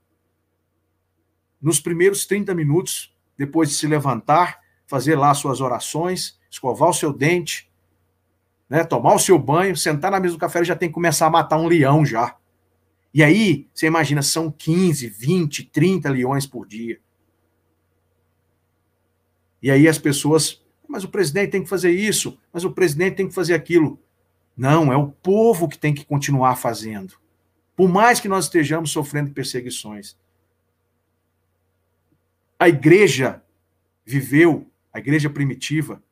Nos 1.61 1.81
primeiros 1.81 2.24
30 2.24 2.55
minutos, 2.55 3.14
depois 3.37 3.68
de 3.68 3.74
se 3.74 3.87
levantar, 3.87 4.61
fazer 4.89 5.14
lá 5.14 5.32
suas 5.34 5.61
orações, 5.61 6.39
escovar 6.51 6.89
o 6.89 6.95
seu 6.95 7.12
dente, 7.12 7.70
né, 8.68 8.82
tomar 8.82 9.14
o 9.14 9.18
seu 9.18 9.39
banho, 9.39 9.76
sentar 9.76 10.11
na 10.11 10.18
mesa 10.18 10.34
do 10.34 10.41
café, 10.41 10.64
já 10.64 10.74
tem 10.74 10.89
que 10.89 10.95
começar 10.95 11.26
a 11.26 11.30
matar 11.30 11.59
um 11.59 11.68
leão 11.68 12.05
já. 12.05 12.36
E 13.12 13.22
aí, 13.22 13.68
você 13.72 13.86
imagina, 13.86 14.22
são 14.22 14.51
15, 14.51 15.07
20, 15.09 15.64
30 15.66 16.09
leões 16.11 16.47
por 16.47 16.66
dia. 16.66 16.99
E 19.62 19.70
aí 19.70 19.86
as 19.86 19.99
pessoas, 19.99 20.62
mas 20.89 21.05
o 21.05 21.09
presidente 21.09 21.51
tem 21.51 21.62
que 21.62 21.68
fazer 21.68 21.91
isso, 21.91 22.39
mas 22.53 22.64
o 22.64 22.72
presidente 22.72 23.16
tem 23.16 23.28
que 23.28 23.34
fazer 23.34 23.55
aquilo. 23.55 24.01
Não, 24.57 24.93
é 24.93 24.97
o 24.97 25.09
povo 25.09 25.68
que 25.68 25.78
tem 25.78 25.95
que 25.95 26.05
continuar 26.05 26.57
fazendo. 26.57 27.14
Por 27.76 27.89
mais 27.89 28.20
que 28.20 28.28
nós 28.28 28.47
estejamos 28.47 28.91
sofrendo 28.91 29.30
perseguições. 29.30 30.16
A 32.59 32.68
igreja 32.68 33.43
viveu, 34.05 34.68
a 34.99 35.01
igreja 35.01 35.30
primitiva, 35.30 36.03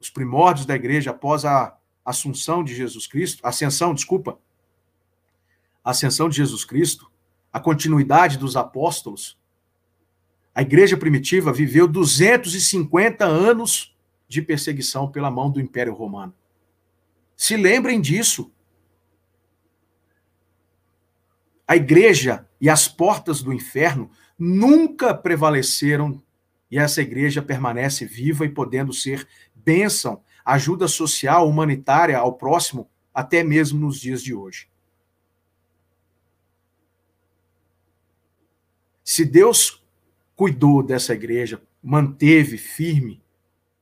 os 0.00 0.10
primórdios 0.10 0.66
da 0.66 0.74
igreja 0.74 1.12
após 1.12 1.44
a 1.44 1.78
assunção 2.04 2.64
de 2.64 2.74
Jesus 2.74 3.06
Cristo, 3.06 3.46
ascensão, 3.46 3.94
desculpa, 3.94 4.40
ascensão 5.84 6.28
de 6.28 6.36
Jesus 6.36 6.64
Cristo, 6.64 7.10
a 7.52 7.60
continuidade 7.60 8.36
dos 8.36 8.56
apóstolos, 8.56 9.38
a 10.52 10.62
igreja 10.62 10.96
primitiva 10.96 11.52
viveu 11.52 11.86
250 11.86 13.24
anos 13.24 13.96
de 14.26 14.42
perseguição 14.42 15.08
pela 15.08 15.30
mão 15.30 15.48
do 15.48 15.60
Império 15.60 15.94
Romano. 15.94 16.34
Se 17.36 17.56
lembrem 17.56 18.00
disso. 18.00 18.50
A 21.68 21.76
igreja 21.76 22.48
e 22.60 22.68
as 22.68 22.88
portas 22.88 23.40
do 23.42 23.52
inferno 23.52 24.10
nunca 24.36 25.14
prevaleceram 25.14 26.20
e 26.70 26.78
essa 26.78 27.00
igreja 27.00 27.42
permanece 27.42 28.04
viva 28.04 28.44
e 28.44 28.48
podendo 28.48 28.92
ser 28.92 29.26
bênção 29.54 30.22
ajuda 30.44 30.88
social, 30.88 31.48
humanitária 31.48 32.16
ao 32.16 32.32
próximo, 32.32 32.88
até 33.12 33.42
mesmo 33.42 33.78
nos 33.78 34.00
dias 34.00 34.22
de 34.22 34.34
hoje. 34.34 34.68
Se 39.04 39.24
Deus 39.24 39.84
cuidou 40.34 40.82
dessa 40.82 41.12
igreja, 41.12 41.60
manteve 41.82 42.56
firme 42.56 43.22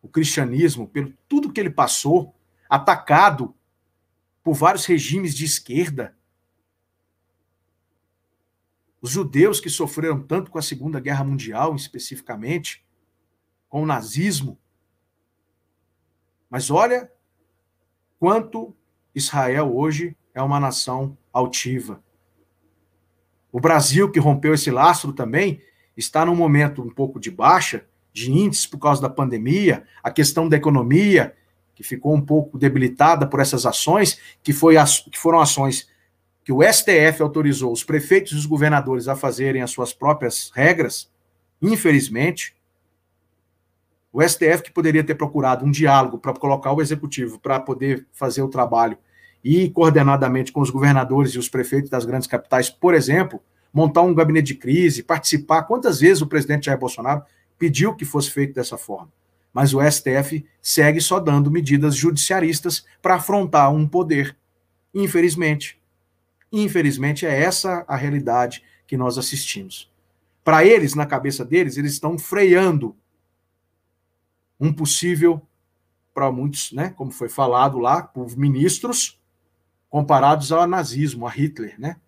o 0.02 0.08
cristianismo 0.08 0.88
pelo 0.88 1.12
tudo 1.28 1.52
que 1.52 1.60
ele 1.60 1.70
passou, 1.70 2.34
atacado 2.68 3.54
por 4.42 4.54
vários 4.54 4.84
regimes 4.86 5.34
de 5.34 5.44
esquerda, 5.44 6.15
os 9.06 9.12
judeus 9.12 9.60
que 9.60 9.70
sofreram 9.70 10.20
tanto 10.20 10.50
com 10.50 10.58
a 10.58 10.62
Segunda 10.62 10.98
Guerra 10.98 11.22
Mundial, 11.22 11.76
especificamente, 11.76 12.84
com 13.68 13.84
o 13.84 13.86
nazismo, 13.86 14.58
mas 16.50 16.72
olha 16.72 17.08
quanto 18.18 18.74
Israel 19.14 19.72
hoje 19.76 20.16
é 20.34 20.42
uma 20.42 20.58
nação 20.58 21.16
altiva. 21.32 22.02
O 23.52 23.60
Brasil, 23.60 24.10
que 24.10 24.18
rompeu 24.18 24.52
esse 24.52 24.72
lastro 24.72 25.12
também, 25.12 25.62
está 25.96 26.26
num 26.26 26.34
momento 26.34 26.82
um 26.82 26.90
pouco 26.90 27.20
de 27.20 27.30
baixa, 27.30 27.86
de 28.12 28.32
índices 28.32 28.66
por 28.66 28.78
causa 28.78 29.00
da 29.00 29.08
pandemia, 29.08 29.84
a 30.02 30.10
questão 30.10 30.48
da 30.48 30.56
economia, 30.56 31.36
que 31.76 31.84
ficou 31.84 32.12
um 32.12 32.20
pouco 32.20 32.58
debilitada 32.58 33.24
por 33.24 33.38
essas 33.38 33.66
ações, 33.66 34.18
que, 34.42 34.52
foi, 34.52 34.74
que 35.12 35.16
foram 35.16 35.38
ações 35.38 35.88
que 36.46 36.52
o 36.52 36.62
STF 36.62 37.20
autorizou 37.22 37.72
os 37.72 37.82
prefeitos 37.82 38.30
e 38.30 38.36
os 38.36 38.46
governadores 38.46 39.08
a 39.08 39.16
fazerem 39.16 39.62
as 39.62 39.70
suas 39.72 39.92
próprias 39.92 40.52
regras, 40.54 41.10
infelizmente, 41.60 42.54
o 44.12 44.22
STF, 44.22 44.62
que 44.62 44.70
poderia 44.70 45.02
ter 45.02 45.16
procurado 45.16 45.64
um 45.64 45.72
diálogo 45.72 46.18
para 46.18 46.32
colocar 46.34 46.70
o 46.70 46.80
executivo 46.80 47.40
para 47.40 47.58
poder 47.58 48.06
fazer 48.12 48.42
o 48.42 48.48
trabalho 48.48 48.96
e 49.42 49.68
coordenadamente 49.70 50.52
com 50.52 50.60
os 50.60 50.70
governadores 50.70 51.32
e 51.32 51.38
os 51.40 51.48
prefeitos 51.48 51.90
das 51.90 52.04
grandes 52.04 52.28
capitais, 52.28 52.70
por 52.70 52.94
exemplo, 52.94 53.42
montar 53.72 54.02
um 54.02 54.14
gabinete 54.14 54.46
de 54.46 54.54
crise, 54.54 55.02
participar. 55.02 55.64
Quantas 55.64 55.98
vezes 55.98 56.22
o 56.22 56.28
presidente 56.28 56.66
Jair 56.66 56.78
Bolsonaro 56.78 57.24
pediu 57.58 57.92
que 57.92 58.04
fosse 58.04 58.30
feito 58.30 58.54
dessa 58.54 58.78
forma? 58.78 59.12
Mas 59.52 59.74
o 59.74 59.80
STF 59.82 60.46
segue 60.62 61.00
só 61.00 61.18
dando 61.18 61.50
medidas 61.50 61.96
judiciaristas 61.96 62.86
para 63.02 63.16
afrontar 63.16 63.74
um 63.74 63.84
poder. 63.84 64.36
Infelizmente. 64.94 65.84
Infelizmente, 66.58 67.26
é 67.26 67.42
essa 67.42 67.84
a 67.86 67.96
realidade 67.96 68.64
que 68.86 68.96
nós 68.96 69.18
assistimos. 69.18 69.92
Para 70.42 70.64
eles, 70.64 70.94
na 70.94 71.04
cabeça 71.04 71.44
deles, 71.44 71.76
eles 71.76 71.92
estão 71.92 72.18
freando 72.18 72.96
um 74.58 74.72
possível, 74.72 75.46
para 76.14 76.32
muitos, 76.32 76.72
né, 76.72 76.94
como 76.96 77.10
foi 77.10 77.28
falado 77.28 77.78
lá, 77.78 78.02
por 78.02 78.34
ministros, 78.38 79.20
comparados 79.90 80.50
ao 80.50 80.66
nazismo, 80.66 81.26
a 81.26 81.30
Hitler, 81.30 81.78
né? 81.78 82.00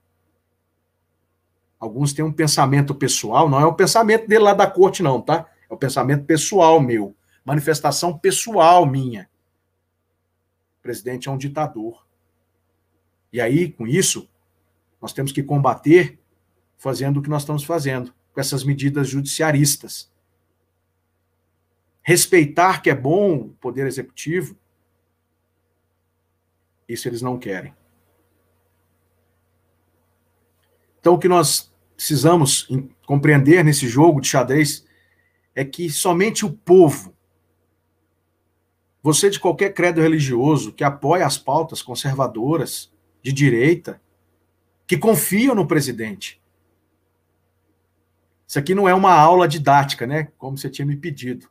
Alguns 1.79 2.15
têm 2.15 2.25
um 2.25 2.33
pensamento 2.33 2.95
pessoal, 2.95 3.51
não 3.51 3.61
é 3.61 3.67
o 3.67 3.75
pensamento 3.75 4.27
dele 4.27 4.45
lá 4.45 4.55
da 4.55 4.67
corte, 4.67 5.03
não, 5.03 5.21
tá? 5.21 5.47
É 5.69 5.75
o 5.75 5.77
pensamento 5.77 6.25
pessoal 6.25 6.81
meu, 6.81 7.15
manifestação 7.45 8.17
pessoal 8.17 8.87
minha. 8.87 9.29
O 10.79 10.83
presidente 10.83 11.29
é 11.29 11.31
um 11.31 11.37
ditador. 11.37 12.07
E 13.31 13.43
aí, 13.43 13.71
com 13.71 13.87
isso, 13.87 14.27
nós 15.01 15.13
temos 15.13 15.33
que 15.33 15.43
combater 15.43 16.19
fazendo 16.77 17.19
o 17.19 17.23
que 17.23 17.31
nós 17.31 17.43
estamos 17.43 17.65
fazendo, 17.65 18.15
com 18.33 18.41
essas 18.41 18.65
medidas 18.65 19.09
judiciaristas 19.09 20.11
respeitar 22.09 22.81
que 22.81 22.89
é 22.89 22.95
bom 22.95 23.37
o 23.37 23.49
poder 23.61 23.87
executivo, 23.87 24.57
isso 26.89 27.07
eles 27.07 27.21
não 27.21 27.39
querem. 27.39 27.75
Então, 30.99 31.13
o 31.13 31.19
que 31.19 31.29
nós 31.29 31.71
precisamos 31.95 32.67
compreender 33.05 33.63
nesse 33.63 33.87
jogo 33.87 34.23
de 34.23 34.29
xadrez 34.29 34.87
é 35.55 35.67
que 35.67 35.91
somente 35.91 36.47
o 36.47 36.51
povo, 36.51 37.15
você 39.03 39.29
de 39.29 39.39
qualquer 39.39 39.75
credo 39.75 40.01
religioso 40.01 40.73
que 40.73 40.85
apoia 40.85 41.27
as 41.27 41.37
pautas 41.37 41.83
conservadoras, 41.83 42.91
de 43.23 43.35
direita, 43.35 44.01
que 44.89 44.97
confiam 44.97 45.55
no 45.55 45.67
presidente. 45.67 46.41
Isso 48.47 48.59
aqui 48.59 48.75
não 48.75 48.89
é 48.89 48.95
uma 48.95 49.13
aula 49.13 49.47
didática, 49.47 50.07
né? 50.07 50.29
Como 50.39 50.57
você 50.57 50.71
tinha 50.71 50.87
me 50.87 50.97
pedido. 50.97 51.47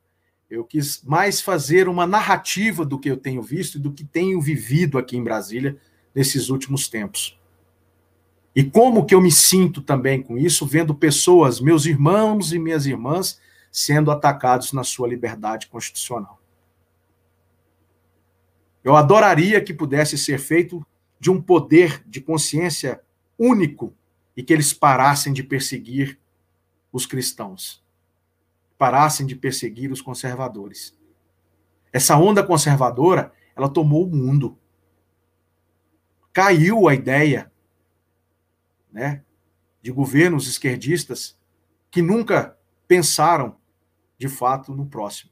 Eu 0.50 0.64
quis 0.64 1.04
mais 1.04 1.40
fazer 1.40 1.88
uma 1.88 2.08
narrativa 2.08 2.84
do 2.84 2.98
que 2.98 3.12
eu 3.12 3.16
tenho 3.16 3.44
visto 3.44 3.78
e 3.78 3.80
do 3.80 3.94
que 3.94 4.04
tenho 4.04 4.42
vivido 4.42 4.98
aqui 4.98 5.16
em 5.16 5.24
Brasília 5.24 5.78
nesses 6.16 6.50
últimos 6.50 6.90
tempos. 6.90 7.40
E 8.56 8.64
como 8.64 9.06
que 9.06 9.14
eu 9.14 9.22
me 9.22 9.32
sinto 9.32 9.84
também 9.84 10.20
com 10.24 10.36
isso, 10.36 10.66
vendo 10.66 10.96
pessoas, 10.96 11.60
meus 11.60 11.86
irmãos 11.86 12.52
e 12.52 12.58
minhas 12.58 12.88
irmãs, 12.88 13.40
sendo 13.72 14.10
atacados 14.10 14.74
na 14.74 14.84
sua 14.84 15.08
liberdade 15.08 15.68
constitucional. 15.68 16.42
Eu 18.84 18.96
adoraria 18.96 19.62
que 19.62 19.76
pudesse 19.76 20.18
ser 20.18 20.40
feito 20.40 20.84
de 21.20 21.30
um 21.30 21.40
poder 21.40 22.02
de 22.08 22.20
consciência 22.20 23.00
único 23.38 23.94
e 24.36 24.44
que 24.44 24.54
eles 24.54 24.74
parassem 24.74 25.34
de 25.34 25.44
perseguir 25.44 26.20
os 26.92 27.06
cristãos 27.06 27.86
parassem 28.78 29.26
de 29.26 29.36
perseguir 29.36 29.92
os 29.92 30.02
conservadores. 30.02 30.96
Essa 31.92 32.16
onda 32.18 32.44
conservadora, 32.44 33.34
ela 33.56 33.68
tomou 33.68 34.06
o 34.06 34.16
mundo. 34.16 34.58
Caiu 36.32 36.88
a 36.88 36.94
ideia, 36.94 37.52
né, 38.92 39.24
de 39.82 39.92
governos 39.92 40.48
esquerdistas 40.48 41.38
que 41.90 42.02
nunca 42.02 42.58
pensaram 42.88 43.58
de 44.18 44.28
fato 44.28 44.74
no 44.74 44.86
próximo. 44.86 45.32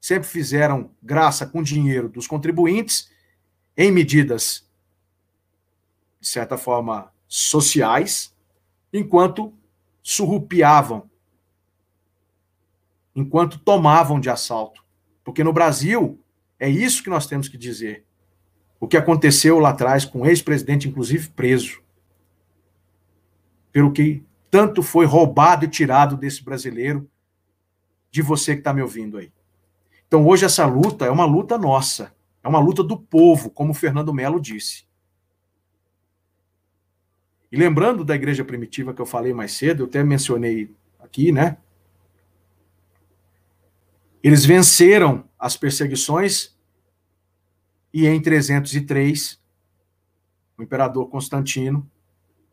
Sempre 0.00 0.28
fizeram 0.28 0.90
graça 1.02 1.46
com 1.46 1.62
dinheiro 1.62 2.08
dos 2.08 2.26
contribuintes 2.26 3.10
em 3.76 3.90
medidas, 3.90 4.68
de 6.20 6.28
certa 6.28 6.56
forma, 6.56 7.12
sociais, 7.28 8.34
enquanto 8.92 9.52
surrupiavam, 10.02 11.10
enquanto 13.14 13.58
tomavam 13.58 14.20
de 14.20 14.30
assalto. 14.30 14.84
Porque 15.24 15.42
no 15.42 15.52
Brasil, 15.52 16.20
é 16.58 16.68
isso 16.68 17.02
que 17.02 17.10
nós 17.10 17.26
temos 17.26 17.48
que 17.48 17.58
dizer. 17.58 18.04
O 18.78 18.86
que 18.86 18.96
aconteceu 18.96 19.58
lá 19.58 19.70
atrás 19.70 20.04
com 20.04 20.20
o 20.20 20.26
ex-presidente, 20.26 20.88
inclusive 20.88 21.30
preso, 21.30 21.82
pelo 23.72 23.92
que 23.92 24.22
tanto 24.50 24.82
foi 24.82 25.04
roubado 25.06 25.64
e 25.64 25.68
tirado 25.68 26.16
desse 26.16 26.42
brasileiro, 26.42 27.10
de 28.10 28.22
você 28.22 28.54
que 28.54 28.60
está 28.60 28.72
me 28.72 28.80
ouvindo 28.80 29.18
aí. 29.18 29.32
Então, 30.06 30.26
hoje, 30.26 30.44
essa 30.44 30.64
luta 30.64 31.04
é 31.04 31.10
uma 31.10 31.24
luta 31.24 31.58
nossa, 31.58 32.14
é 32.42 32.48
uma 32.48 32.60
luta 32.60 32.82
do 32.82 32.96
povo, 32.96 33.50
como 33.50 33.72
o 33.72 33.74
Fernando 33.74 34.14
Melo 34.14 34.40
disse. 34.40 34.86
E 37.50 37.56
lembrando 37.56 38.04
da 38.04 38.14
igreja 38.14 38.44
primitiva 38.44 38.92
que 38.92 39.00
eu 39.00 39.06
falei 39.06 39.32
mais 39.32 39.52
cedo, 39.52 39.82
eu 39.82 39.86
até 39.86 40.02
mencionei 40.02 40.74
aqui, 40.98 41.30
né? 41.30 41.58
Eles 44.22 44.44
venceram 44.44 45.28
as 45.38 45.56
perseguições 45.56 46.56
e 47.92 48.06
em 48.06 48.20
303 48.20 49.40
o 50.58 50.62
imperador 50.62 51.08
Constantino 51.08 51.88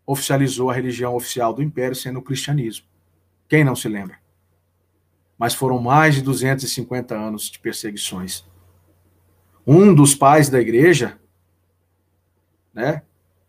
oficializou 0.06 0.70
a 0.70 0.74
religião 0.74 1.16
oficial 1.16 1.54
do 1.54 1.64
império 1.64 1.96
sendo 1.96 2.20
o 2.20 2.22
cristianismo. 2.22 2.86
Quem 3.48 3.64
não 3.64 3.76
se 3.76 3.88
lembra? 3.88 4.20
Mas 5.38 5.54
foram 5.54 5.80
mais 5.80 6.16
de 6.16 6.22
250 6.22 7.16
anos 7.16 7.50
de 7.50 7.60
perseguições. 7.60 8.46
Um 9.66 9.94
dos 9.96 10.14
pais 10.14 10.50
da 10.50 10.60
igreja, 10.60 11.20
né, 12.74 13.02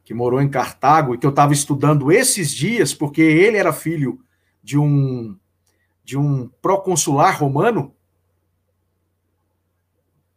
que 0.04 0.12
morou 0.12 0.40
em 0.40 0.48
Cartago 0.48 1.14
e 1.14 1.18
que 1.18 1.26
eu 1.26 1.30
estava 1.30 1.52
estudando 1.52 2.12
esses 2.12 2.50
dias, 2.50 2.92
porque 2.92 3.22
ele 3.22 3.56
era 3.56 3.72
filho 3.72 4.22
de 4.62 4.78
um 4.78 5.38
de 6.04 6.18
um 6.18 6.48
proconsular 6.60 7.40
romano. 7.40 7.94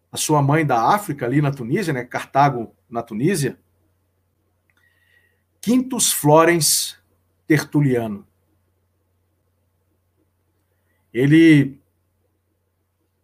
A 0.09 0.15
sua 0.15 0.41
mãe 0.41 0.65
da 0.65 0.95
África 0.95 1.25
ali 1.25 1.41
na 1.41 1.51
Tunísia, 1.51 1.91
né, 1.91 2.05
Cartago 2.05 2.73
na 2.89 3.03
Tunísia. 3.03 3.59
Quintus 5.59 6.13
Florens 6.13 6.97
Tertuliano. 7.45 8.25
Ele 11.13 11.77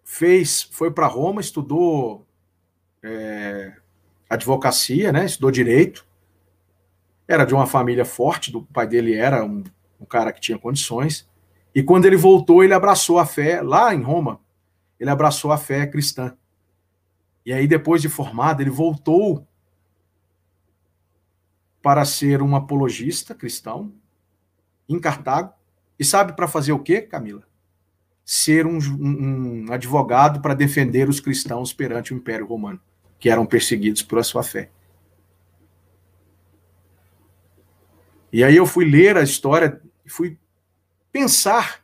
fez, 0.03 0.63
foi 0.63 0.91
para 0.91 1.07
Roma, 1.07 1.39
estudou 1.39 2.27
é, 3.01 3.77
advocacia, 4.29 5.13
né, 5.13 5.25
estudou 5.25 5.51
direito, 5.51 6.05
era 7.27 7.45
de 7.45 7.53
uma 7.53 7.65
família 7.65 8.05
forte, 8.05 8.51
do 8.51 8.63
pai 8.63 8.87
dele 8.87 9.15
era 9.15 9.43
um, 9.43 9.63
um 9.99 10.05
cara 10.05 10.31
que 10.31 10.41
tinha 10.41 10.57
condições. 10.57 11.27
E 11.73 11.81
quando 11.81 12.05
ele 12.05 12.17
voltou, 12.17 12.63
ele 12.63 12.73
abraçou 12.73 13.17
a 13.17 13.25
fé, 13.25 13.61
lá 13.61 13.93
em 13.93 14.01
Roma, 14.01 14.39
ele 14.99 15.09
abraçou 15.09 15.51
a 15.51 15.57
fé 15.57 15.87
cristã. 15.87 16.35
E 17.45 17.51
aí, 17.51 17.67
depois 17.67 18.01
de 18.01 18.09
formado, 18.09 18.61
ele 18.61 18.69
voltou 18.69 19.45
para 21.81 22.05
ser 22.05 22.41
um 22.41 22.55
apologista 22.55 23.35
cristão 23.35 23.91
em 24.87 24.99
Cartago. 24.99 25.53
E 25.99 26.05
sabe 26.05 26.33
para 26.33 26.47
fazer 26.47 26.71
o 26.71 26.79
quê, 26.79 27.01
Camila? 27.01 27.43
Ser 28.23 28.65
um, 28.65 28.77
um, 28.77 29.65
um 29.67 29.73
advogado 29.73 30.41
para 30.41 30.53
defender 30.53 31.09
os 31.09 31.19
cristãos 31.19 31.73
perante 31.73 32.13
o 32.13 32.17
Império 32.17 32.47
Romano, 32.47 32.79
que 33.19 33.29
eram 33.29 33.45
perseguidos 33.45 34.01
por 34.01 34.23
sua 34.23 34.43
fé. 34.43 34.69
E 38.33 38.43
aí 38.43 38.55
eu 38.55 38.65
fui 38.65 38.83
ler 38.83 39.15
a 39.15 39.21
história 39.21 39.79
e 40.03 40.09
fui 40.09 40.39
pensar. 41.11 41.83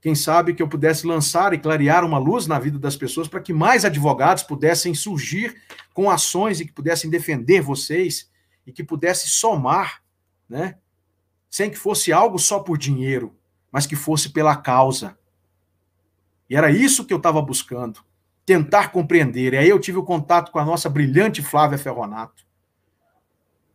Quem 0.00 0.14
sabe 0.14 0.54
que 0.54 0.62
eu 0.62 0.68
pudesse 0.68 1.04
lançar 1.04 1.52
e 1.52 1.58
clarear 1.58 2.04
uma 2.04 2.18
luz 2.18 2.46
na 2.46 2.56
vida 2.56 2.78
das 2.78 2.94
pessoas 2.94 3.26
para 3.26 3.40
que 3.40 3.52
mais 3.52 3.84
advogados 3.84 4.44
pudessem 4.44 4.94
surgir 4.94 5.60
com 5.92 6.08
ações 6.08 6.60
e 6.60 6.64
que 6.64 6.72
pudessem 6.72 7.10
defender 7.10 7.60
vocês 7.60 8.30
e 8.64 8.72
que 8.72 8.84
pudesse 8.84 9.28
somar, 9.28 10.04
né? 10.48 10.78
Sem 11.50 11.68
que 11.68 11.76
fosse 11.76 12.12
algo 12.12 12.38
só 12.38 12.60
por 12.60 12.78
dinheiro, 12.78 13.36
mas 13.72 13.86
que 13.86 13.96
fosse 13.96 14.28
pela 14.28 14.54
causa. 14.54 15.18
E 16.48 16.54
era 16.54 16.70
isso 16.70 17.04
que 17.04 17.12
eu 17.12 17.18
estava 17.18 17.42
buscando, 17.42 18.04
tentar 18.46 18.92
compreender. 18.92 19.54
E 19.54 19.56
aí 19.56 19.68
eu 19.68 19.80
tive 19.80 19.98
o 19.98 20.04
contato 20.04 20.52
com 20.52 20.60
a 20.60 20.64
nossa 20.64 20.88
brilhante 20.88 21.42
Flávia 21.42 21.76
Ferronato 21.76 22.47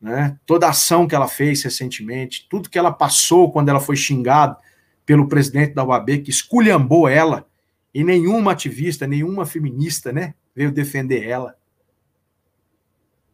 né? 0.03 0.37
Toda 0.45 0.67
a 0.67 0.71
ação 0.71 1.07
que 1.07 1.15
ela 1.15 1.29
fez 1.29 1.63
recentemente, 1.63 2.45
tudo 2.49 2.69
que 2.69 2.77
ela 2.77 2.91
passou 2.91 3.49
quando 3.49 3.69
ela 3.69 3.79
foi 3.79 3.95
xingada 3.95 4.57
pelo 5.05 5.29
presidente 5.29 5.73
da 5.73 5.85
UAB, 5.85 6.17
que 6.19 6.29
esculhambou 6.29 7.07
ela, 7.07 7.47
e 7.93 8.03
nenhuma 8.03 8.51
ativista, 8.51 9.07
nenhuma 9.07 9.45
feminista, 9.45 10.11
né, 10.11 10.33
veio 10.53 10.73
defender 10.73 11.25
ela. 11.25 11.55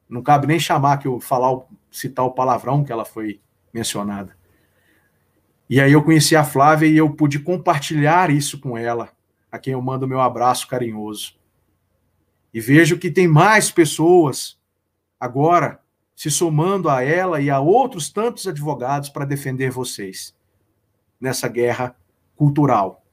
Não 0.07 0.21
cabe 0.21 0.45
nem 0.45 0.59
chamar 0.59 0.97
que 0.99 1.07
eu 1.07 1.19
falar, 1.19 1.59
citar 1.89 2.23
o 2.23 2.31
palavrão 2.31 2.83
que 2.83 2.91
ela 2.91 3.03
foi 3.03 3.41
mencionada. 3.73 4.37
E 5.67 5.81
aí 5.81 5.91
eu 5.91 6.03
conheci 6.03 6.35
a 6.35 6.43
Flávia 6.43 6.87
e 6.87 6.97
eu 6.97 7.09
pude 7.09 7.39
compartilhar 7.39 8.29
isso 8.29 8.59
com 8.59 8.77
ela, 8.77 9.09
a 9.51 9.57
quem 9.57 9.73
eu 9.73 9.81
mando 9.81 10.07
meu 10.07 10.21
abraço 10.21 10.67
carinhoso. 10.67 11.35
E 12.53 12.61
vejo 12.61 12.99
que 12.99 13.09
tem 13.09 13.27
mais 13.27 13.71
pessoas 13.71 14.59
agora 15.19 15.79
se 16.19 16.29
somando 16.29 16.89
a 16.89 17.01
ela 17.01 17.39
e 17.39 17.49
a 17.49 17.61
outros 17.61 18.09
tantos 18.09 18.45
advogados 18.45 19.07
para 19.07 19.23
defender 19.23 19.71
vocês 19.71 20.35
nessa 21.17 21.47
guerra 21.47 21.95
cultural. 22.35 23.05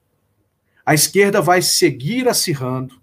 A 0.84 0.92
esquerda 0.92 1.40
vai 1.40 1.62
seguir 1.62 2.26
acirrando, 2.26 3.00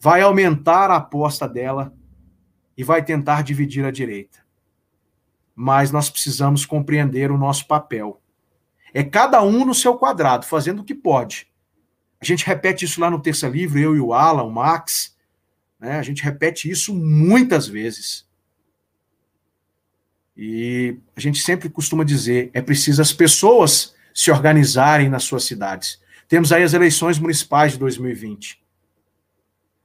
vai 0.00 0.20
aumentar 0.20 0.90
a 0.90 0.96
aposta 0.96 1.48
dela 1.48 1.94
e 2.76 2.82
vai 2.82 3.04
tentar 3.04 3.44
dividir 3.44 3.84
a 3.84 3.92
direita. 3.92 4.40
Mas 5.54 5.92
nós 5.92 6.10
precisamos 6.10 6.66
compreender 6.66 7.30
o 7.30 7.38
nosso 7.38 7.68
papel. 7.68 8.20
É 8.92 9.04
cada 9.04 9.40
um 9.44 9.64
no 9.64 9.76
seu 9.76 9.96
quadrado, 9.96 10.44
fazendo 10.44 10.80
o 10.80 10.84
que 10.84 10.92
pode. 10.92 11.48
A 12.20 12.24
gente 12.24 12.44
repete 12.44 12.84
isso 12.84 13.00
lá 13.00 13.08
no 13.08 13.22
Terça 13.22 13.46
Livre, 13.46 13.80
eu 13.80 13.94
e 13.94 14.00
o 14.00 14.12
Alan, 14.12 14.42
o 14.42 14.50
Max. 14.50 15.16
Né? 15.78 16.00
A 16.00 16.02
gente 16.02 16.20
repete 16.20 16.68
isso 16.68 16.92
muitas 16.92 17.68
vezes. 17.68 18.28
E 20.42 20.96
a 21.14 21.20
gente 21.20 21.38
sempre 21.42 21.68
costuma 21.68 22.02
dizer, 22.02 22.50
é 22.54 22.62
preciso 22.62 23.02
as 23.02 23.12
pessoas 23.12 23.94
se 24.14 24.30
organizarem 24.30 25.06
nas 25.06 25.24
suas 25.24 25.44
cidades. 25.44 26.00
Temos 26.26 26.50
aí 26.50 26.62
as 26.62 26.72
eleições 26.72 27.18
municipais 27.18 27.72
de 27.72 27.78
2020. 27.78 28.58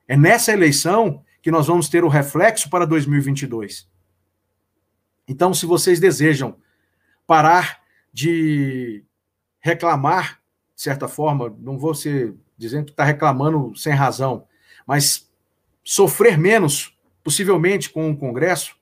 É 0.08 0.16
nessa 0.16 0.53
eleição 0.53 1.22
que 1.41 1.51
nós 1.51 1.68
vamos 1.68 1.89
ter 1.89 2.06
o 2.06 2.08
reflexo 2.08 2.70
para 2.70 2.86
2022. 2.86 3.86
Então, 5.28 5.53
se 5.53 5.66
vocês 5.66 5.99
desejam 5.99 6.56
parar 7.28 7.82
de 8.14 9.03
reclamar, 9.60 10.39
de 10.74 10.82
certa 10.82 11.10
forma, 11.10 11.53
não 11.60 11.78
vou 11.78 11.93
ser 11.93 12.34
dizendo 12.58 12.86
que 12.86 12.91
está 12.91 13.03
reclamando 13.03 13.76
sem 13.76 13.91
razão, 13.91 14.47
mas 14.88 15.30
sofrer 15.84 16.38
menos, 16.38 16.97
possivelmente 17.22 17.89
com 17.89 18.10
o 18.10 18.16
Congresso, 18.16 18.78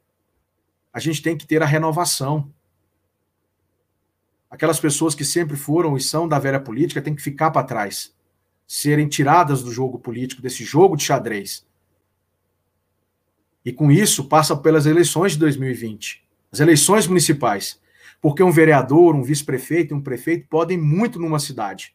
a 0.94 1.00
gente 1.00 1.22
tem 1.24 1.36
que 1.36 1.48
ter 1.48 1.64
a 1.64 1.66
renovação. 1.66 2.54
Aquelas 4.50 4.80
pessoas 4.80 5.16
que 5.16 5.26
sempre 5.26 5.58
foram 5.58 5.98
e 5.98 6.02
são 6.02 6.28
da 6.28 6.38
velha 6.38 6.60
política 6.60 7.02
têm 7.02 7.16
que 7.16 7.22
ficar 7.22 7.50
para 7.50 7.66
trás, 7.66 8.16
serem 8.68 9.08
tiradas 9.08 9.64
do 9.64 9.72
jogo 9.72 9.98
político, 9.98 10.42
desse 10.44 10.64
jogo 10.64 10.96
de 10.96 11.04
xadrez. 11.04 11.66
E 13.66 13.74
com 13.74 13.92
isso 13.92 14.26
passa 14.26 14.56
pelas 14.56 14.86
eleições 14.86 15.32
de 15.32 15.40
2020, 15.40 16.24
as 16.52 16.60
eleições 16.60 17.08
municipais. 17.08 17.82
Porque 18.22 18.44
um 18.44 18.52
vereador, 18.52 19.16
um 19.16 19.24
vice-prefeito 19.24 19.94
e 19.94 19.98
um 19.98 20.02
prefeito 20.02 20.48
podem 20.48 20.78
muito 20.78 21.20
numa 21.20 21.40
cidade. 21.40 21.94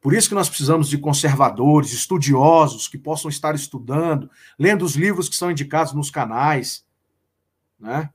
Por 0.00 0.12
isso 0.12 0.28
que 0.28 0.34
nós 0.34 0.48
precisamos 0.48 0.88
de 0.88 0.98
conservadores, 0.98 1.92
estudiosos, 1.92 2.86
que 2.86 2.98
possam 2.98 3.28
estar 3.28 3.54
estudando, 3.54 4.30
lendo 4.58 4.84
os 4.84 4.94
livros 4.94 5.28
que 5.28 5.34
são 5.34 5.50
indicados 5.50 5.94
nos 5.94 6.10
canais, 6.10 6.85
né? 7.78 8.10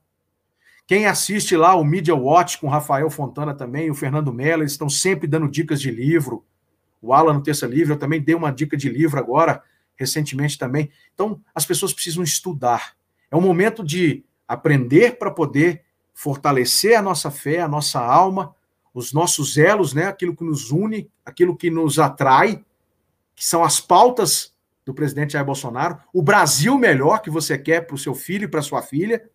Quem 0.86 1.06
assiste 1.06 1.56
lá 1.56 1.74
o 1.74 1.84
Media 1.84 2.14
Watch 2.14 2.58
com 2.58 2.68
Rafael 2.68 3.08
Fontana 3.08 3.54
também, 3.54 3.90
o 3.90 3.94
Fernando 3.94 4.32
Mello, 4.32 4.62
eles 4.62 4.72
estão 4.72 4.90
sempre 4.90 5.26
dando 5.26 5.48
dicas 5.48 5.80
de 5.80 5.90
livro. 5.90 6.44
O 7.00 7.14
Alan 7.14 7.34
no 7.34 7.42
Terça 7.42 7.66
Livre, 7.66 7.94
eu 7.94 7.98
também 7.98 8.20
dei 8.20 8.34
uma 8.34 8.52
dica 8.52 8.76
de 8.76 8.88
livro 8.88 9.18
agora, 9.18 9.62
recentemente 9.96 10.58
também. 10.58 10.90
Então, 11.14 11.40
as 11.54 11.64
pessoas 11.64 11.92
precisam 11.92 12.22
estudar. 12.22 12.94
É 13.30 13.36
um 13.36 13.40
momento 13.40 13.82
de 13.82 14.24
aprender 14.46 15.16
para 15.18 15.30
poder 15.30 15.82
fortalecer 16.12 16.96
a 16.96 17.02
nossa 17.02 17.30
fé, 17.30 17.60
a 17.60 17.68
nossa 17.68 17.98
alma, 17.98 18.54
os 18.92 19.12
nossos 19.12 19.56
elos, 19.56 19.94
né, 19.94 20.04
aquilo 20.04 20.36
que 20.36 20.44
nos 20.44 20.70
une, 20.70 21.10
aquilo 21.24 21.56
que 21.56 21.70
nos 21.70 21.98
atrai, 21.98 22.62
que 23.34 23.44
são 23.44 23.64
as 23.64 23.80
pautas 23.80 24.52
do 24.84 24.92
presidente 24.92 25.32
Jair 25.32 25.46
Bolsonaro, 25.46 25.98
o 26.12 26.22
Brasil 26.22 26.76
melhor 26.76 27.22
que 27.22 27.30
você 27.30 27.56
quer 27.56 27.86
para 27.86 27.94
o 27.94 27.98
seu 27.98 28.14
filho 28.14 28.44
e 28.44 28.48
para 28.48 28.60
sua 28.60 28.82
filha, 28.82 29.26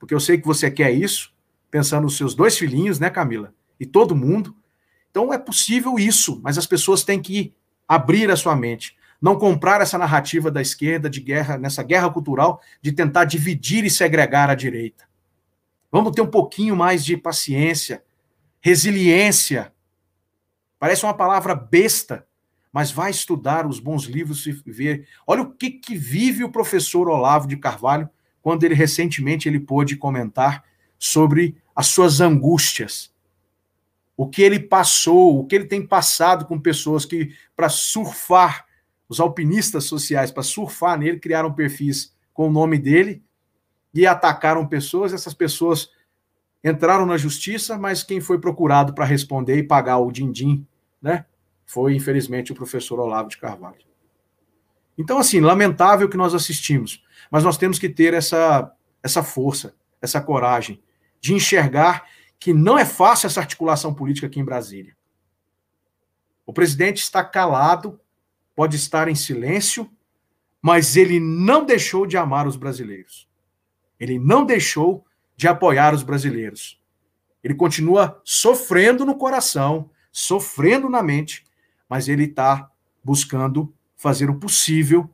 porque 0.00 0.14
eu 0.14 0.18
sei 0.18 0.38
que 0.38 0.46
você 0.46 0.70
quer 0.70 0.90
isso, 0.90 1.32
pensando 1.70 2.04
nos 2.04 2.16
seus 2.16 2.34
dois 2.34 2.56
filhinhos, 2.56 2.98
né, 2.98 3.10
Camila? 3.10 3.54
E 3.78 3.84
todo 3.84 4.16
mundo. 4.16 4.56
Então 5.10 5.32
é 5.32 5.38
possível 5.38 5.98
isso, 5.98 6.40
mas 6.42 6.56
as 6.56 6.66
pessoas 6.66 7.04
têm 7.04 7.20
que 7.20 7.54
abrir 7.86 8.30
a 8.30 8.36
sua 8.36 8.56
mente, 8.56 8.96
não 9.20 9.38
comprar 9.38 9.82
essa 9.82 9.98
narrativa 9.98 10.50
da 10.50 10.62
esquerda 10.62 11.10
de 11.10 11.20
guerra, 11.20 11.58
nessa 11.58 11.82
guerra 11.82 12.08
cultural 12.08 12.62
de 12.80 12.92
tentar 12.92 13.26
dividir 13.26 13.84
e 13.84 13.90
segregar 13.90 14.48
a 14.48 14.54
direita. 14.54 15.04
Vamos 15.92 16.12
ter 16.12 16.22
um 16.22 16.26
pouquinho 16.26 16.74
mais 16.74 17.04
de 17.04 17.16
paciência, 17.16 18.02
resiliência. 18.60 19.72
Parece 20.78 21.04
uma 21.04 21.12
palavra 21.12 21.54
besta, 21.54 22.26
mas 22.72 22.90
vai 22.90 23.10
estudar 23.10 23.66
os 23.66 23.78
bons 23.78 24.04
livros 24.04 24.46
e 24.46 24.52
ver. 24.52 25.06
Olha 25.26 25.42
o 25.42 25.50
que, 25.50 25.70
que 25.70 25.94
vive 25.94 26.42
o 26.42 26.50
professor 26.50 27.06
Olavo 27.08 27.46
de 27.46 27.56
Carvalho 27.56 28.08
quando 28.42 28.64
ele 28.64 28.74
recentemente 28.74 29.48
ele 29.48 29.60
pôde 29.60 29.96
comentar 29.96 30.64
sobre 30.98 31.56
as 31.74 31.88
suas 31.88 32.20
angústias. 32.20 33.12
O 34.16 34.28
que 34.28 34.42
ele 34.42 34.60
passou, 34.60 35.38
o 35.38 35.46
que 35.46 35.54
ele 35.54 35.64
tem 35.64 35.86
passado 35.86 36.44
com 36.44 36.60
pessoas 36.60 37.04
que, 37.04 37.34
para 37.56 37.68
surfar, 37.68 38.66
os 39.08 39.18
alpinistas 39.18 39.84
sociais, 39.84 40.30
para 40.30 40.42
surfar 40.42 40.98
nele, 40.98 41.18
criaram 41.18 41.52
perfis 41.52 42.14
com 42.32 42.48
o 42.48 42.52
nome 42.52 42.78
dele 42.78 43.22
e 43.92 44.06
atacaram 44.06 44.66
pessoas. 44.66 45.12
Essas 45.12 45.34
pessoas 45.34 45.90
entraram 46.62 47.06
na 47.06 47.16
justiça, 47.16 47.78
mas 47.78 48.02
quem 48.02 48.20
foi 48.20 48.38
procurado 48.38 48.94
para 48.94 49.04
responder 49.04 49.56
e 49.56 49.62
pagar 49.62 49.98
o 49.98 50.12
din-din, 50.12 50.66
né? 51.00 51.24
Foi, 51.64 51.94
infelizmente, 51.94 52.52
o 52.52 52.54
professor 52.54 53.00
Olavo 53.00 53.28
de 53.28 53.38
Carvalho. 53.38 53.88
Então, 54.98 55.18
assim, 55.18 55.40
lamentável 55.40 56.08
que 56.08 56.16
nós 56.16 56.34
assistimos, 56.34 57.02
mas 57.30 57.44
nós 57.44 57.56
temos 57.56 57.78
que 57.78 57.88
ter 57.88 58.12
essa, 58.12 58.72
essa 59.02 59.22
força, 59.22 59.74
essa 60.02 60.20
coragem 60.20 60.82
de 61.20 61.34
enxergar 61.34 62.06
que 62.38 62.52
não 62.52 62.78
é 62.78 62.84
fácil 62.84 63.26
essa 63.26 63.40
articulação 63.40 63.94
política 63.94 64.26
aqui 64.26 64.40
em 64.40 64.44
Brasília. 64.44 64.96
O 66.46 66.52
presidente 66.52 66.98
está 66.98 67.22
calado, 67.22 68.00
pode 68.56 68.76
estar 68.76 69.08
em 69.08 69.14
silêncio, 69.14 69.88
mas 70.60 70.96
ele 70.96 71.20
não 71.20 71.64
deixou 71.64 72.06
de 72.06 72.16
amar 72.16 72.46
os 72.46 72.56
brasileiros. 72.56 73.28
Ele 73.98 74.18
não 74.18 74.44
deixou 74.44 75.04
de 75.36 75.46
apoiar 75.46 75.94
os 75.94 76.02
brasileiros. 76.02 76.82
Ele 77.44 77.54
continua 77.54 78.20
sofrendo 78.24 79.04
no 79.06 79.14
coração, 79.14 79.90
sofrendo 80.10 80.88
na 80.88 81.02
mente, 81.02 81.44
mas 81.88 82.08
ele 82.08 82.24
está 82.24 82.70
buscando 83.02 83.72
fazer 83.96 84.28
o 84.28 84.38
possível 84.38 85.08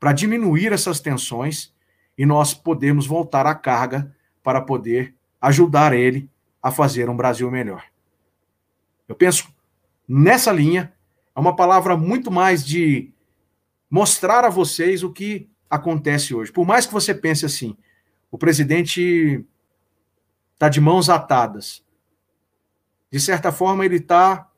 para 0.00 0.14
diminuir 0.14 0.72
essas 0.72 0.98
tensões 0.98 1.74
e 2.16 2.24
nós 2.24 2.54
podemos 2.54 3.06
voltar 3.06 3.46
à 3.46 3.54
carga 3.54 4.16
para 4.42 4.62
poder 4.62 5.14
ajudar 5.40 5.92
ele 5.92 6.28
a 6.62 6.72
fazer 6.72 7.10
um 7.10 7.16
Brasil 7.16 7.50
melhor. 7.50 7.84
Eu 9.06 9.14
penso 9.14 9.54
nessa 10.08 10.50
linha, 10.50 10.92
é 11.36 11.38
uma 11.38 11.54
palavra 11.54 11.96
muito 11.96 12.30
mais 12.30 12.64
de 12.64 13.12
mostrar 13.90 14.44
a 14.44 14.48
vocês 14.48 15.02
o 15.02 15.12
que 15.12 15.48
acontece 15.68 16.34
hoje. 16.34 16.50
Por 16.50 16.66
mais 16.66 16.86
que 16.86 16.92
você 16.92 17.14
pense 17.14 17.44
assim, 17.44 17.76
o 18.30 18.38
presidente 18.38 19.44
está 20.54 20.68
de 20.68 20.80
mãos 20.80 21.10
atadas. 21.10 21.84
De 23.10 23.20
certa 23.20 23.52
forma, 23.52 23.84
ele 23.84 23.96
está 23.96 24.50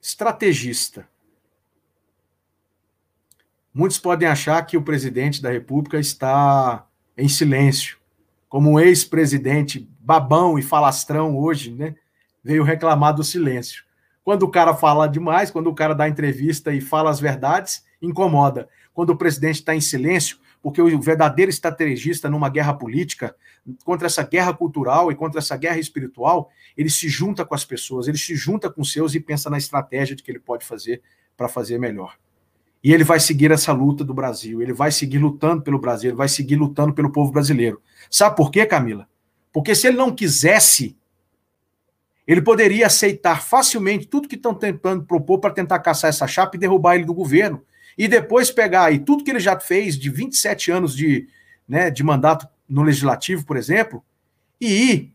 estrategista. 0.00 1.09
Muitos 3.72 3.98
podem 3.98 4.28
achar 4.28 4.60
que 4.66 4.76
o 4.76 4.82
presidente 4.82 5.40
da 5.40 5.50
República 5.50 5.98
está 5.98 6.84
em 7.16 7.28
silêncio, 7.28 7.98
como 8.48 8.72
um 8.72 8.80
ex-presidente 8.80 9.88
babão 10.00 10.58
e 10.58 10.62
falastrão 10.62 11.38
hoje, 11.38 11.70
né? 11.70 11.94
Veio 12.42 12.64
reclamar 12.64 13.14
do 13.14 13.22
silêncio. 13.22 13.84
Quando 14.24 14.42
o 14.42 14.50
cara 14.50 14.74
fala 14.74 15.06
demais, 15.06 15.50
quando 15.50 15.68
o 15.68 15.74
cara 15.74 15.94
dá 15.94 16.08
entrevista 16.08 16.72
e 16.72 16.80
fala 16.80 17.10
as 17.10 17.20
verdades, 17.20 17.84
incomoda. 18.02 18.68
Quando 18.92 19.10
o 19.10 19.16
presidente 19.16 19.56
está 19.56 19.74
em 19.74 19.80
silêncio, 19.80 20.38
porque 20.60 20.82
o 20.82 21.00
verdadeiro 21.00 21.50
estrategista 21.50 22.28
numa 22.28 22.48
guerra 22.48 22.74
política, 22.74 23.36
contra 23.84 24.06
essa 24.06 24.22
guerra 24.24 24.52
cultural 24.52 25.12
e 25.12 25.14
contra 25.14 25.38
essa 25.38 25.56
guerra 25.56 25.78
espiritual, 25.78 26.50
ele 26.76 26.90
se 26.90 27.08
junta 27.08 27.44
com 27.44 27.54
as 27.54 27.64
pessoas, 27.64 28.08
ele 28.08 28.18
se 28.18 28.34
junta 28.34 28.68
com 28.68 28.82
os 28.82 28.92
seus 28.92 29.14
e 29.14 29.20
pensa 29.20 29.48
na 29.48 29.58
estratégia 29.58 30.16
de 30.16 30.22
que 30.22 30.30
ele 30.30 30.40
pode 30.40 30.64
fazer 30.64 31.02
para 31.36 31.48
fazer 31.48 31.78
melhor. 31.78 32.16
E 32.82 32.92
ele 32.92 33.04
vai 33.04 33.20
seguir 33.20 33.50
essa 33.50 33.72
luta 33.72 34.04
do 34.04 34.14
Brasil, 34.14 34.62
ele 34.62 34.72
vai 34.72 34.90
seguir 34.90 35.18
lutando 35.18 35.62
pelo 35.62 35.78
Brasil, 35.78 36.10
ele 36.10 36.16
vai 36.16 36.28
seguir 36.28 36.56
lutando 36.56 36.94
pelo 36.94 37.12
povo 37.12 37.30
brasileiro. 37.30 37.80
Sabe 38.10 38.36
por 38.36 38.50
quê, 38.50 38.64
Camila? 38.64 39.06
Porque 39.52 39.74
se 39.74 39.86
ele 39.86 39.96
não 39.96 40.14
quisesse, 40.14 40.96
ele 42.26 42.40
poderia 42.40 42.86
aceitar 42.86 43.42
facilmente 43.42 44.06
tudo 44.06 44.28
que 44.28 44.36
estão 44.36 44.54
tentando 44.54 45.04
propor 45.04 45.38
para 45.40 45.52
tentar 45.52 45.80
caçar 45.80 46.08
essa 46.08 46.26
chapa 46.26 46.56
e 46.56 46.60
derrubar 46.60 46.94
ele 46.94 47.04
do 47.04 47.12
governo 47.12 47.62
e 47.98 48.08
depois 48.08 48.50
pegar 48.50 48.84
aí 48.84 48.98
tudo 48.98 49.24
que 49.24 49.30
ele 49.30 49.40
já 49.40 49.58
fez 49.58 49.98
de 49.98 50.08
27 50.08 50.70
anos 50.70 50.96
de, 50.96 51.28
né, 51.68 51.90
de 51.90 52.02
mandato 52.02 52.48
no 52.68 52.82
legislativo, 52.82 53.44
por 53.44 53.56
exemplo, 53.56 54.02
e 54.60 54.92
ir 54.92 55.12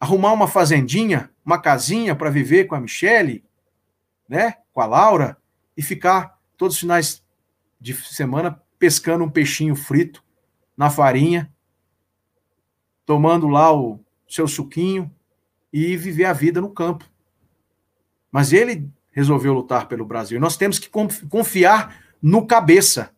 arrumar 0.00 0.32
uma 0.32 0.48
fazendinha, 0.48 1.30
uma 1.44 1.60
casinha 1.60 2.14
para 2.16 2.30
viver 2.30 2.64
com 2.64 2.74
a 2.74 2.80
Michele, 2.80 3.44
né, 4.28 4.56
com 4.72 4.80
a 4.80 4.86
Laura 4.86 5.36
e 5.76 5.82
ficar 5.82 6.35
todos 6.56 6.76
os 6.76 6.80
finais 6.80 7.22
de 7.80 7.94
semana 7.94 8.62
pescando 8.78 9.24
um 9.24 9.30
peixinho 9.30 9.74
frito 9.74 10.22
na 10.76 10.90
farinha, 10.90 11.52
tomando 13.04 13.48
lá 13.48 13.74
o 13.74 14.00
seu 14.28 14.48
suquinho 14.48 15.10
e 15.72 15.96
viver 15.96 16.24
a 16.24 16.32
vida 16.32 16.60
no 16.60 16.70
campo. 16.70 17.08
Mas 18.30 18.52
ele 18.52 18.90
resolveu 19.10 19.54
lutar 19.54 19.88
pelo 19.88 20.04
Brasil. 20.04 20.38
Nós 20.38 20.56
temos 20.56 20.78
que 20.78 20.90
confiar 21.28 22.04
no 22.20 22.46
cabeça. 22.46 23.14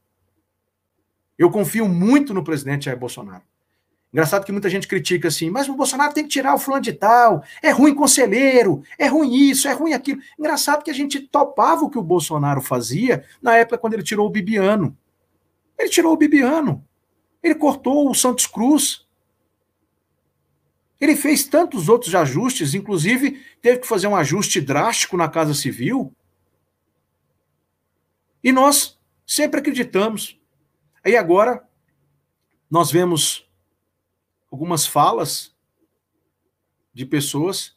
Eu 1.36 1.50
confio 1.50 1.88
muito 1.88 2.32
no 2.34 2.44
presidente 2.44 2.84
Jair 2.84 2.98
Bolsonaro. 2.98 3.42
Engraçado 4.12 4.44
que 4.44 4.52
muita 4.52 4.70
gente 4.70 4.88
critica 4.88 5.28
assim, 5.28 5.50
mas 5.50 5.68
o 5.68 5.74
Bolsonaro 5.74 6.14
tem 6.14 6.24
que 6.24 6.30
tirar 6.30 6.54
o 6.54 6.58
fulano 6.58 6.82
de 6.82 6.94
tal, 6.94 7.44
é 7.62 7.70
ruim 7.70 7.94
conselheiro, 7.94 8.82
é 8.98 9.06
ruim 9.06 9.34
isso, 9.34 9.68
é 9.68 9.72
ruim 9.72 9.92
aquilo. 9.92 10.20
Engraçado 10.38 10.82
que 10.82 10.90
a 10.90 10.94
gente 10.94 11.20
topava 11.20 11.84
o 11.84 11.90
que 11.90 11.98
o 11.98 12.02
Bolsonaro 12.02 12.62
fazia 12.62 13.24
na 13.42 13.56
época 13.56 13.76
quando 13.76 13.94
ele 13.94 14.02
tirou 14.02 14.26
o 14.26 14.30
Bibiano. 14.30 14.96
Ele 15.78 15.90
tirou 15.90 16.14
o 16.14 16.16
Bibiano. 16.16 16.84
Ele 17.42 17.54
cortou 17.54 18.10
o 18.10 18.14
Santos 18.14 18.46
Cruz. 18.46 19.06
Ele 20.98 21.14
fez 21.14 21.44
tantos 21.44 21.88
outros 21.88 22.14
ajustes, 22.14 22.74
inclusive 22.74 23.44
teve 23.60 23.80
que 23.80 23.86
fazer 23.86 24.06
um 24.06 24.16
ajuste 24.16 24.60
drástico 24.60 25.16
na 25.16 25.28
Casa 25.28 25.54
Civil. 25.54 26.12
E 28.42 28.50
nós 28.50 28.98
sempre 29.26 29.60
acreditamos. 29.60 30.40
Aí 31.04 31.14
agora 31.14 31.62
nós 32.70 32.90
vemos 32.90 33.47
algumas 34.50 34.86
falas 34.86 35.54
de 36.92 37.04
pessoas, 37.06 37.76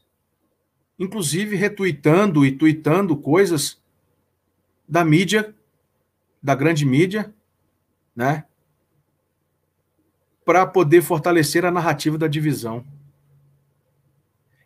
inclusive 0.98 1.56
retuitando 1.56 2.46
e 2.46 2.52
tuitando 2.52 3.16
coisas 3.18 3.82
da 4.88 5.06
mídia, 5.06 5.56
da 6.42 6.56
grande 6.56 6.86
mídia, 6.86 7.34
né? 8.16 8.46
Para 10.44 10.66
poder 10.66 11.02
fortalecer 11.02 11.66
a 11.66 11.72
narrativa 11.72 12.18
da 12.18 12.28
divisão. 12.28 12.86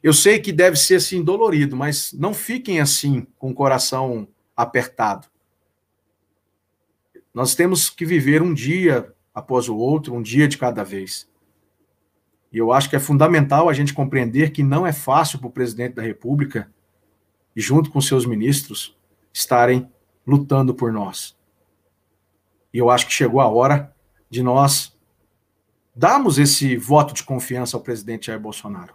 Eu 0.01 0.13
sei 0.13 0.39
que 0.39 0.51
deve 0.51 0.77
ser 0.77 0.95
assim 0.95 1.23
dolorido, 1.23 1.75
mas 1.75 2.13
não 2.13 2.33
fiquem 2.33 2.79
assim 2.79 3.27
com 3.37 3.51
o 3.51 3.53
coração 3.53 4.27
apertado. 4.55 5.27
Nós 7.33 7.55
temos 7.55 7.89
que 7.89 8.05
viver 8.05 8.41
um 8.41 8.53
dia 8.53 9.13
após 9.33 9.67
o 9.67 9.75
outro, 9.75 10.13
um 10.13 10.21
dia 10.21 10.47
de 10.47 10.57
cada 10.57 10.83
vez. 10.83 11.27
E 12.55 12.57
eu 12.57 12.71
acho 12.71 12.89
que 12.89 12.95
é 12.95 13.01
fundamental 13.01 13.67
a 13.67 13.73
gente 13.73 13.93
compreender 13.93 14.51
que 14.51 14.63
não 14.63 14.87
é 14.87 14.93
fácil 14.93 15.39
para 15.39 15.49
o 15.49 15.51
presidente 15.51 15.95
da 15.95 16.01
República, 16.01 16.71
junto 17.53 17.91
com 17.91 17.99
seus 17.99 18.25
ministros, 18.25 18.97
estarem 19.33 19.91
lutando 20.25 20.73
por 20.73 20.89
nós. 20.89 21.37
E 22.73 22.77
eu 22.77 22.89
acho 22.89 23.07
que 23.07 23.11
chegou 23.11 23.41
a 23.41 23.49
hora 23.49 23.93
de 24.29 24.41
nós 24.41 24.97
darmos 25.93 26.39
esse 26.39 26.77
voto 26.77 27.13
de 27.13 27.23
confiança 27.25 27.75
ao 27.75 27.83
presidente 27.83 28.27
Jair 28.27 28.39
Bolsonaro. 28.39 28.93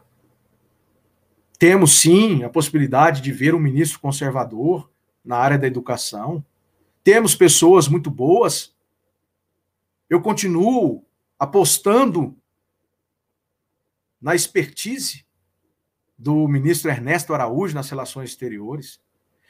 Temos 1.58 2.00
sim 2.00 2.42
a 2.42 2.48
possibilidade 2.48 3.20
de 3.20 3.30
ver 3.30 3.54
um 3.54 3.61
ministro 3.61 4.00
conservador 4.00 4.90
na 5.22 5.36
área 5.36 5.58
da 5.58 5.66
educação, 5.66 6.42
temos 7.04 7.34
pessoas 7.34 7.88
muito 7.88 8.11
boas. 8.11 8.74
Eu 10.08 10.22
continuo 10.22 11.04
apostando 11.38 12.39
na 14.21 14.35
expertise 14.35 15.25
do 16.18 16.47
ministro 16.47 16.91
Ernesto 16.91 17.33
Araújo 17.33 17.75
nas 17.75 17.89
relações 17.89 18.31
exteriores. 18.31 19.01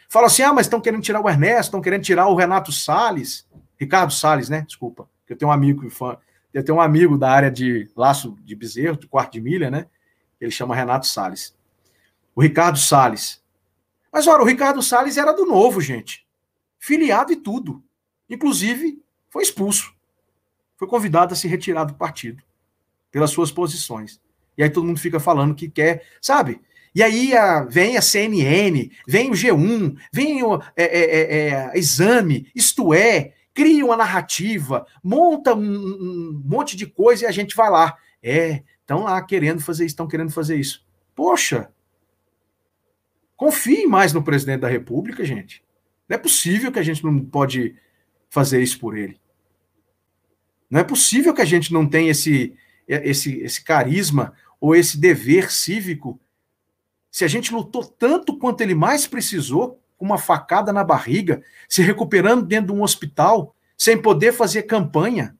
Fala 0.09 0.27
assim: 0.27 0.43
ah, 0.43 0.53
mas 0.53 0.67
estão 0.67 0.81
querendo 0.81 1.03
tirar 1.03 1.21
o 1.21 1.29
Ernesto, 1.29 1.63
estão 1.63 1.81
querendo 1.81 2.03
tirar 2.03 2.29
o 2.29 2.35
Renato 2.35 2.71
Salles, 2.71 3.49
Ricardo 3.77 4.13
Salles, 4.13 4.49
né? 4.49 4.63
Desculpa, 4.63 5.09
eu 5.29 5.37
tenho 5.37 5.51
um 5.51 5.53
amigo 5.53 5.89
fã, 5.91 6.17
eu 6.55 6.65
tenho 6.65 6.79
um 6.79 6.81
amigo 6.81 7.19
da 7.19 7.31
área 7.31 7.51
de 7.51 7.91
laço 7.97 8.37
de 8.43 8.55
bezerro, 8.55 8.97
de 8.97 9.07
quarto 9.07 9.33
de 9.33 9.41
milha, 9.41 9.71
né? 9.71 9.87
Ele 10.41 10.51
chama 10.51 10.75
Renato 10.75 11.07
Salles. 11.07 11.57
O 12.35 12.41
Ricardo 12.41 12.79
Salles. 12.79 13.43
Mas 14.13 14.27
ora, 14.27 14.43
o 14.43 14.47
Ricardo 14.47 14.83
Salles 14.83 15.17
era 15.17 15.33
do 15.33 15.45
novo, 15.45 15.81
gente. 15.81 16.27
Filiado 16.79 17.33
e 17.33 17.37
tudo. 17.37 17.83
Inclusive, 18.29 19.03
foi 19.29 19.43
expulso. 19.43 19.95
Foi 20.77 20.89
convidado 20.89 21.35
a 21.35 21.37
se 21.37 21.47
retirar 21.47 21.85
do 21.85 21.95
partido 21.95 22.43
pelas 23.11 23.31
suas 23.31 23.53
posições. 23.53 24.21
E 24.57 24.63
aí 24.63 24.71
todo 24.71 24.87
mundo 24.87 25.01
fica 25.01 25.19
falando 25.21 25.55
que 25.55 25.69
quer, 25.69 26.05
sabe? 26.21 26.61
E 26.95 27.03
aí 27.03 27.37
a, 27.37 27.63
vem 27.63 27.97
a 27.97 28.03
CNN, 28.03 28.91
vem 29.07 29.31
o 29.31 29.35
G1, 29.35 29.97
vem 30.13 30.43
o 30.43 30.61
é, 30.77 30.85
é, 30.85 31.21
é, 31.21 31.49
é 31.51 31.79
exame, 31.79 32.51
isto 32.55 32.93
é, 32.93 33.33
cria 33.55 33.85
uma 33.85 33.97
narrativa, 33.97 34.87
monta 35.03 35.55
um, 35.55 35.63
um, 35.63 36.43
monte 36.45 36.77
de 36.77 36.87
coisa 36.87 37.25
e 37.25 37.27
a 37.27 37.31
gente 37.31 37.55
vai 37.55 37.71
lá. 37.71 37.97
É, 38.23 38.63
estão 38.81 39.05
lá 39.05 39.23
querendo 39.23 39.61
fazer 39.61 39.85
isso, 39.85 39.93
estão 39.93 40.09
querendo 40.09 40.33
fazer 40.33 40.57
isso. 40.57 40.85
Poxa, 41.15 41.71
confie 43.37 43.87
mais 43.87 44.13
no 44.13 44.23
presidente 44.23 44.61
da 44.61 44.69
República, 44.69 45.25
gente. 45.25 45.65
Não 46.09 46.17
é 46.17 46.19
possível 46.19 46.73
que 46.73 46.79
a 46.79 46.83
gente 46.83 47.05
não 47.05 47.21
pode 47.21 47.77
fazer 48.29 48.61
isso 48.61 48.81
por 48.81 48.97
ele. 48.97 49.21
Não 50.69 50.81
é 50.81 50.85
possível 50.85 51.33
que 51.33 51.43
a 51.43 51.47
gente 51.47 51.73
não 51.73 51.87
tenha 51.87 52.11
esse, 52.11 52.55
esse, 52.95 53.39
esse 53.41 53.63
carisma 53.63 54.33
ou 54.61 54.75
esse 54.75 54.99
dever 54.99 55.51
cívico 55.51 56.21
se 57.11 57.25
a 57.25 57.29
gente 57.29 57.53
lutou 57.53 57.85
tanto 57.85 58.39
quanto 58.39 58.61
ele 58.61 58.75
mais 58.75 59.07
precisou, 59.07 59.81
com 59.99 60.05
uma 60.05 60.19
facada 60.19 60.73
na 60.73 60.85
barriga, 60.85 61.43
se 61.69 61.83
recuperando 61.83 62.47
dentro 62.47 62.73
de 62.73 62.79
um 62.79 62.83
hospital, 62.83 63.55
sem 63.77 64.01
poder 64.01 64.33
fazer 64.33 64.63
campanha. 64.63 65.37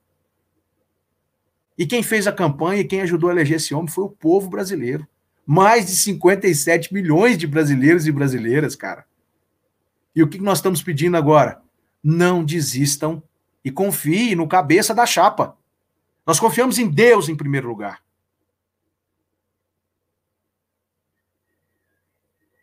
E 1.79 1.87
quem 1.87 2.03
fez 2.03 2.27
a 2.27 2.33
campanha 2.33 2.81
e 2.81 2.85
quem 2.85 3.01
ajudou 3.01 3.31
a 3.31 3.33
eleger 3.33 3.57
esse 3.57 3.73
homem 3.73 3.89
foi 3.89 4.05
o 4.05 4.11
povo 4.11 4.51
brasileiro. 4.51 5.07
Mais 5.47 5.87
de 5.87 5.93
57 5.93 6.93
milhões 6.93 7.39
de 7.39 7.47
brasileiros 7.47 8.07
e 8.07 8.13
brasileiras, 8.13 8.77
cara. 8.77 9.07
E 10.15 10.23
o 10.23 10.29
que 10.29 10.39
nós 10.39 10.59
estamos 10.59 10.83
pedindo 10.83 11.17
agora? 11.17 11.63
Não 12.03 12.45
desistam 12.45 13.23
e 13.65 13.71
confiem 13.71 14.35
no 14.35 14.47
cabeça 14.47 14.95
da 14.95 15.07
chapa. 15.07 15.57
Nós 16.31 16.39
confiamos 16.39 16.79
em 16.79 16.89
Deus 16.89 17.29
em 17.29 17.35
primeiro 17.35 17.67
lugar. 17.67 18.05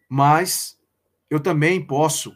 Mas 0.07 0.80
eu 1.30 1.38
também 1.38 1.86
posso, 1.86 2.34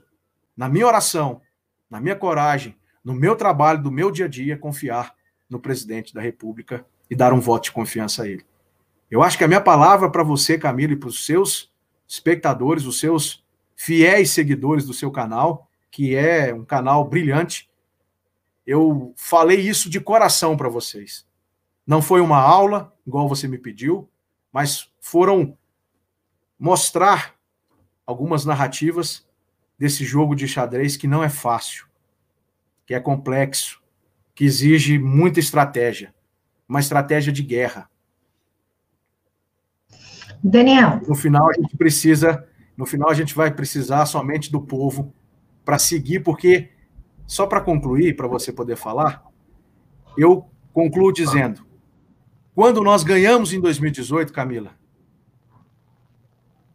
na 0.58 0.68
minha 0.68 0.86
oração, 0.86 1.42
na 1.90 2.02
minha 2.02 2.18
coragem, 2.18 2.78
no 3.02 3.14
meu 3.14 3.34
trabalho, 3.34 3.82
do 3.82 3.90
meu 3.90 4.12
dia 4.12 4.26
a 4.26 4.28
dia, 4.28 4.58
confiar 4.58 5.16
no 5.50 5.58
presidente 5.58 6.14
da 6.14 6.20
República 6.20 6.86
e 7.10 7.16
dar 7.16 7.32
um 7.32 7.40
voto 7.40 7.64
de 7.64 7.72
confiança 7.72 8.24
a 8.24 8.28
ele. 8.28 8.46
Eu 9.10 9.24
acho 9.24 9.38
que 9.38 9.46
a 9.46 9.48
minha 9.48 9.62
palavra 9.62 10.12
para 10.12 10.24
você, 10.24 10.58
Camilo, 10.58 10.92
e 10.92 10.98
para 10.98 11.08
os 11.08 11.26
seus 11.26 11.72
espectadores, 12.06 12.84
os 12.84 13.00
seus 13.00 13.42
fiéis 13.74 14.32
seguidores 14.32 14.86
do 14.86 14.94
seu 14.94 15.10
canal, 15.10 15.72
que 15.90 16.14
é 16.14 16.54
um 16.54 16.66
canal 16.66 17.08
brilhante, 17.08 17.71
eu 18.72 19.14
falei 19.18 19.60
isso 19.60 19.90
de 19.90 20.00
coração 20.00 20.56
para 20.56 20.70
vocês. 20.70 21.28
Não 21.86 22.02
foi 22.02 22.22
uma 22.22 22.38
aula, 22.38 22.96
igual 23.06 23.28
você 23.28 23.46
me 23.46 23.58
pediu, 23.58 24.10
mas 24.50 24.90
foram 25.02 25.58
mostrar 26.58 27.36
algumas 28.06 28.46
narrativas 28.46 29.28
desse 29.78 30.06
jogo 30.06 30.36
de 30.36 30.48
xadrez 30.48 30.96
que 30.96 31.06
não 31.06 31.22
é 31.22 31.28
fácil, 31.28 31.86
que 32.86 32.94
é 32.94 33.00
complexo, 33.00 33.82
que 34.34 34.46
exige 34.46 34.98
muita 34.98 35.42
estratégia, 35.42 36.16
uma 36.66 36.80
estratégia 36.80 37.34
de 37.34 37.44
guerra. 37.44 37.90
Daniel. 40.42 41.02
No 41.06 41.16
final 41.16 41.50
a 41.50 41.54
gente 41.54 41.76
precisa, 41.76 42.48
no 42.78 42.86
final 42.86 43.10
a 43.10 43.14
gente 43.14 43.36
vai 43.36 43.54
precisar 43.54 44.06
somente 44.06 44.50
do 44.50 44.62
povo 44.62 45.14
para 45.66 45.78
seguir, 45.78 46.22
porque 46.22 46.70
só 47.32 47.48
para 47.48 47.62
concluir, 47.62 48.18
para 48.18 48.28
você 48.28 48.52
poder 48.52 48.76
falar, 48.76 49.24
eu 50.18 50.50
concluo 50.74 51.14
dizendo: 51.14 51.66
quando 52.54 52.84
nós 52.84 53.06
ganhamos 53.06 53.54
em 53.54 53.62
2018, 53.62 54.34
Camila, 54.34 54.76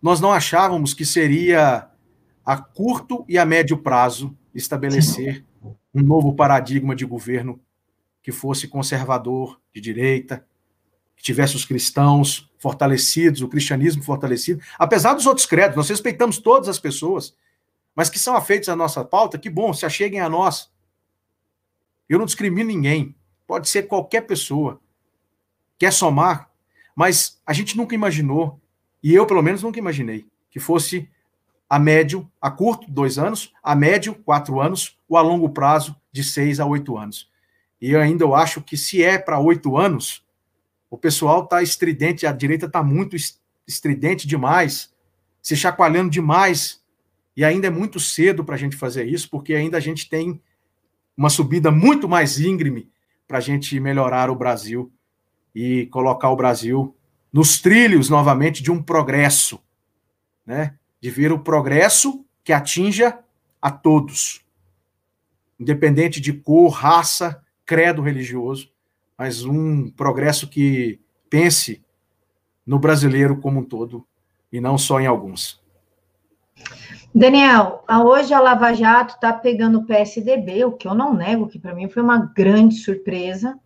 nós 0.00 0.18
não 0.18 0.32
achávamos 0.32 0.94
que 0.94 1.04
seria 1.04 1.90
a 2.42 2.56
curto 2.56 3.22
e 3.28 3.36
a 3.36 3.44
médio 3.44 3.76
prazo 3.76 4.34
estabelecer 4.54 5.44
um 5.94 6.00
novo 6.00 6.34
paradigma 6.34 6.96
de 6.96 7.04
governo 7.04 7.60
que 8.22 8.32
fosse 8.32 8.66
conservador, 8.66 9.60
de 9.74 9.80
direita, 9.82 10.46
que 11.14 11.22
tivesse 11.22 11.54
os 11.54 11.66
cristãos 11.66 12.50
fortalecidos, 12.58 13.42
o 13.42 13.48
cristianismo 13.48 14.02
fortalecido, 14.02 14.62
apesar 14.78 15.12
dos 15.12 15.26
outros 15.26 15.44
credos, 15.44 15.76
nós 15.76 15.90
respeitamos 15.90 16.38
todas 16.38 16.66
as 16.66 16.78
pessoas, 16.78 17.34
mas 17.96 18.10
que 18.10 18.18
são 18.18 18.36
afeitos 18.36 18.68
à 18.68 18.76
nossa 18.76 19.02
pauta, 19.02 19.38
que 19.38 19.48
bom, 19.48 19.72
se 19.72 19.86
acheguem 19.86 20.20
a 20.20 20.28
nós. 20.28 20.70
Eu 22.06 22.18
não 22.18 22.26
discrimino 22.26 22.68
ninguém, 22.68 23.16
pode 23.46 23.68
ser 23.68 23.84
qualquer 23.84 24.20
pessoa. 24.20 24.80
Quer 25.78 25.92
somar, 25.92 26.50
mas 26.94 27.40
a 27.46 27.52
gente 27.54 27.76
nunca 27.76 27.94
imaginou 27.94 28.60
e 29.02 29.14
eu, 29.14 29.26
pelo 29.26 29.42
menos, 29.42 29.62
nunca 29.62 29.78
imaginei 29.78 30.26
que 30.50 30.60
fosse 30.60 31.08
a 31.68 31.78
médio, 31.78 32.30
a 32.40 32.50
curto, 32.50 32.90
dois 32.90 33.18
anos, 33.18 33.52
a 33.62 33.74
médio, 33.74 34.14
quatro 34.14 34.60
anos, 34.60 34.98
ou 35.08 35.16
a 35.16 35.22
longo 35.22 35.50
prazo, 35.50 35.96
de 36.12 36.22
seis 36.22 36.60
a 36.60 36.66
oito 36.66 36.96
anos. 36.96 37.30
E 37.80 37.90
eu 37.90 38.00
ainda 38.00 38.24
eu 38.24 38.34
acho 38.34 38.62
que 38.62 38.76
se 38.76 39.02
é 39.02 39.18
para 39.18 39.38
oito 39.38 39.76
anos, 39.76 40.24
o 40.90 40.96
pessoal 40.96 41.44
está 41.44 41.62
estridente, 41.62 42.26
a 42.26 42.32
direita 42.32 42.66
está 42.66 42.82
muito 42.82 43.16
estridente 43.66 44.26
demais, 44.26 44.94
se 45.42 45.56
chacoalhando 45.56 46.10
demais, 46.10 46.82
e 47.36 47.44
ainda 47.44 47.66
é 47.66 47.70
muito 47.70 48.00
cedo 48.00 48.42
para 48.44 48.54
a 48.54 48.58
gente 48.58 48.76
fazer 48.76 49.04
isso, 49.04 49.28
porque 49.28 49.54
ainda 49.54 49.76
a 49.76 49.80
gente 49.80 50.08
tem 50.08 50.40
uma 51.16 51.28
subida 51.28 51.70
muito 51.70 52.08
mais 52.08 52.40
íngreme 52.40 52.90
para 53.28 53.38
a 53.38 53.40
gente 53.40 53.78
melhorar 53.78 54.30
o 54.30 54.36
Brasil 54.36 54.90
e 55.54 55.86
colocar 55.86 56.30
o 56.30 56.36
Brasil 56.36 56.96
nos 57.32 57.60
trilhos 57.60 58.08
novamente 58.08 58.62
de 58.62 58.70
um 58.70 58.82
progresso, 58.82 59.60
né? 60.46 60.74
De 61.00 61.10
ver 61.10 61.32
o 61.32 61.38
progresso 61.38 62.24
que 62.42 62.52
atinja 62.52 63.18
a 63.60 63.70
todos, 63.70 64.44
independente 65.58 66.20
de 66.20 66.32
cor, 66.32 66.70
raça, 66.70 67.42
credo 67.64 68.00
religioso, 68.00 68.70
mas 69.18 69.44
um 69.44 69.90
progresso 69.90 70.48
que 70.48 71.00
pense 71.28 71.84
no 72.64 72.78
brasileiro 72.78 73.38
como 73.38 73.60
um 73.60 73.64
todo 73.64 74.06
e 74.52 74.60
não 74.60 74.78
só 74.78 75.00
em 75.00 75.06
alguns. 75.06 75.60
Daniel, 77.18 77.82
hoje 78.04 78.34
a 78.34 78.40
Lava 78.40 78.74
Jato 78.74 79.14
está 79.14 79.32
pegando 79.32 79.78
o 79.78 79.84
PSDB, 79.86 80.66
o 80.66 80.72
que 80.72 80.86
eu 80.86 80.94
não 80.94 81.14
nego, 81.14 81.48
que 81.48 81.58
para 81.58 81.74
mim 81.74 81.88
foi 81.88 82.02
uma 82.02 82.18
grande 82.18 82.74
surpresa, 82.74 83.58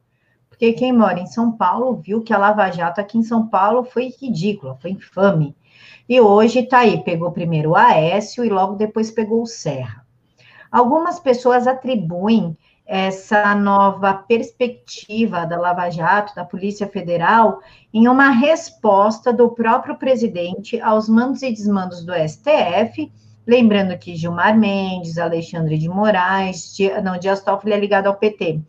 porque 0.49 0.73
quem 0.73 0.93
mora 0.93 1.19
em 1.19 1.27
São 1.27 1.51
Paulo 1.51 1.97
viu 1.97 2.23
que 2.23 2.33
a 2.33 2.39
Lava 2.39 2.71
Jato 2.71 3.01
aqui 3.01 3.19
em 3.19 3.25
São 3.25 3.49
Paulo 3.49 3.83
foi 3.83 4.15
ridícula, 4.21 4.79
foi 4.81 4.93
infame. 4.93 5.57
E 6.09 6.21
hoje 6.21 6.61
está 6.61 6.79
aí, 6.79 7.03
pegou 7.03 7.33
primeiro 7.33 7.71
o 7.71 7.77
Aécio 7.77 8.45
e 8.45 8.49
logo 8.49 8.77
depois 8.77 9.11
pegou 9.11 9.43
o 9.43 9.47
Serra. 9.47 10.07
Algumas 10.71 11.19
pessoas 11.19 11.67
atribuem 11.67 12.57
essa 12.87 13.53
nova 13.57 14.15
perspectiva 14.15 15.45
da 15.45 15.59
Lava 15.59 15.91
Jato, 15.91 16.37
da 16.37 16.45
Polícia 16.45 16.87
Federal, 16.87 17.59
em 17.93 18.07
uma 18.07 18.31
resposta 18.31 19.33
do 19.33 19.49
próprio 19.51 19.97
presidente 19.97 20.81
aos 20.81 21.09
mandos 21.09 21.43
e 21.43 21.51
desmandos 21.51 22.05
do 22.05 22.13
STF, 22.15 23.11
lembrando 23.47 23.97
que 23.99 24.17
Gilmar 24.17 24.57
Mendes, 24.59 25.19
Alexandre 25.19 25.79
de 25.79 25.89
Moraes, 25.89 26.77
não, 27.03 27.19
Dias 27.19 27.43
Toffoli 27.43 27.73
é 27.73 27.79
ligado 27.79 28.07
ao 28.07 28.17
PT, 28.17 28.61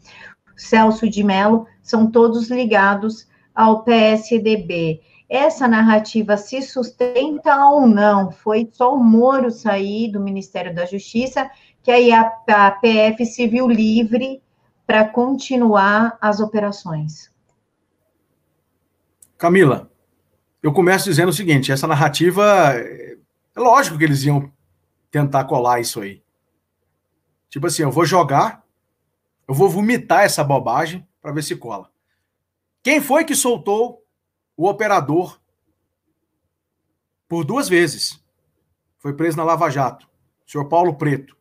Celso 0.56 1.10
de 1.10 1.24
Mello, 1.24 1.66
são 1.82 2.10
todos 2.10 2.50
ligados 2.50 3.28
ao 3.54 3.84
PSDB. 3.84 5.02
Essa 5.30 5.68
narrativa 5.68 6.36
se 6.36 6.62
sustenta 6.62 7.66
ou 7.66 7.88
não? 7.88 8.32
Foi 8.32 8.70
só 8.72 8.94
o 8.94 9.04
Moro 9.04 9.50
sair 9.50 10.12
do 10.12 10.20
Ministério 10.20 10.76
da 10.76 10.86
Justiça, 10.86 11.50
que 11.82 11.90
aí 11.90 12.12
a, 12.12 12.32
a 12.48 12.72
PF 12.72 13.26
se 13.26 13.48
viu 13.48 13.68
livre 13.68 14.42
para 14.86 15.08
continuar 15.08 16.18
as 16.20 16.40
operações. 16.40 17.32
Camila, 19.38 19.90
eu 20.62 20.74
começo 20.74 21.06
dizendo 21.06 21.30
o 21.30 21.34
seguinte: 21.34 21.72
essa 21.72 21.88
narrativa, 21.88 22.44
é 22.76 23.16
lógico 23.56 23.98
que 23.98 24.04
eles 24.04 24.24
iam 24.24 24.52
tentar 25.12 25.44
colar 25.46 25.80
isso 25.80 26.02
aí. 26.02 26.24
Tipo 27.50 27.68
assim, 27.68 27.84
eu 27.84 27.92
vou 27.92 28.06
jogar, 28.06 28.66
eu 29.48 29.54
vou 29.54 29.70
vomitar 29.70 30.24
essa 30.24 30.44
bobagem 30.44 31.06
para 31.22 31.34
ver 31.34 31.44
se 31.44 31.56
cola. 31.56 31.92
Quem 32.82 33.02
foi 33.02 33.26
que 33.26 33.36
soltou 33.36 34.04
o 34.56 34.68
operador 34.68 35.42
por 37.32 37.46
duas 37.46 37.70
vezes. 37.70 38.22
Foi 39.00 39.14
preso 39.14 39.38
na 39.38 39.44
Lava 39.46 39.70
Jato. 39.70 40.06
O 40.46 40.52
senhor 40.52 40.66
Paulo 40.66 40.96
Preto. 40.96 41.38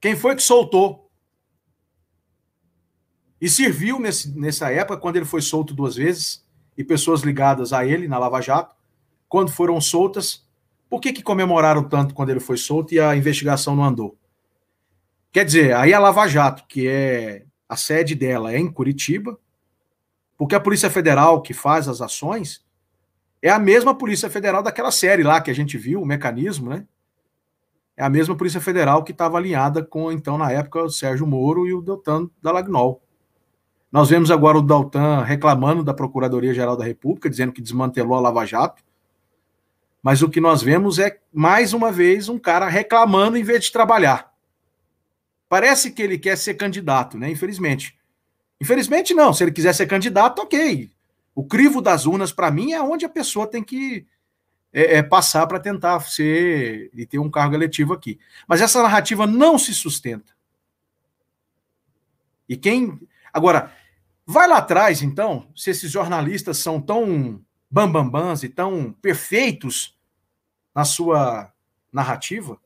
Quem 0.00 0.16
foi 0.16 0.34
que 0.34 0.42
soltou? 0.42 1.08
E 3.40 3.48
serviu 3.48 4.00
nesse, 4.00 4.36
nessa 4.36 4.72
época, 4.72 4.98
quando 4.98 5.14
ele 5.14 5.24
foi 5.24 5.40
solto 5.40 5.72
duas 5.72 5.94
vezes, 5.94 6.44
e 6.76 6.82
pessoas 6.82 7.20
ligadas 7.20 7.72
a 7.72 7.86
ele 7.86 8.08
na 8.08 8.18
Lava 8.18 8.40
Jato, 8.40 8.74
quando 9.28 9.52
foram 9.52 9.80
soltas, 9.80 10.44
por 10.90 11.00
que, 11.00 11.12
que 11.12 11.22
comemoraram 11.22 11.84
tanto 11.84 12.12
quando 12.12 12.30
ele 12.30 12.40
foi 12.40 12.56
solto 12.56 12.92
e 12.92 12.98
a 12.98 13.16
investigação 13.16 13.76
não 13.76 13.84
andou? 13.84 14.18
Quer 15.30 15.44
dizer, 15.44 15.76
aí 15.76 15.94
a 15.94 16.00
Lava 16.00 16.26
Jato, 16.26 16.64
que 16.66 16.88
é 16.88 17.44
a 17.68 17.76
sede 17.76 18.16
dela 18.16 18.52
é 18.52 18.58
em 18.58 18.70
Curitiba, 18.70 19.38
porque 20.36 20.56
a 20.56 20.60
Polícia 20.60 20.90
Federal 20.90 21.40
que 21.40 21.54
faz 21.54 21.86
as 21.86 22.00
ações 22.00 22.66
é 23.40 23.48
a 23.48 23.58
mesma 23.58 23.96
Polícia 23.96 24.28
Federal 24.28 24.62
daquela 24.62 24.90
série 24.90 25.22
lá 25.22 25.40
que 25.40 25.50
a 25.50 25.54
gente 25.54 25.78
viu, 25.78 26.02
o 26.02 26.06
mecanismo, 26.06 26.68
né? 26.68 26.84
É 27.96 28.02
a 28.02 28.10
mesma 28.10 28.34
Polícia 28.34 28.60
Federal 28.60 29.04
que 29.04 29.12
estava 29.12 29.38
alinhada 29.38 29.84
com, 29.84 30.10
então, 30.10 30.36
na 30.36 30.50
época, 30.50 30.82
o 30.82 30.90
Sérgio 30.90 31.26
Moro 31.26 31.66
e 31.66 31.72
o 31.72 31.80
Deltan 31.80 32.28
Dallagnol. 32.42 33.00
Nós 33.92 34.08
vemos 34.08 34.30
agora 34.30 34.58
o 34.58 34.62
Deltan 34.62 35.22
reclamando 35.22 35.84
da 35.84 35.94
Procuradoria-Geral 35.94 36.76
da 36.76 36.84
República, 36.84 37.30
dizendo 37.30 37.52
que 37.52 37.60
desmantelou 37.60 38.16
a 38.16 38.20
Lava 38.20 38.44
Jato. 38.44 38.82
Mas 40.02 40.22
o 40.22 40.28
que 40.28 40.40
nós 40.40 40.62
vemos 40.62 40.98
é, 40.98 41.18
mais 41.32 41.72
uma 41.72 41.92
vez, 41.92 42.28
um 42.28 42.38
cara 42.38 42.68
reclamando 42.68 43.36
em 43.36 43.42
vez 43.42 43.64
de 43.64 43.72
trabalhar. 43.72 44.32
Parece 45.48 45.90
que 45.90 46.00
ele 46.00 46.18
quer 46.18 46.36
ser 46.36 46.54
candidato, 46.54 47.18
né? 47.18 47.30
Infelizmente. 47.30 47.98
Infelizmente, 48.60 49.12
não. 49.12 49.32
Se 49.32 49.44
ele 49.44 49.52
quiser 49.52 49.74
ser 49.74 49.86
candidato, 49.86 50.40
ok. 50.40 50.90
O 51.34 51.44
crivo 51.44 51.80
das 51.80 52.06
urnas, 52.06 52.32
para 52.32 52.50
mim, 52.50 52.72
é 52.72 52.82
onde 52.82 53.04
a 53.04 53.08
pessoa 53.08 53.46
tem 53.46 53.62
que 53.62 54.06
é, 54.72 54.96
é 54.98 55.02
passar 55.02 55.46
para 55.46 55.60
tentar 55.60 56.00
ser 56.00 56.90
e 56.94 57.04
ter 57.04 57.18
um 57.18 57.30
cargo 57.30 57.54
eletivo 57.54 57.92
aqui. 57.92 58.18
Mas 58.46 58.60
essa 58.60 58.82
narrativa 58.82 59.26
não 59.26 59.58
se 59.58 59.74
sustenta. 59.74 60.32
E 62.48 62.56
quem. 62.56 62.98
Agora, 63.32 63.72
vai 64.26 64.48
lá 64.48 64.58
atrás, 64.58 65.02
então, 65.02 65.48
se 65.54 65.70
esses 65.70 65.90
jornalistas 65.90 66.58
são 66.58 66.80
tão 66.80 67.40
bambambãs 67.70 68.42
e 68.42 68.48
tão 68.48 68.92
perfeitos 68.92 69.96
na 70.74 70.84
sua 70.84 71.52
narrativa, 71.92 72.60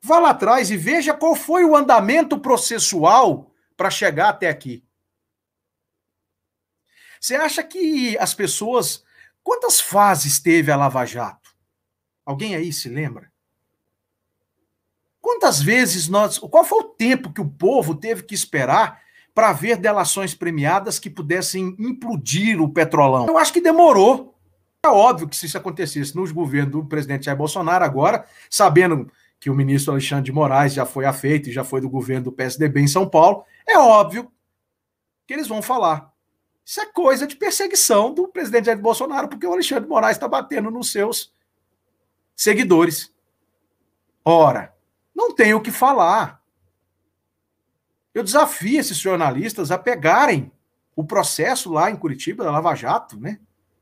Vá 0.00 0.18
lá 0.18 0.30
atrás 0.30 0.70
e 0.70 0.76
veja 0.76 1.12
qual 1.12 1.34
foi 1.34 1.64
o 1.64 1.74
andamento 1.74 2.38
processual 2.38 3.52
para 3.76 3.90
chegar 3.90 4.28
até 4.28 4.48
aqui. 4.48 4.84
Você 7.20 7.34
acha 7.34 7.62
que 7.62 8.16
as 8.18 8.34
pessoas. 8.34 9.04
Quantas 9.42 9.80
fases 9.80 10.38
teve 10.38 10.70
a 10.70 10.76
Lava 10.76 11.04
Jato? 11.06 11.56
Alguém 12.24 12.54
aí 12.54 12.72
se 12.72 12.88
lembra? 12.88 13.32
Quantas 15.20 15.60
vezes 15.60 16.06
nós. 16.06 16.38
Qual 16.38 16.64
foi 16.64 16.80
o 16.80 16.88
tempo 16.88 17.32
que 17.32 17.40
o 17.40 17.48
povo 17.48 17.94
teve 17.94 18.22
que 18.22 18.34
esperar 18.34 19.02
para 19.38 19.52
ver 19.52 19.76
delações 19.76 20.34
premiadas 20.34 20.98
que 20.98 21.08
pudessem 21.08 21.76
implodir 21.78 22.60
o 22.60 22.68
petrolão? 22.68 23.28
Eu 23.28 23.38
acho 23.38 23.52
que 23.52 23.60
demorou. 23.60 24.34
É 24.84 24.88
óbvio 24.88 25.28
que 25.28 25.36
se 25.36 25.46
isso 25.46 25.56
acontecesse 25.56 26.16
nos 26.16 26.32
governos 26.32 26.72
do 26.72 26.84
presidente 26.84 27.26
Jair 27.26 27.38
Bolsonaro 27.38 27.84
agora, 27.84 28.26
sabendo 28.50 29.08
que 29.38 29.48
o 29.48 29.54
ministro 29.54 29.92
Alexandre 29.92 30.24
de 30.24 30.32
Moraes 30.32 30.74
já 30.74 30.84
foi 30.84 31.04
afeito 31.04 31.48
e 31.48 31.52
já 31.52 31.62
foi 31.62 31.80
do 31.80 31.88
governo 31.88 32.24
do 32.24 32.32
PSDB 32.32 32.80
em 32.80 32.88
São 32.88 33.08
Paulo, 33.08 33.44
é 33.64 33.78
óbvio 33.78 34.28
que 35.24 35.34
eles 35.34 35.46
vão 35.46 35.62
falar. 35.62 36.12
Isso 36.66 36.80
é 36.80 36.86
coisa 36.86 37.24
de 37.24 37.36
perseguição 37.36 38.12
do 38.12 38.26
presidente 38.26 38.66
Jair 38.66 38.80
Bolsonaro, 38.80 39.28
porque 39.28 39.46
o 39.46 39.52
Alexandre 39.52 39.84
de 39.84 39.88
Moraes 39.88 40.16
está 40.16 40.26
batendo 40.26 40.68
nos 40.68 40.90
seus 40.90 41.32
seguidores. 42.34 43.14
Ora, 44.24 44.74
não 45.14 45.32
tem 45.32 45.54
o 45.54 45.60
que 45.60 45.70
falar. 45.70 46.37
Eu 48.18 48.24
desafio 48.24 48.80
esses 48.80 48.96
jornalistas 48.96 49.70
a 49.70 49.78
pegarem 49.78 50.50
o 50.96 51.04
processo 51.04 51.72
lá 51.72 51.88
em 51.88 51.94
Curitiba 51.94 52.42
da 52.42 52.50
Lava 52.50 52.74
Jato, 52.74 53.16
né? 53.16 53.38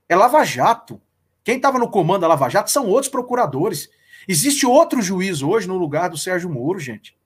É 0.07 0.15
Lava 0.15 0.45
Jato. 0.45 1.01
Quem 1.43 1.57
estava 1.57 1.79
no 1.79 1.91
comando 1.91 2.21
da 2.21 2.29
Lava 2.29 2.51
Jato 2.51 2.71
são 2.71 2.87
outros 2.87 3.11
procuradores. 3.11 3.89
Existe 4.29 4.67
outro 4.67 5.01
juiz 5.01 5.41
hoje 5.41 5.67
no 5.67 5.79
lugar 5.79 6.11
do 6.11 6.19
Sérgio 6.19 6.51
Moro, 6.51 6.79
gente. 6.79 7.17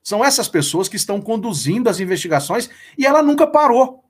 São 0.00 0.24
essas 0.24 0.46
pessoas 0.46 0.88
que 0.88 0.94
estão 0.94 1.20
conduzindo 1.20 1.90
as 1.90 1.98
investigações 1.98 2.70
e 2.96 3.04
ela 3.04 3.20
nunca 3.20 3.44
parou. 3.44 4.04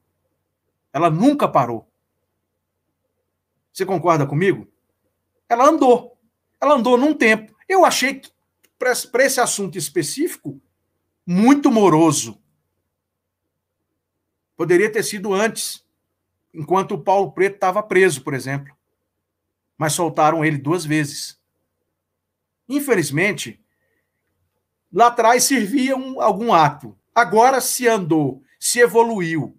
Ela 0.93 1.09
nunca 1.09 1.49
parou. 1.49 1.89
Você 3.73 3.87
concorda 3.87 4.27
comigo? 4.27 4.69
Ela 5.49 5.67
andou. 5.67 6.19
Ela 6.61 6.75
andou 6.75 6.99
num 6.99 7.15
tempo. 7.15 7.57
Eu 7.67 7.87
achei 7.87 8.17
que, 8.17 8.31
para 8.79 9.25
esse 9.25 9.41
assunto 9.41 9.79
específico, 9.79 10.61
muito 11.27 11.70
moroso. 11.70 12.41
Poderia 14.57 14.91
ter 14.91 15.03
sido 15.03 15.33
antes, 15.33 15.85
enquanto 16.53 16.93
o 16.93 17.03
Paulo 17.03 17.33
Preto 17.33 17.55
estava 17.55 17.83
preso, 17.83 18.23
por 18.23 18.35
exemplo. 18.35 18.75
Mas 19.77 19.93
soltaram 19.93 20.45
ele 20.45 20.59
duas 20.59 20.85
vezes. 20.85 21.41
Infelizmente, 22.68 23.61
lá 24.93 25.09
atrás 25.09 25.45
servia 25.45 25.97
um, 25.97 26.20
algum 26.20 26.53
ato. 26.53 26.97
Agora 27.14 27.61
se 27.61 27.89
andou, 27.89 28.43
se 28.59 28.81
evoluiu. 28.81 29.59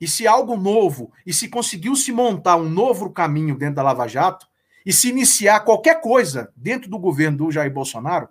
E 0.00 0.06
se 0.06 0.28
algo 0.28 0.56
novo, 0.56 1.12
e 1.26 1.32
se 1.32 1.48
conseguiu 1.48 1.96
se 1.96 2.12
montar 2.12 2.56
um 2.56 2.68
novo 2.68 3.10
caminho 3.10 3.58
dentro 3.58 3.76
da 3.76 3.82
Lava 3.82 4.06
Jato, 4.06 4.46
e 4.86 4.92
se 4.92 5.08
iniciar 5.08 5.60
qualquer 5.60 6.00
coisa 6.00 6.52
dentro 6.56 6.88
do 6.88 6.98
governo 6.98 7.38
do 7.38 7.50
Jair 7.50 7.72
Bolsonaro, 7.72 8.28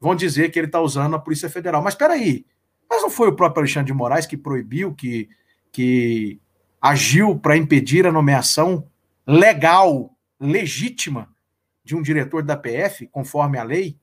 vão 0.00 0.14
dizer 0.14 0.50
que 0.50 0.58
ele 0.58 0.66
está 0.66 0.80
usando 0.80 1.16
a 1.16 1.18
Polícia 1.18 1.50
Federal. 1.50 1.82
Mas 1.82 1.94
espera 1.94 2.14
aí, 2.14 2.46
mas 2.88 3.02
não 3.02 3.10
foi 3.10 3.28
o 3.28 3.36
próprio 3.36 3.60
Alexandre 3.60 3.92
de 3.92 3.96
Moraes 3.96 4.26
que 4.26 4.36
proibiu, 4.36 4.94
que, 4.94 5.28
que 5.72 6.40
agiu 6.80 7.38
para 7.38 7.56
impedir 7.56 8.06
a 8.06 8.12
nomeação 8.12 8.88
legal, 9.26 10.16
legítima 10.40 11.28
de 11.84 11.96
um 11.96 12.02
diretor 12.02 12.42
da 12.42 12.56
PF, 12.56 13.06
conforme 13.08 13.58
a 13.58 13.62
lei, 13.62 13.98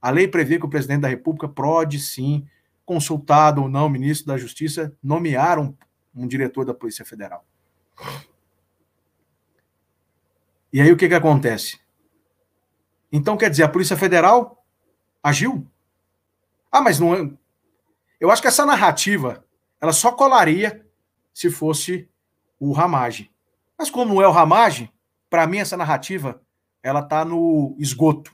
a 0.00 0.10
lei 0.10 0.28
prevê 0.28 0.58
que 0.58 0.66
o 0.66 0.70
presidente 0.70 1.02
da 1.02 1.08
República 1.08 1.48
pode 1.48 1.98
sim, 1.98 2.46
consultado 2.84 3.62
ou 3.62 3.68
não 3.68 3.86
o 3.86 3.90
ministro 3.90 4.26
da 4.26 4.38
Justiça, 4.38 4.96
nomear 5.02 5.58
um, 5.58 5.74
um 6.14 6.26
diretor 6.26 6.64
da 6.64 6.72
Polícia 6.72 7.04
Federal. 7.04 7.44
E 10.72 10.80
aí 10.80 10.92
o 10.92 10.96
que, 10.96 11.08
que 11.08 11.14
acontece? 11.14 11.80
Então 13.10 13.36
quer 13.36 13.50
dizer, 13.50 13.64
a 13.64 13.68
Polícia 13.68 13.96
Federal 13.96 14.64
agiu? 15.22 15.66
Ah, 16.70 16.80
mas 16.80 16.98
não 16.98 17.14
é. 17.14 17.30
Eu 18.20 18.30
acho 18.30 18.42
que 18.42 18.48
essa 18.48 18.66
narrativa 18.66 19.44
ela 19.80 19.92
só 19.92 20.12
colaria 20.12 20.84
se 21.32 21.50
fosse 21.50 22.08
o 22.58 22.72
Ramage. 22.72 23.30
Mas 23.78 23.90
como 23.90 24.14
não 24.14 24.22
é 24.22 24.26
o 24.26 24.32
Ramage, 24.32 24.90
para 25.30 25.46
mim 25.46 25.58
essa 25.58 25.76
narrativa 25.76 26.40
ela 26.82 27.00
está 27.00 27.24
no 27.24 27.76
esgoto. 27.78 28.32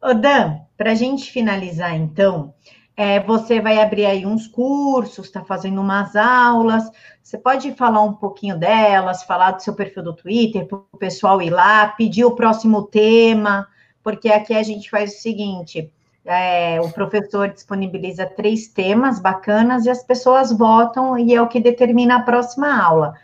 Ô 0.00 0.14
Dan, 0.14 0.58
para 0.76 0.92
a 0.92 0.94
gente 0.94 1.30
finalizar 1.30 1.94
então, 1.94 2.54
é, 2.96 3.20
você 3.20 3.60
vai 3.60 3.80
abrir 3.80 4.06
aí 4.06 4.26
uns 4.26 4.46
cursos, 4.46 5.26
está 5.26 5.44
fazendo 5.44 5.80
umas 5.80 6.16
aulas. 6.16 6.90
Você 7.22 7.38
pode 7.38 7.72
falar 7.74 8.02
um 8.02 8.14
pouquinho 8.14 8.58
delas, 8.58 9.22
falar 9.22 9.52
do 9.52 9.62
seu 9.62 9.74
perfil 9.74 10.02
do 10.02 10.12
Twitter, 10.14 10.66
para 10.66 10.78
o 10.78 10.98
pessoal 10.98 11.40
ir 11.40 11.50
lá, 11.50 11.88
pedir 11.88 12.24
o 12.24 12.34
próximo 12.34 12.82
tema, 12.82 13.66
porque 14.02 14.28
aqui 14.28 14.54
a 14.54 14.62
gente 14.62 14.90
faz 14.90 15.14
o 15.14 15.20
seguinte: 15.20 15.92
é, 16.24 16.80
o 16.80 16.90
professor 16.90 17.48
disponibiliza 17.48 18.26
três 18.26 18.68
temas 18.68 19.18
bacanas 19.18 19.84
e 19.84 19.90
as 19.90 20.04
pessoas 20.04 20.52
votam 20.52 21.18
e 21.18 21.34
é 21.34 21.42
o 21.42 21.48
que 21.48 21.60
determina 21.60 22.16
a 22.16 22.22
próxima 22.22 22.80
aula. 22.80 23.14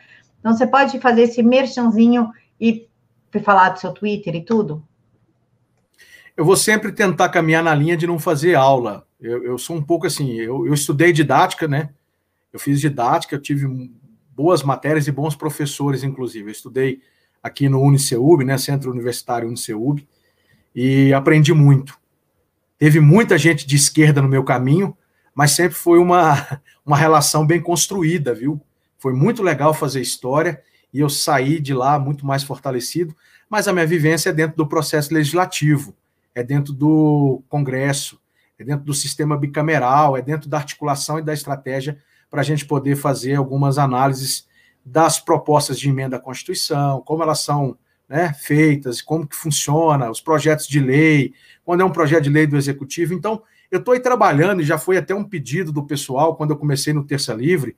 Então, 0.40 0.52
você 0.52 0.66
pode 0.66 0.98
fazer 1.00 1.22
esse 1.22 1.42
merchanzinho 1.42 2.30
e 2.60 2.88
falar 3.42 3.70
do 3.70 3.78
seu 3.78 3.92
Twitter 3.92 4.34
e 4.34 4.44
tudo? 4.44 4.82
Eu 6.36 6.44
vou 6.44 6.56
sempre 6.56 6.92
tentar 6.92 7.28
caminhar 7.28 7.62
na 7.62 7.74
linha 7.74 7.96
de 7.96 8.06
não 8.06 8.18
fazer 8.18 8.54
aula. 8.54 9.06
Eu, 9.20 9.44
eu 9.44 9.58
sou 9.58 9.76
um 9.76 9.82
pouco 9.82 10.06
assim, 10.06 10.32
eu, 10.34 10.66
eu 10.66 10.74
estudei 10.74 11.12
didática, 11.12 11.66
né? 11.66 11.90
Eu 12.52 12.58
fiz 12.58 12.80
didática, 12.80 13.34
eu 13.34 13.40
tive 13.42 13.66
boas 14.34 14.62
matérias 14.62 15.06
e 15.08 15.12
bons 15.12 15.34
professores, 15.34 16.04
inclusive. 16.04 16.48
Eu 16.48 16.52
estudei 16.52 17.00
aqui 17.42 17.68
no 17.68 17.80
UniCeub, 17.80 18.44
né, 18.44 18.56
Centro 18.56 18.90
Universitário 18.90 19.48
UniCeub, 19.48 20.06
e 20.74 21.12
aprendi 21.12 21.52
muito. 21.52 21.98
Teve 22.78 23.00
muita 23.00 23.36
gente 23.36 23.66
de 23.66 23.76
esquerda 23.76 24.22
no 24.22 24.28
meu 24.28 24.44
caminho, 24.44 24.96
mas 25.34 25.50
sempre 25.50 25.76
foi 25.76 25.98
uma, 25.98 26.60
uma 26.86 26.96
relação 26.96 27.46
bem 27.46 27.60
construída, 27.60 28.32
viu? 28.32 28.60
Foi 28.98 29.12
muito 29.12 29.42
legal 29.42 29.74
fazer 29.74 30.00
história 30.00 30.62
e 30.92 31.00
eu 31.00 31.10
saí 31.10 31.60
de 31.60 31.74
lá 31.74 31.98
muito 31.98 32.24
mais 32.24 32.42
fortalecido, 32.42 33.14
mas 33.48 33.68
a 33.68 33.72
minha 33.72 33.86
vivência 33.86 34.30
é 34.30 34.32
dentro 34.32 34.56
do 34.56 34.66
processo 34.66 35.12
legislativo, 35.12 35.94
é 36.34 36.42
dentro 36.42 36.72
do 36.72 37.42
Congresso, 37.48 38.20
é 38.58 38.64
dentro 38.64 38.84
do 38.84 38.94
sistema 38.94 39.36
bicameral, 39.36 40.16
é 40.16 40.22
dentro 40.22 40.48
da 40.48 40.56
articulação 40.56 41.18
e 41.18 41.22
da 41.22 41.32
estratégia 41.32 41.98
para 42.30 42.40
a 42.40 42.44
gente 42.44 42.64
poder 42.64 42.96
fazer 42.96 43.34
algumas 43.34 43.78
análises 43.78 44.46
das 44.84 45.18
propostas 45.18 45.78
de 45.78 45.88
emenda 45.88 46.16
à 46.16 46.20
Constituição, 46.20 47.02
como 47.02 47.22
elas 47.22 47.40
são 47.40 47.76
né, 48.08 48.32
feitas, 48.32 49.02
como 49.02 49.26
que 49.26 49.36
funciona, 49.36 50.10
os 50.10 50.20
projetos 50.20 50.66
de 50.66 50.80
lei, 50.80 51.34
quando 51.64 51.82
é 51.82 51.84
um 51.84 51.92
projeto 51.92 52.24
de 52.24 52.30
lei 52.30 52.46
do 52.46 52.56
Executivo. 52.56 53.12
Então, 53.12 53.42
eu 53.70 53.80
estou 53.80 53.92
aí 53.92 54.00
trabalhando, 54.00 54.62
e 54.62 54.64
já 54.64 54.78
foi 54.78 54.96
até 54.96 55.14
um 55.14 55.24
pedido 55.24 55.70
do 55.70 55.84
pessoal, 55.84 56.34
quando 56.34 56.50
eu 56.50 56.56
comecei 56.56 56.92
no 56.92 57.04
Terça 57.04 57.34
Livre, 57.34 57.76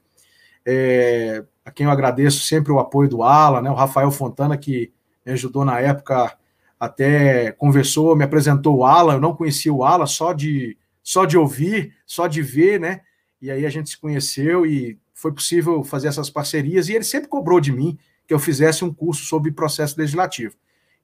é, 0.64 1.43
a 1.64 1.70
quem 1.72 1.87
eu 1.87 1.91
agradeço 1.91 2.41
sempre 2.41 2.70
o 2.70 2.78
apoio 2.78 3.09
do 3.09 3.22
Ala, 3.22 3.61
né, 3.61 3.70
o 3.70 3.74
Rafael 3.74 4.11
Fontana, 4.11 4.57
que 4.57 4.93
me 5.26 5.33
ajudou 5.33 5.64
na 5.64 5.81
época, 5.81 6.37
até 6.78 7.51
conversou, 7.53 8.14
me 8.14 8.24
apresentou 8.24 8.78
o 8.78 8.85
Ala, 8.85 9.14
eu 9.14 9.20
não 9.20 9.35
conhecia 9.35 9.72
o 9.72 9.83
Ala, 9.83 10.07
só 10.07 10.33
de, 10.33 10.78
só 11.03 11.24
de 11.24 11.37
ouvir, 11.37 11.95
só 12.07 12.28
de 12.28 12.41
ver, 12.41 12.78
né, 12.78 13.01
e 13.43 13.51
aí 13.51 13.66
a 13.66 13.70
gente 13.70 13.91
se 13.91 13.99
conheceu 13.99 14.64
e 14.64 14.97
foi 15.12 15.33
possível 15.33 15.83
fazer 15.83 16.09
essas 16.09 16.31
parcerias, 16.31 16.89
e 16.89 16.95
ele 16.95 17.05
sempre 17.05 17.28
cobrou 17.28 17.61
de 17.61 17.72
mim 17.72 17.99
que 18.31 18.35
eu 18.35 18.39
fizesse 18.39 18.85
um 18.85 18.95
curso 18.95 19.24
sobre 19.24 19.51
processo 19.51 19.99
legislativo. 19.99 20.55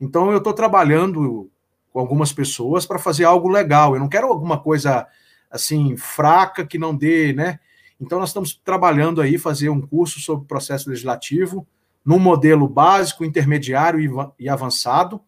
Então, 0.00 0.30
eu 0.30 0.38
estou 0.38 0.52
trabalhando 0.52 1.50
com 1.92 1.98
algumas 1.98 2.32
pessoas 2.32 2.86
para 2.86 3.00
fazer 3.00 3.24
algo 3.24 3.48
legal. 3.48 3.94
Eu 3.94 3.98
não 3.98 4.08
quero 4.08 4.28
alguma 4.28 4.60
coisa 4.60 5.04
assim 5.50 5.96
fraca 5.96 6.64
que 6.64 6.78
não 6.78 6.94
dê, 6.94 7.32
né? 7.32 7.58
Então, 8.00 8.20
nós 8.20 8.28
estamos 8.28 8.54
trabalhando 8.54 9.20
aí 9.20 9.38
fazer 9.38 9.70
um 9.70 9.80
curso 9.80 10.20
sobre 10.20 10.46
processo 10.46 10.88
legislativo 10.88 11.66
num 12.04 12.20
modelo 12.20 12.68
básico, 12.68 13.24
intermediário 13.24 14.32
e 14.38 14.48
avançado. 14.48 15.20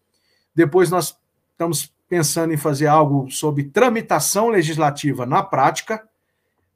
Depois, 0.55 0.89
nós 0.89 1.19
estamos 1.51 1.93
pensando 2.07 2.53
em 2.53 2.57
fazer 2.57 2.87
algo 2.87 3.29
sobre 3.29 3.65
tramitação 3.65 4.47
legislativa 4.47 5.25
na 5.25 5.43
prática, 5.43 6.07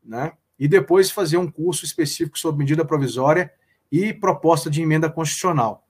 né? 0.04 0.34
E 0.60 0.68
depois 0.68 1.10
fazer 1.10 1.38
um 1.38 1.50
curso 1.50 1.86
específico 1.86 2.38
sobre 2.38 2.60
medida 2.60 2.84
provisória 2.84 3.54
e 3.94 4.12
proposta 4.12 4.72
de 4.72 4.82
emenda 4.82 5.08
constitucional. 5.08 5.86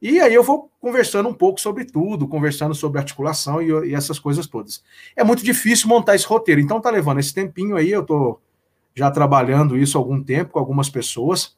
E 0.00 0.20
aí 0.20 0.34
eu 0.34 0.42
vou 0.42 0.70
conversando 0.78 1.26
um 1.26 1.32
pouco 1.32 1.58
sobre 1.58 1.86
tudo, 1.86 2.28
conversando 2.28 2.74
sobre 2.74 2.98
articulação 2.98 3.62
e, 3.62 3.88
e 3.88 3.94
essas 3.94 4.18
coisas 4.18 4.46
todas. 4.46 4.84
É 5.16 5.24
muito 5.24 5.42
difícil 5.42 5.88
montar 5.88 6.14
esse 6.14 6.26
roteiro, 6.26 6.60
então 6.60 6.82
tá 6.82 6.90
levando 6.90 7.20
esse 7.20 7.32
tempinho 7.32 7.76
aí, 7.76 7.90
eu 7.90 8.04
tô 8.04 8.38
já 8.94 9.10
trabalhando 9.10 9.74
isso 9.74 9.96
há 9.96 10.00
algum 10.02 10.22
tempo 10.22 10.52
com 10.52 10.58
algumas 10.58 10.90
pessoas. 10.90 11.56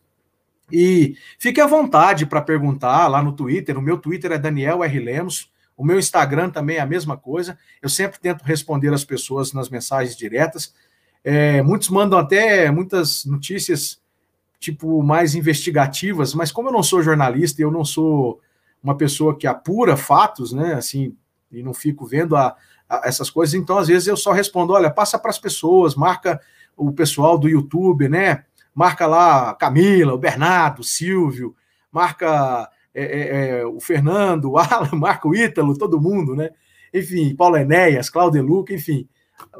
E 0.70 1.16
fique 1.36 1.60
à 1.60 1.66
vontade 1.66 2.26
para 2.26 2.40
perguntar 2.40 3.08
lá 3.08 3.20
no 3.20 3.32
Twitter. 3.32 3.76
O 3.76 3.82
meu 3.82 3.98
Twitter 3.98 4.30
é 4.30 4.38
Daniel 4.38 4.84
R. 4.84 5.00
Lemos. 5.00 5.52
O 5.76 5.84
meu 5.84 5.98
Instagram 5.98 6.48
também 6.48 6.76
é 6.76 6.80
a 6.80 6.86
mesma 6.86 7.16
coisa. 7.16 7.58
Eu 7.82 7.88
sempre 7.88 8.20
tento 8.20 8.42
responder 8.42 8.92
as 8.92 9.04
pessoas 9.04 9.52
nas 9.52 9.68
mensagens 9.68 10.16
diretas. 10.16 10.72
É, 11.24 11.60
muitos 11.60 11.88
mandam 11.88 12.18
até 12.20 12.70
muitas 12.70 13.24
notícias 13.24 14.00
tipo 14.58 15.02
mais 15.02 15.34
investigativas, 15.34 16.34
mas 16.34 16.50
como 16.50 16.68
eu 16.68 16.72
não 16.72 16.82
sou 16.82 17.02
jornalista 17.02 17.60
eu 17.60 17.70
não 17.70 17.84
sou 17.84 18.40
uma 18.82 18.96
pessoa 18.96 19.36
que 19.36 19.46
apura 19.46 19.96
fatos, 19.96 20.52
né, 20.52 20.74
assim, 20.74 21.14
e 21.50 21.62
não 21.62 21.74
fico 21.74 22.06
vendo 22.06 22.36
a, 22.36 22.56
a 22.88 23.02
essas 23.04 23.28
coisas, 23.28 23.54
então 23.54 23.78
às 23.78 23.88
vezes 23.88 24.06
eu 24.06 24.16
só 24.16 24.32
respondo, 24.32 24.72
olha, 24.72 24.90
passa 24.90 25.18
para 25.18 25.30
as 25.30 25.38
pessoas, 25.38 25.94
marca 25.94 26.40
o 26.76 26.92
pessoal 26.92 27.36
do 27.36 27.48
YouTube, 27.48 28.08
né, 28.08 28.44
marca 28.74 29.06
lá 29.06 29.54
Camila, 29.54 30.14
o 30.14 30.18
Bernardo, 30.18 30.80
o 30.80 30.84
Silvio, 30.84 31.54
marca 31.90 32.70
é, 32.94 33.04
é, 33.04 33.58
é 33.60 33.66
o 33.66 33.80
Fernando, 33.80 34.52
o 34.52 34.58
Alan, 34.58 34.90
marca 34.94 35.26
o 35.26 35.34
Ítalo, 35.34 35.76
todo 35.76 36.00
mundo, 36.00 36.36
né, 36.36 36.50
enfim, 36.94 37.34
Paulo 37.34 37.56
Enéas, 37.56 38.08
Cláudio 38.08 38.42
Luca, 38.42 38.72
enfim, 38.72 39.08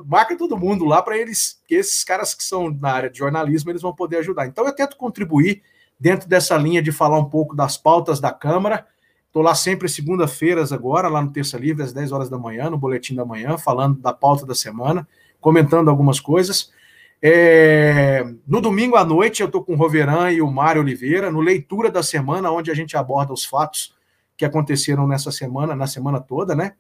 marca 0.05 0.37
todo 0.37 0.57
mundo 0.57 0.85
lá 0.85 1.03
para 1.03 1.17
eles, 1.17 1.61
que 1.67 1.75
esses 1.75 2.05
caras 2.05 2.35
que 2.35 2.45
são 2.45 2.71
na 2.71 2.91
área 2.91 3.11
de 3.11 3.19
jornalismo, 3.19 3.71
eles 3.71 3.83
vão 3.83 3.95
poder 3.95 4.19
ajudar. 4.19 4.47
Então 4.47 4.67
eu 4.67 4.75
tento 4.75 4.97
contribuir 4.97 5.63
dentro 5.99 6.29
dessa 6.29 6.57
linha 6.57 6.83
de 6.83 6.93
falar 6.93 7.19
um 7.19 7.29
pouco 7.29 7.55
das 7.55 7.77
pautas 7.77 8.21
da 8.21 8.33
Câmara. 8.33 8.87
Estou 9.27 9.43
lá 9.43 9.55
sempre 9.55 9.89
segunda-feiras 9.89 10.73
agora, 10.73 11.09
lá 11.09 11.23
no 11.23 11.31
Terça 11.31 11.59
Livre, 11.59 11.83
às 11.83 11.93
10 11.93 12.13
horas 12.13 12.29
da 12.29 12.39
manhã, 12.39 12.71
no 12.71 12.79
Boletim 12.79 13.15
da 13.15 13.25
Manhã, 13.25 13.59
falando 13.59 14.01
da 14.01 14.13
pauta 14.13 14.47
da 14.47 14.55
semana, 14.55 15.07
comentando 15.41 15.91
algumas 15.91 16.21
coisas. 16.21 16.73
É... 17.21 18.25
No 18.47 18.61
domingo 18.61 18.97
à 18.97 19.05
noite, 19.05 19.43
eu 19.43 19.47
estou 19.47 19.63
com 19.63 19.75
o 19.75 19.77
Roveran 19.77 20.31
e 20.33 20.41
o 20.41 20.51
Mário 20.51 20.83
Oliveira, 20.83 21.31
no 21.31 21.41
Leitura 21.41 21.91
da 21.91 22.03
Semana, 22.03 22.51
onde 22.51 22.71
a 22.71 22.75
gente 22.75 22.97
aborda 22.97 23.33
os 23.33 23.45
fatos 23.45 23.95
que 24.37 24.45
aconteceram 24.45 25.07
nessa 25.07 25.33
semana, 25.33 25.75
na 25.75 25.87
semana 25.87 26.21
toda, 26.21 26.55
né? 26.55 26.75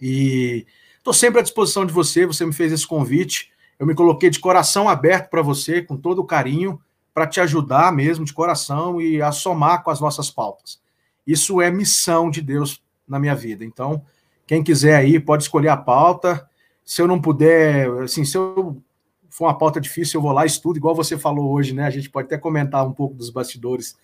E 0.00 0.66
Estou 0.98 1.14
sempre 1.14 1.40
à 1.40 1.42
disposição 1.42 1.86
de 1.86 1.92
você, 1.92 2.26
você 2.26 2.44
me 2.44 2.52
fez 2.52 2.72
esse 2.72 2.86
convite. 2.86 3.50
Eu 3.78 3.86
me 3.86 3.94
coloquei 3.94 4.28
de 4.28 4.38
coração 4.38 4.88
aberto 4.88 5.30
para 5.30 5.40
você, 5.40 5.80
com 5.80 5.96
todo 5.96 6.20
o 6.20 6.24
carinho, 6.24 6.80
para 7.14 7.26
te 7.26 7.40
ajudar 7.40 7.92
mesmo, 7.92 8.24
de 8.24 8.32
coração, 8.32 9.00
e 9.00 9.22
a 9.22 9.32
somar 9.32 9.82
com 9.82 9.90
as 9.90 10.00
nossas 10.00 10.30
pautas. 10.30 10.80
Isso 11.26 11.60
é 11.60 11.70
missão 11.70 12.30
de 12.30 12.42
Deus 12.42 12.82
na 13.06 13.18
minha 13.18 13.34
vida. 13.34 13.64
Então, 13.64 14.02
quem 14.46 14.62
quiser 14.62 14.96
aí, 14.96 15.18
pode 15.20 15.44
escolher 15.44 15.68
a 15.68 15.76
pauta. 15.76 16.48
Se 16.84 17.00
eu 17.00 17.06
não 17.06 17.20
puder, 17.20 17.88
assim, 18.02 18.24
se 18.24 18.36
eu 18.36 18.82
for 19.28 19.44
uma 19.44 19.56
pauta 19.56 19.80
difícil, 19.80 20.18
eu 20.18 20.22
vou 20.22 20.32
lá 20.32 20.44
estudo, 20.44 20.78
igual 20.78 20.94
você 20.94 21.16
falou 21.16 21.52
hoje, 21.52 21.74
né? 21.74 21.84
A 21.84 21.90
gente 21.90 22.10
pode 22.10 22.26
até 22.26 22.38
comentar 22.38 22.86
um 22.86 22.92
pouco 22.92 23.14
dos 23.14 23.30
bastidores 23.30 23.96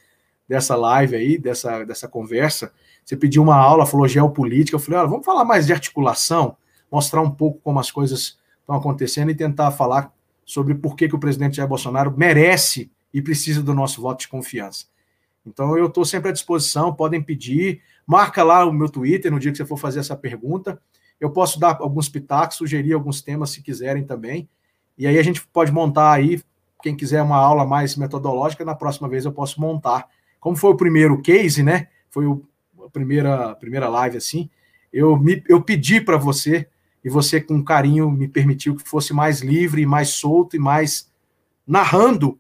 dessa 0.49 0.77
live 0.77 1.17
aí, 1.17 1.39
dessa, 1.39 1.85
dessa 1.85 2.07
conversa. 2.07 2.73
Você 3.05 3.17
pediu 3.17 3.43
uma 3.43 3.57
aula, 3.57 3.87
falou 3.87 4.07
geopolítica. 4.07 4.77
Eu 4.77 4.81
falei, 4.81 5.01
olha, 5.01 5.09
vamos 5.09 5.25
falar 5.25 5.45
mais 5.45 5.67
de 5.67 5.73
articulação 5.73 6.57
mostrar 6.95 7.21
um 7.23 7.31
pouco 7.31 7.59
como 7.61 7.81
as 7.81 7.91
coisas 7.91 8.39
estão 8.61 8.77
acontecendo 8.77 9.29
e 9.29 9.35
tentar 9.35 9.73
falar 9.73 10.13
sobre 10.45 10.77
por 10.77 10.95
que, 10.95 11.09
que 11.09 11.17
o 11.17 11.19
presidente 11.19 11.57
Jair 11.57 11.69
Bolsonaro 11.69 12.15
merece 12.17 12.89
e 13.13 13.21
precisa 13.21 13.61
do 13.61 13.75
nosso 13.75 14.01
voto 14.01 14.21
de 14.21 14.29
confiança. 14.29 14.87
Então, 15.45 15.77
eu 15.77 15.87
estou 15.87 16.05
sempre 16.05 16.31
à 16.31 16.33
disposição, 16.33 16.95
podem 16.95 17.21
pedir, 17.21 17.81
marca 18.07 18.45
lá 18.45 18.65
o 18.65 18.73
meu 18.73 18.89
Twitter 18.89 19.33
no 19.33 19.41
dia 19.41 19.51
que 19.51 19.59
você 19.59 19.67
for 19.67 19.77
fazer 19.77 19.99
essa 19.99 20.17
pergunta. 20.17 20.81
Eu 21.21 21.31
posso 21.31 21.59
dar 21.59 21.79
alguns 21.81 22.09
pitacos, 22.09 22.59
sugerir 22.59 22.93
alguns 22.93 23.21
temas 23.21 23.51
se 23.51 23.61
quiserem 23.61 24.05
também. 24.05 24.49
E 24.97 25.05
aí 25.05 25.19
a 25.19 25.23
gente 25.23 25.45
pode 25.49 25.73
montar 25.73 26.13
aí, 26.13 26.41
quem 26.81 26.95
quiser 26.95 27.23
uma 27.23 27.37
aula 27.37 27.67
mais 27.67 27.97
metodológica, 27.97 28.65
na 28.65 28.75
próxima 28.75 29.09
vez 29.09 29.25
eu 29.25 29.33
posso 29.33 29.61
montar. 29.61 30.09
Como 30.39 30.57
foi 30.57 30.71
o 30.71 30.77
primeiro 30.77 31.21
case, 31.21 31.61
né? 31.61 31.89
Foi 32.09 32.25
o, 32.25 32.47
a 32.85 32.89
primeira, 32.89 33.57
primeira 33.57 33.89
live 33.89 34.17
assim. 34.17 34.49
Eu, 34.93 35.17
me, 35.17 35.43
eu 35.49 35.61
pedi 35.61 36.01
para 36.01 36.17
você 36.17 36.69
e 37.05 37.11
você, 37.11 37.41
com 37.41 37.63
carinho, 37.63 38.11
me 38.11 38.27
permitiu 38.27 38.75
que 38.75 38.89
fosse 38.89 39.13
mais 39.13 39.43
livre, 39.43 39.85
mais 39.85 40.09
solto 40.09 40.57
e 40.57 40.59
mais 40.59 41.13
narrando 41.67 42.39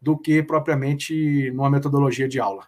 do 0.00 0.16
que 0.16 0.42
propriamente 0.42 1.50
numa 1.50 1.68
metodologia 1.68 2.26
de 2.26 2.40
aula. 2.40 2.64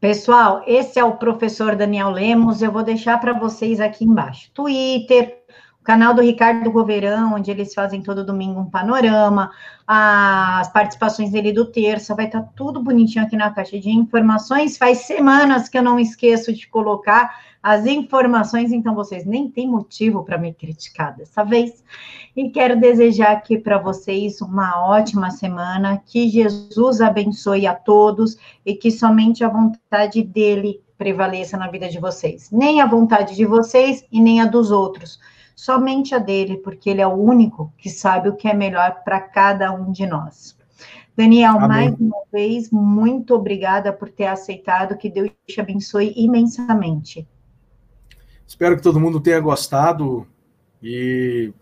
Pessoal, 0.00 0.62
esse 0.66 0.98
é 0.98 1.04
o 1.04 1.16
professor 1.16 1.74
Daniel 1.74 2.10
Lemos. 2.10 2.62
Eu 2.62 2.70
vou 2.70 2.84
deixar 2.84 3.18
para 3.18 3.32
vocês 3.32 3.80
aqui 3.80 4.04
embaixo. 4.04 4.50
Twitter, 4.54 5.42
o 5.80 5.84
canal 5.84 6.14
do 6.14 6.22
Ricardo 6.22 6.70
Goverão, 6.70 7.34
onde 7.34 7.50
eles 7.50 7.74
fazem 7.74 8.00
todo 8.00 8.24
domingo 8.24 8.60
um 8.60 8.70
panorama, 8.70 9.50
as 9.86 10.72
participações 10.72 11.32
dele 11.32 11.52
do 11.52 11.66
terça, 11.66 12.14
vai 12.14 12.26
estar 12.26 12.42
tá 12.42 12.48
tudo 12.54 12.82
bonitinho 12.82 13.24
aqui 13.24 13.36
na 13.36 13.50
caixa 13.50 13.78
de 13.78 13.90
informações. 13.90 14.78
Faz 14.78 14.98
semanas 14.98 15.68
que 15.68 15.76
eu 15.76 15.82
não 15.82 15.98
esqueço 15.98 16.52
de 16.52 16.68
colocar 16.68 17.47
as 17.62 17.86
informações, 17.86 18.72
então 18.72 18.94
vocês 18.94 19.24
nem 19.24 19.50
têm 19.50 19.68
motivo 19.68 20.22
para 20.24 20.38
me 20.38 20.54
criticar 20.54 21.16
dessa 21.16 21.44
vez. 21.44 21.82
E 22.36 22.50
quero 22.50 22.78
desejar 22.78 23.32
aqui 23.32 23.58
para 23.58 23.78
vocês 23.78 24.40
uma 24.40 24.86
ótima 24.86 25.30
semana, 25.30 26.00
que 26.06 26.28
Jesus 26.28 27.00
abençoe 27.00 27.66
a 27.66 27.74
todos 27.74 28.36
e 28.64 28.74
que 28.74 28.90
somente 28.90 29.42
a 29.42 29.48
vontade 29.48 30.22
dele 30.22 30.80
prevaleça 30.96 31.56
na 31.56 31.68
vida 31.68 31.88
de 31.88 31.98
vocês. 31.98 32.50
Nem 32.50 32.80
a 32.80 32.86
vontade 32.86 33.34
de 33.34 33.44
vocês 33.44 34.04
e 34.10 34.20
nem 34.20 34.40
a 34.40 34.46
dos 34.46 34.70
outros, 34.70 35.18
somente 35.54 36.14
a 36.14 36.18
dele, 36.18 36.58
porque 36.58 36.90
ele 36.90 37.00
é 37.00 37.06
o 37.06 37.14
único 37.14 37.72
que 37.76 37.90
sabe 37.90 38.28
o 38.28 38.36
que 38.36 38.48
é 38.48 38.54
melhor 38.54 39.02
para 39.04 39.20
cada 39.20 39.72
um 39.72 39.90
de 39.90 40.06
nós. 40.06 40.56
Daniel, 41.16 41.56
Amém. 41.56 41.68
mais 41.68 41.94
uma 41.98 42.22
vez, 42.32 42.70
muito 42.70 43.34
obrigada 43.34 43.92
por 43.92 44.08
ter 44.08 44.26
aceitado. 44.26 44.96
Que 44.96 45.10
Deus 45.10 45.28
te 45.48 45.60
abençoe 45.60 46.12
imensamente. 46.16 47.26
Espero 48.48 48.76
que 48.76 48.82
todo 48.82 48.98
mundo 48.98 49.20
tenha 49.20 49.38
gostado 49.38 50.26
e 50.82 51.52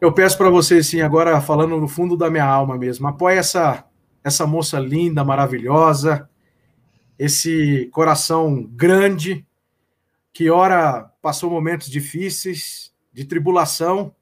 eu 0.00 0.12
peço 0.12 0.36
para 0.36 0.50
vocês, 0.50 0.88
sim, 0.88 1.00
agora 1.00 1.40
falando 1.40 1.80
no 1.80 1.86
fundo 1.86 2.16
da 2.16 2.28
minha 2.28 2.44
alma 2.44 2.76
mesmo, 2.76 3.06
apoie 3.06 3.36
essa, 3.36 3.84
essa 4.24 4.48
moça 4.48 4.80
linda, 4.80 5.22
maravilhosa, 5.22 6.28
esse 7.16 7.88
coração 7.92 8.64
grande, 8.72 9.46
que 10.32 10.50
ora 10.50 11.08
passou 11.22 11.48
momentos 11.48 11.88
difíceis, 11.88 12.92
de 13.12 13.24
tribulação. 13.24 14.12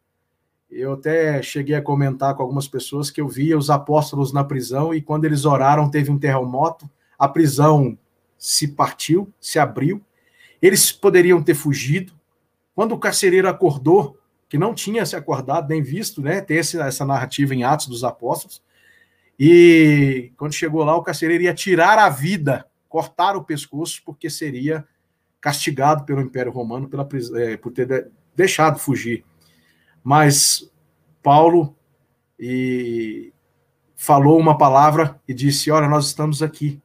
Eu 0.71 0.93
até 0.93 1.41
cheguei 1.41 1.77
a 1.77 1.83
comentar 1.83 2.35
com 2.35 2.43
algumas 2.43 2.69
pessoas 2.69 3.11
que 3.11 3.23
eu 3.23 3.27
via 3.27 3.57
os 3.57 3.71
apóstolos 3.71 4.35
na 4.35 4.45
prisão 4.45 4.93
e 4.93 5.01
quando 5.01 5.25
eles 5.25 5.47
oraram 5.47 5.91
teve 5.91 6.11
um 6.11 6.19
terremoto, 6.19 6.89
a 7.19 7.27
prisão 7.27 7.99
se 8.37 8.69
partiu, 8.69 9.33
se 9.41 9.59
abriu 9.59 10.05
eles 10.61 10.93
poderiam 10.93 11.43
ter 11.43 11.55
fugido. 11.55 12.13
Quando 12.75 12.93
o 12.93 12.99
carcereiro 12.99 13.49
acordou, 13.49 14.19
que 14.49 14.59
não 14.59 14.75
tinha 14.75 15.07
se 15.07 15.15
acordado 15.15 15.69
nem 15.69 15.83
visto, 15.83 16.21
né? 16.21 16.41
Tem 16.41 16.59
essa 16.59 17.05
narrativa 17.05 17.55
em 17.55 17.63
Atos 17.63 17.87
dos 17.87 18.05
Apóstolos. 18.05 18.63
E 19.39 20.33
quando 20.37 20.53
chegou 20.53 20.85
lá, 20.85 20.97
o 20.97 21.03
carcereiro 21.03 21.45
ia 21.45 21.55
tirar 21.55 21.99
a 21.99 22.09
vida, 22.09 22.67
cortar 22.89 23.37
o 23.37 23.45
pescoço, 23.45 24.03
porque 24.05 24.29
seria 24.29 24.85
castigado 25.41 26.05
pelo 26.05 26.21
Império 26.21 26.53
Romano 26.53 26.89
pela, 26.89 27.09
é, 27.37 27.57
por 27.57 27.73
ter 27.73 28.11
deixado 28.35 28.79
fugir. 28.79 29.25
Mas 30.03 30.71
Paulo 31.23 31.77
e 32.39 33.33
falou 33.95 34.39
uma 34.39 34.57
palavra 34.57 35.21
e 35.29 35.35
disse: 35.35 35.71
Olha, 35.71 35.87
nós 35.87 36.07
estamos 36.07 36.43
aqui. 36.43 36.81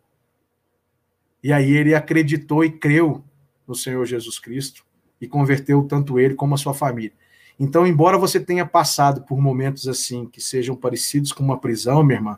E 1.41 1.53
aí 1.53 1.71
ele 1.71 1.95
acreditou 1.95 2.63
e 2.63 2.69
creu 2.69 3.23
no 3.68 3.76
Senhor 3.76 4.05
Jesus 4.05 4.39
Cristo 4.39 4.86
e 5.20 5.28
converteu 5.28 5.84
tanto 5.84 6.20
ele 6.20 6.36
como 6.36 6.55
a 6.55 6.57
sua 6.57 6.74
família. 6.74 7.13
Então, 7.59 7.88
embora 7.88 8.18
você 8.18 8.39
tenha 8.39 8.66
passado 8.66 9.22
por 9.22 9.39
momentos 9.39 9.88
assim 9.88 10.26
que 10.26 10.41
sejam 10.41 10.76
parecidos 10.76 11.32
com 11.32 11.43
uma 11.43 11.57
prisão, 11.57 12.03
minha 12.03 12.18
irmã, 12.18 12.38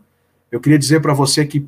eu 0.52 0.60
queria 0.60 0.78
dizer 0.78 1.02
para 1.02 1.14
você 1.14 1.46
que 1.46 1.68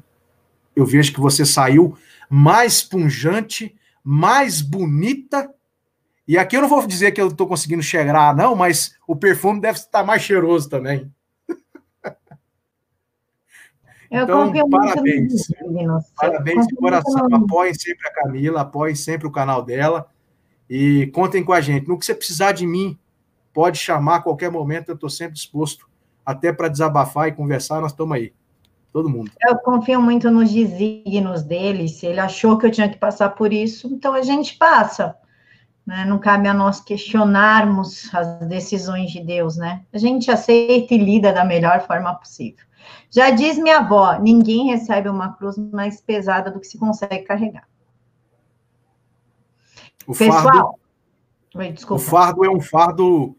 eu 0.75 0.85
vejo 0.85 1.13
que 1.13 1.19
você 1.19 1.45
saiu 1.45 1.97
mais 2.29 2.81
punjante, 2.81 3.75
mais 4.03 4.61
bonita. 4.61 5.49
E 6.27 6.37
aqui 6.37 6.55
eu 6.55 6.61
não 6.61 6.69
vou 6.69 6.85
dizer 6.85 7.11
que 7.11 7.19
eu 7.19 7.27
estou 7.27 7.47
conseguindo 7.47 7.81
cheirar, 7.81 8.35
não, 8.35 8.55
mas 8.55 8.95
o 9.07 9.15
perfume 9.15 9.59
deve 9.59 9.79
estar 9.79 10.03
mais 10.03 10.21
cheiroso 10.21 10.69
também. 10.69 11.11
Eu 14.09 14.23
então, 14.23 14.51
parabéns. 14.69 15.47
Parabéns 16.15 16.67
de 16.67 16.75
coração. 16.75 17.27
Apoiem 17.31 17.73
sempre 17.73 18.07
a 18.07 18.13
Camila, 18.13 18.61
apoiem 18.61 18.95
sempre 18.95 19.27
o 19.27 19.31
canal 19.31 19.63
dela 19.63 20.07
e 20.69 21.07
contem 21.13 21.43
com 21.43 21.53
a 21.53 21.61
gente. 21.61 21.87
No 21.87 21.97
que 21.97 22.05
você 22.05 22.15
precisar 22.15 22.53
de 22.53 22.65
mim, 22.65 22.97
pode 23.53 23.77
chamar 23.77 24.17
a 24.17 24.21
qualquer 24.21 24.51
momento, 24.51 24.89
eu 24.89 24.95
estou 24.95 25.09
sempre 25.09 25.33
disposto, 25.33 25.87
até 26.25 26.51
para 26.51 26.67
desabafar 26.67 27.27
e 27.27 27.31
conversar, 27.31 27.81
nós 27.81 27.91
estamos 27.91 28.15
aí. 28.15 28.33
Todo 28.91 29.07
mundo. 29.07 29.31
Eu 29.47 29.55
confio 29.59 30.01
muito 30.01 30.31
nos 30.31 30.51
desígnios 30.51 31.43
dele. 31.43 31.87
Se 31.87 32.07
ele 32.07 32.19
achou 32.19 32.57
que 32.57 32.65
eu 32.65 32.71
tinha 32.71 32.89
que 32.89 32.97
passar 32.97 33.29
por 33.29 33.53
isso, 33.53 33.87
então 33.87 34.15
a 34.15 34.23
gente 34.23 34.57
passa. 34.57 35.15
Né? 35.85 36.05
Não 36.05 36.17
cabe 36.17 36.47
a 36.47 36.53
nós 36.55 36.81
questionarmos 36.81 38.09
as 38.13 38.47
decisões 38.47 39.11
de 39.11 39.21
Deus, 39.21 39.57
né? 39.57 39.83
A 39.93 39.97
gente 39.99 40.31
aceita 40.31 40.95
e 40.95 40.97
lida 40.97 41.31
da 41.31 41.45
melhor 41.45 41.85
forma 41.85 42.15
possível. 42.15 42.65
Já 43.09 43.29
diz 43.31 43.57
minha 43.57 43.79
avó: 43.79 44.17
ninguém 44.19 44.67
recebe 44.67 45.09
uma 45.09 45.33
cruz 45.33 45.57
mais 45.57 46.01
pesada 46.01 46.51
do 46.51 46.59
que 46.59 46.67
se 46.67 46.77
consegue 46.77 47.23
carregar. 47.23 47.67
O 50.05 50.13
Pessoal, 50.13 50.41
fardo, 50.41 50.79
Oi, 51.55 51.75
o 51.89 51.99
fardo 51.99 52.45
é 52.45 52.49
um 52.49 52.61
fardo 52.61 53.35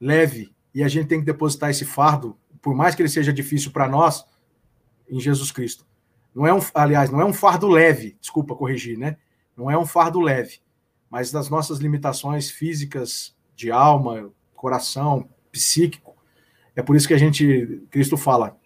leve 0.00 0.54
e 0.74 0.82
a 0.82 0.88
gente 0.88 1.08
tem 1.08 1.20
que 1.20 1.26
depositar 1.26 1.70
esse 1.70 1.84
fardo, 1.84 2.38
por 2.62 2.74
mais 2.74 2.94
que 2.94 3.02
ele 3.02 3.08
seja 3.08 3.32
difícil 3.32 3.70
para 3.70 3.88
nós, 3.88 4.24
em 5.08 5.20
Jesus 5.20 5.50
Cristo. 5.50 5.86
Não 6.34 6.46
é 6.46 6.54
um, 6.54 6.60
aliás, 6.74 7.10
não 7.10 7.20
é 7.20 7.24
um 7.24 7.32
fardo 7.32 7.68
leve, 7.68 8.16
desculpa 8.20 8.54
corrigir, 8.54 8.96
né? 8.96 9.16
Não 9.56 9.70
é 9.70 9.76
um 9.76 9.84
fardo 9.84 10.20
leve, 10.20 10.60
mas 11.10 11.32
das 11.32 11.50
nossas 11.50 11.78
limitações 11.78 12.50
físicas, 12.50 13.36
de 13.54 13.70
alma, 13.70 14.30
coração, 14.54 15.28
psíquico. 15.50 16.16
É 16.74 16.82
por 16.82 16.96
isso 16.96 17.08
que 17.08 17.14
a 17.14 17.18
gente, 17.18 17.82
Cristo 17.90 18.16
fala: 18.16 18.56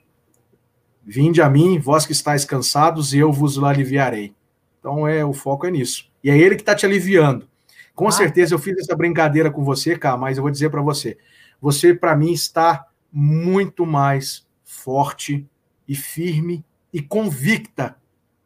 Vinde 1.06 1.42
a 1.42 1.48
mim, 1.48 1.78
vós 1.78 2.06
que 2.06 2.12
estáis 2.12 2.44
cansados, 2.44 3.12
e 3.12 3.18
eu 3.18 3.32
vos 3.32 3.62
aliviarei. 3.62 4.34
Então 4.78 5.06
é 5.06 5.24
o 5.24 5.32
foco 5.32 5.66
é 5.66 5.70
nisso. 5.70 6.10
E 6.22 6.30
é 6.30 6.36
ele 6.36 6.56
que 6.56 6.62
está 6.62 6.74
te 6.74 6.86
aliviando. 6.86 7.48
Com 7.94 8.08
ah, 8.08 8.12
certeza 8.12 8.54
eu 8.54 8.58
fiz 8.58 8.76
essa 8.78 8.96
brincadeira 8.96 9.50
com 9.50 9.62
você, 9.62 9.96
cara, 9.96 10.16
mas 10.16 10.36
eu 10.36 10.42
vou 10.42 10.50
dizer 10.50 10.70
para 10.70 10.82
você, 10.82 11.16
você 11.60 11.94
para 11.94 12.16
mim 12.16 12.32
está 12.32 12.86
muito 13.12 13.86
mais 13.86 14.46
forte 14.64 15.46
e 15.86 15.94
firme 15.94 16.64
e 16.92 17.00
convicta 17.00 17.96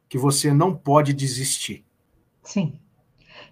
que 0.09 0.19
você 0.19 0.53
não 0.53 0.75
pode 0.75 1.13
desistir. 1.13 1.85
Sim. 2.43 2.79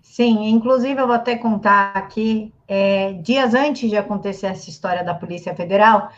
Sim, 0.03 0.49
inclusive 0.49 0.99
eu 0.99 1.07
vou 1.07 1.15
até 1.15 1.37
contar 1.37 1.93
aqui, 1.95 2.53
é, 2.67 3.13
dias 3.15 3.53
antes 3.53 3.91
de 3.91 3.97
acontecer 3.97 4.47
essa 4.47 4.71
história 4.71 5.05
da 5.05 5.15
Polícia 5.15 5.55
Federal, 5.55 6.11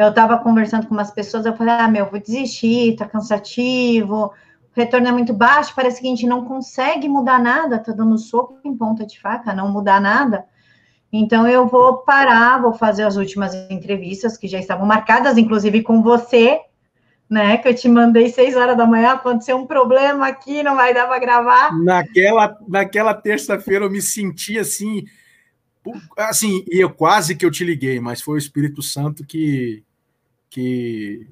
eu 0.00 0.08
estava 0.08 0.38
conversando 0.38 0.86
com 0.86 0.94
umas 0.94 1.10
pessoas, 1.10 1.44
eu 1.44 1.54
falei, 1.54 1.74
ah, 1.74 1.86
meu, 1.86 2.06
vou 2.06 2.18
desistir, 2.18 2.96
tá 2.96 3.06
cansativo, 3.06 4.26
o 4.26 4.32
retorno 4.74 5.06
é 5.06 5.12
muito 5.12 5.34
baixo, 5.34 5.74
parece 5.76 6.00
que 6.00 6.06
a 6.06 6.10
gente 6.10 6.26
não 6.26 6.46
consegue 6.46 7.06
mudar 7.06 7.38
nada, 7.38 7.78
tá 7.78 7.92
dando 7.92 8.16
soco 8.16 8.58
em 8.64 8.74
ponta 8.74 9.04
de 9.04 9.20
faca, 9.20 9.52
não 9.52 9.70
mudar 9.70 10.00
nada. 10.00 10.46
Então 11.12 11.46
eu 11.46 11.66
vou 11.66 11.98
parar, 11.98 12.62
vou 12.62 12.72
fazer 12.72 13.02
as 13.02 13.16
últimas 13.16 13.54
entrevistas 13.70 14.38
que 14.38 14.48
já 14.48 14.58
estavam 14.58 14.86
marcadas, 14.86 15.36
inclusive 15.36 15.82
com 15.82 16.02
você, 16.02 16.60
né? 17.28 17.58
Que 17.58 17.68
eu 17.68 17.74
te 17.74 17.88
mandei 17.88 18.30
seis 18.30 18.56
horas 18.56 18.78
da 18.78 18.86
manhã, 18.86 19.12
aconteceu 19.12 19.58
um 19.58 19.66
problema 19.66 20.28
aqui, 20.28 20.62
não 20.62 20.76
vai 20.76 20.94
dar 20.94 21.08
para 21.08 21.18
gravar. 21.18 21.78
Naquela, 21.78 22.56
naquela 22.66 23.12
terça-feira 23.12 23.84
eu 23.84 23.90
me 23.90 24.00
senti 24.00 24.58
assim, 24.58 25.04
assim, 26.16 26.64
e 26.70 26.80
eu 26.82 26.88
quase 26.88 27.34
que 27.34 27.44
eu 27.44 27.50
te 27.50 27.64
liguei, 27.64 28.00
mas 28.00 28.22
foi 28.22 28.36
o 28.36 28.38
Espírito 28.38 28.80
Santo 28.80 29.26
que, 29.26 29.84
que 30.50 31.26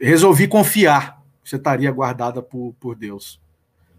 resolvi 0.00 0.46
confiar 0.46 1.20
que 1.42 1.50
você 1.50 1.56
estaria 1.56 1.90
guardada 1.90 2.40
por, 2.40 2.74
por 2.78 2.94
Deus. 2.94 3.40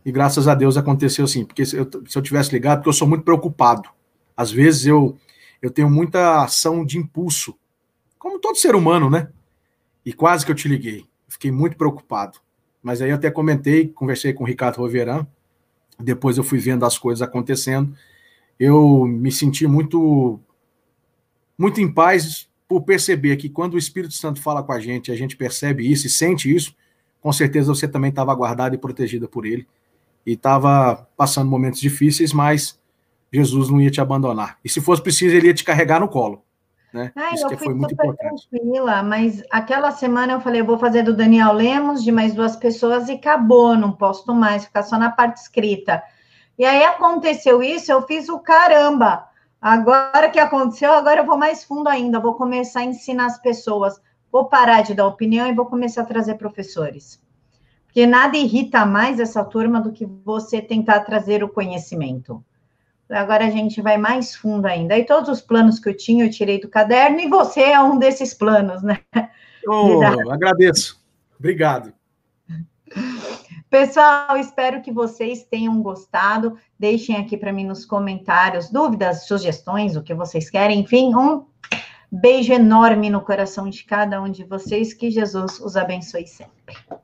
E 0.05 0.11
graças 0.11 0.47
a 0.47 0.55
Deus 0.55 0.77
aconteceu 0.77 1.25
assim, 1.25 1.43
porque 1.43 1.65
se 1.65 1.75
eu, 1.75 1.89
se 2.07 2.17
eu 2.17 2.21
tivesse 2.21 2.51
ligado, 2.51 2.79
porque 2.79 2.89
eu 2.89 2.93
sou 2.93 3.07
muito 3.07 3.25
preocupado. 3.25 3.89
Às 4.37 4.49
vezes 4.49 4.85
eu, 4.85 5.17
eu 5.61 5.69
tenho 5.69 5.89
muita 5.89 6.43
ação 6.43 6.85
de 6.85 6.97
impulso, 6.97 7.57
como 8.17 8.39
todo 8.39 8.55
ser 8.55 8.75
humano, 8.75 9.09
né? 9.09 9.27
e 10.09 10.13
quase 10.13 10.43
que 10.43 10.51
eu 10.51 10.55
te 10.55 10.67
liguei. 10.67 11.05
Fiquei 11.27 11.51
muito 11.51 11.77
preocupado. 11.77 12.39
Mas 12.81 12.99
aí 12.99 13.11
eu 13.11 13.15
até 13.15 13.29
comentei, 13.29 13.89
conversei 13.89 14.33
com 14.33 14.43
o 14.43 14.47
Ricardo 14.47 14.77
Roveran, 14.77 15.27
depois 15.99 16.35
eu 16.35 16.43
fui 16.43 16.57
vendo 16.57 16.83
as 16.83 16.97
coisas 16.97 17.21
acontecendo. 17.21 17.95
Eu 18.59 19.05
me 19.05 19.31
senti 19.31 19.67
muito 19.67 20.39
muito 21.55 21.79
em 21.79 21.93
paz 21.93 22.48
por 22.69 22.83
perceber 22.83 23.35
que 23.37 23.49
quando 23.49 23.73
o 23.73 23.77
Espírito 23.79 24.13
Santo 24.13 24.39
fala 24.39 24.61
com 24.61 24.71
a 24.71 24.79
gente, 24.79 25.11
a 25.11 25.15
gente 25.15 25.35
percebe 25.35 25.91
isso 25.91 26.05
e 26.05 26.09
sente 26.09 26.55
isso, 26.55 26.75
com 27.19 27.33
certeza 27.33 27.73
você 27.73 27.87
também 27.87 28.11
estava 28.11 28.33
guardada 28.35 28.75
e 28.75 28.77
protegida 28.77 29.27
por 29.27 29.43
ele 29.43 29.67
e 30.23 30.33
estava 30.33 31.07
passando 31.17 31.49
momentos 31.49 31.79
difíceis, 31.79 32.31
mas 32.31 32.79
Jesus 33.33 33.69
não 33.69 33.81
ia 33.81 33.89
te 33.89 33.99
abandonar. 33.99 34.59
E 34.63 34.69
se 34.69 34.79
fosse 34.79 35.01
preciso, 35.01 35.35
ele 35.35 35.47
ia 35.47 35.53
te 35.53 35.63
carregar 35.63 35.99
no 35.99 36.07
colo. 36.07 36.43
Né? 36.93 37.11
Ai, 37.15 37.33
Isso 37.33 37.45
eu 37.45 37.49
fui 37.49 37.57
foi 37.57 37.73
muito 37.73 37.93
importante. 37.93 38.47
tranquila, 38.47 39.01
mas 39.01 39.43
aquela 39.49 39.89
semana 39.89 40.33
eu 40.33 40.41
falei, 40.41 40.61
eu 40.61 40.65
vou 40.65 40.77
fazer 40.77 41.01
do 41.01 41.15
Daniel 41.15 41.53
Lemos, 41.53 42.03
de 42.03 42.11
mais 42.11 42.35
duas 42.35 42.55
pessoas, 42.55 43.09
e 43.09 43.13
acabou, 43.13 43.75
não 43.75 43.91
posto 43.91 44.31
mais, 44.31 44.65
ficar 44.65 44.83
só 44.83 44.97
na 44.99 45.09
parte 45.09 45.37
escrita. 45.37 46.03
E 46.57 46.63
aí 46.63 46.83
aconteceu 46.83 47.63
isso, 47.63 47.91
eu 47.91 48.03
fiz 48.03 48.29
o 48.29 48.37
caramba. 48.37 49.28
Agora 49.61 50.29
que 50.29 50.39
aconteceu, 50.39 50.93
agora 50.93 51.21
eu 51.21 51.25
vou 51.25 51.37
mais 51.37 51.63
fundo 51.63 51.89
ainda, 51.89 52.19
vou 52.19 52.35
começar 52.35 52.81
a 52.81 52.85
ensinar 52.85 53.25
as 53.25 53.41
pessoas. 53.41 53.99
Vou 54.31 54.45
parar 54.45 54.83
de 54.83 54.93
dar 54.93 55.07
opinião 55.07 55.47
e 55.47 55.55
vou 55.55 55.65
começar 55.65 56.03
a 56.03 56.05
trazer 56.05 56.35
professores. 56.35 57.21
Porque 57.85 58.05
nada 58.05 58.37
irrita 58.37 58.85
mais 58.85 59.19
essa 59.19 59.43
turma 59.43 59.81
do 59.81 59.91
que 59.91 60.05
você 60.23 60.61
tentar 60.61 61.01
trazer 61.01 61.43
o 61.43 61.49
conhecimento. 61.49 62.43
Agora 63.09 63.47
a 63.47 63.49
gente 63.49 63.81
vai 63.81 63.97
mais 63.97 64.35
fundo 64.35 64.67
ainda. 64.67 64.95
E 64.97 65.03
todos 65.03 65.29
os 65.29 65.41
planos 65.41 65.79
que 65.79 65.89
eu 65.89 65.97
tinha, 65.97 66.25
eu 66.25 66.29
tirei 66.29 66.59
do 66.59 66.69
caderno, 66.69 67.19
e 67.19 67.27
você 67.27 67.61
é 67.61 67.81
um 67.81 67.97
desses 67.97 68.33
planos, 68.33 68.83
né? 68.83 68.99
Oh, 69.67 70.01
agradeço. 70.29 71.03
Obrigado. 71.37 71.91
Pessoal, 73.69 74.35
espero 74.37 74.81
que 74.81 74.91
vocês 74.91 75.43
tenham 75.43 75.79
gostado. 75.81 76.57
Deixem 76.77 77.17
aqui 77.17 77.37
para 77.37 77.53
mim 77.53 77.65
nos 77.65 77.85
comentários 77.85 78.71
dúvidas, 78.71 79.27
sugestões, 79.27 79.95
o 79.95 80.01
que 80.01 80.13
vocês 80.13 80.49
querem. 80.49 80.79
Enfim, 80.79 81.13
um 81.13 81.45
beijo 82.11 82.51
enorme 82.51 83.11
no 83.11 83.21
coração 83.21 83.69
de 83.69 83.83
cada 83.83 84.19
um 84.19 84.31
de 84.31 84.43
vocês. 84.43 84.91
Que 84.91 85.11
Jesus 85.11 85.59
os 85.59 85.77
abençoe 85.77 86.25
sempre. 86.25 86.75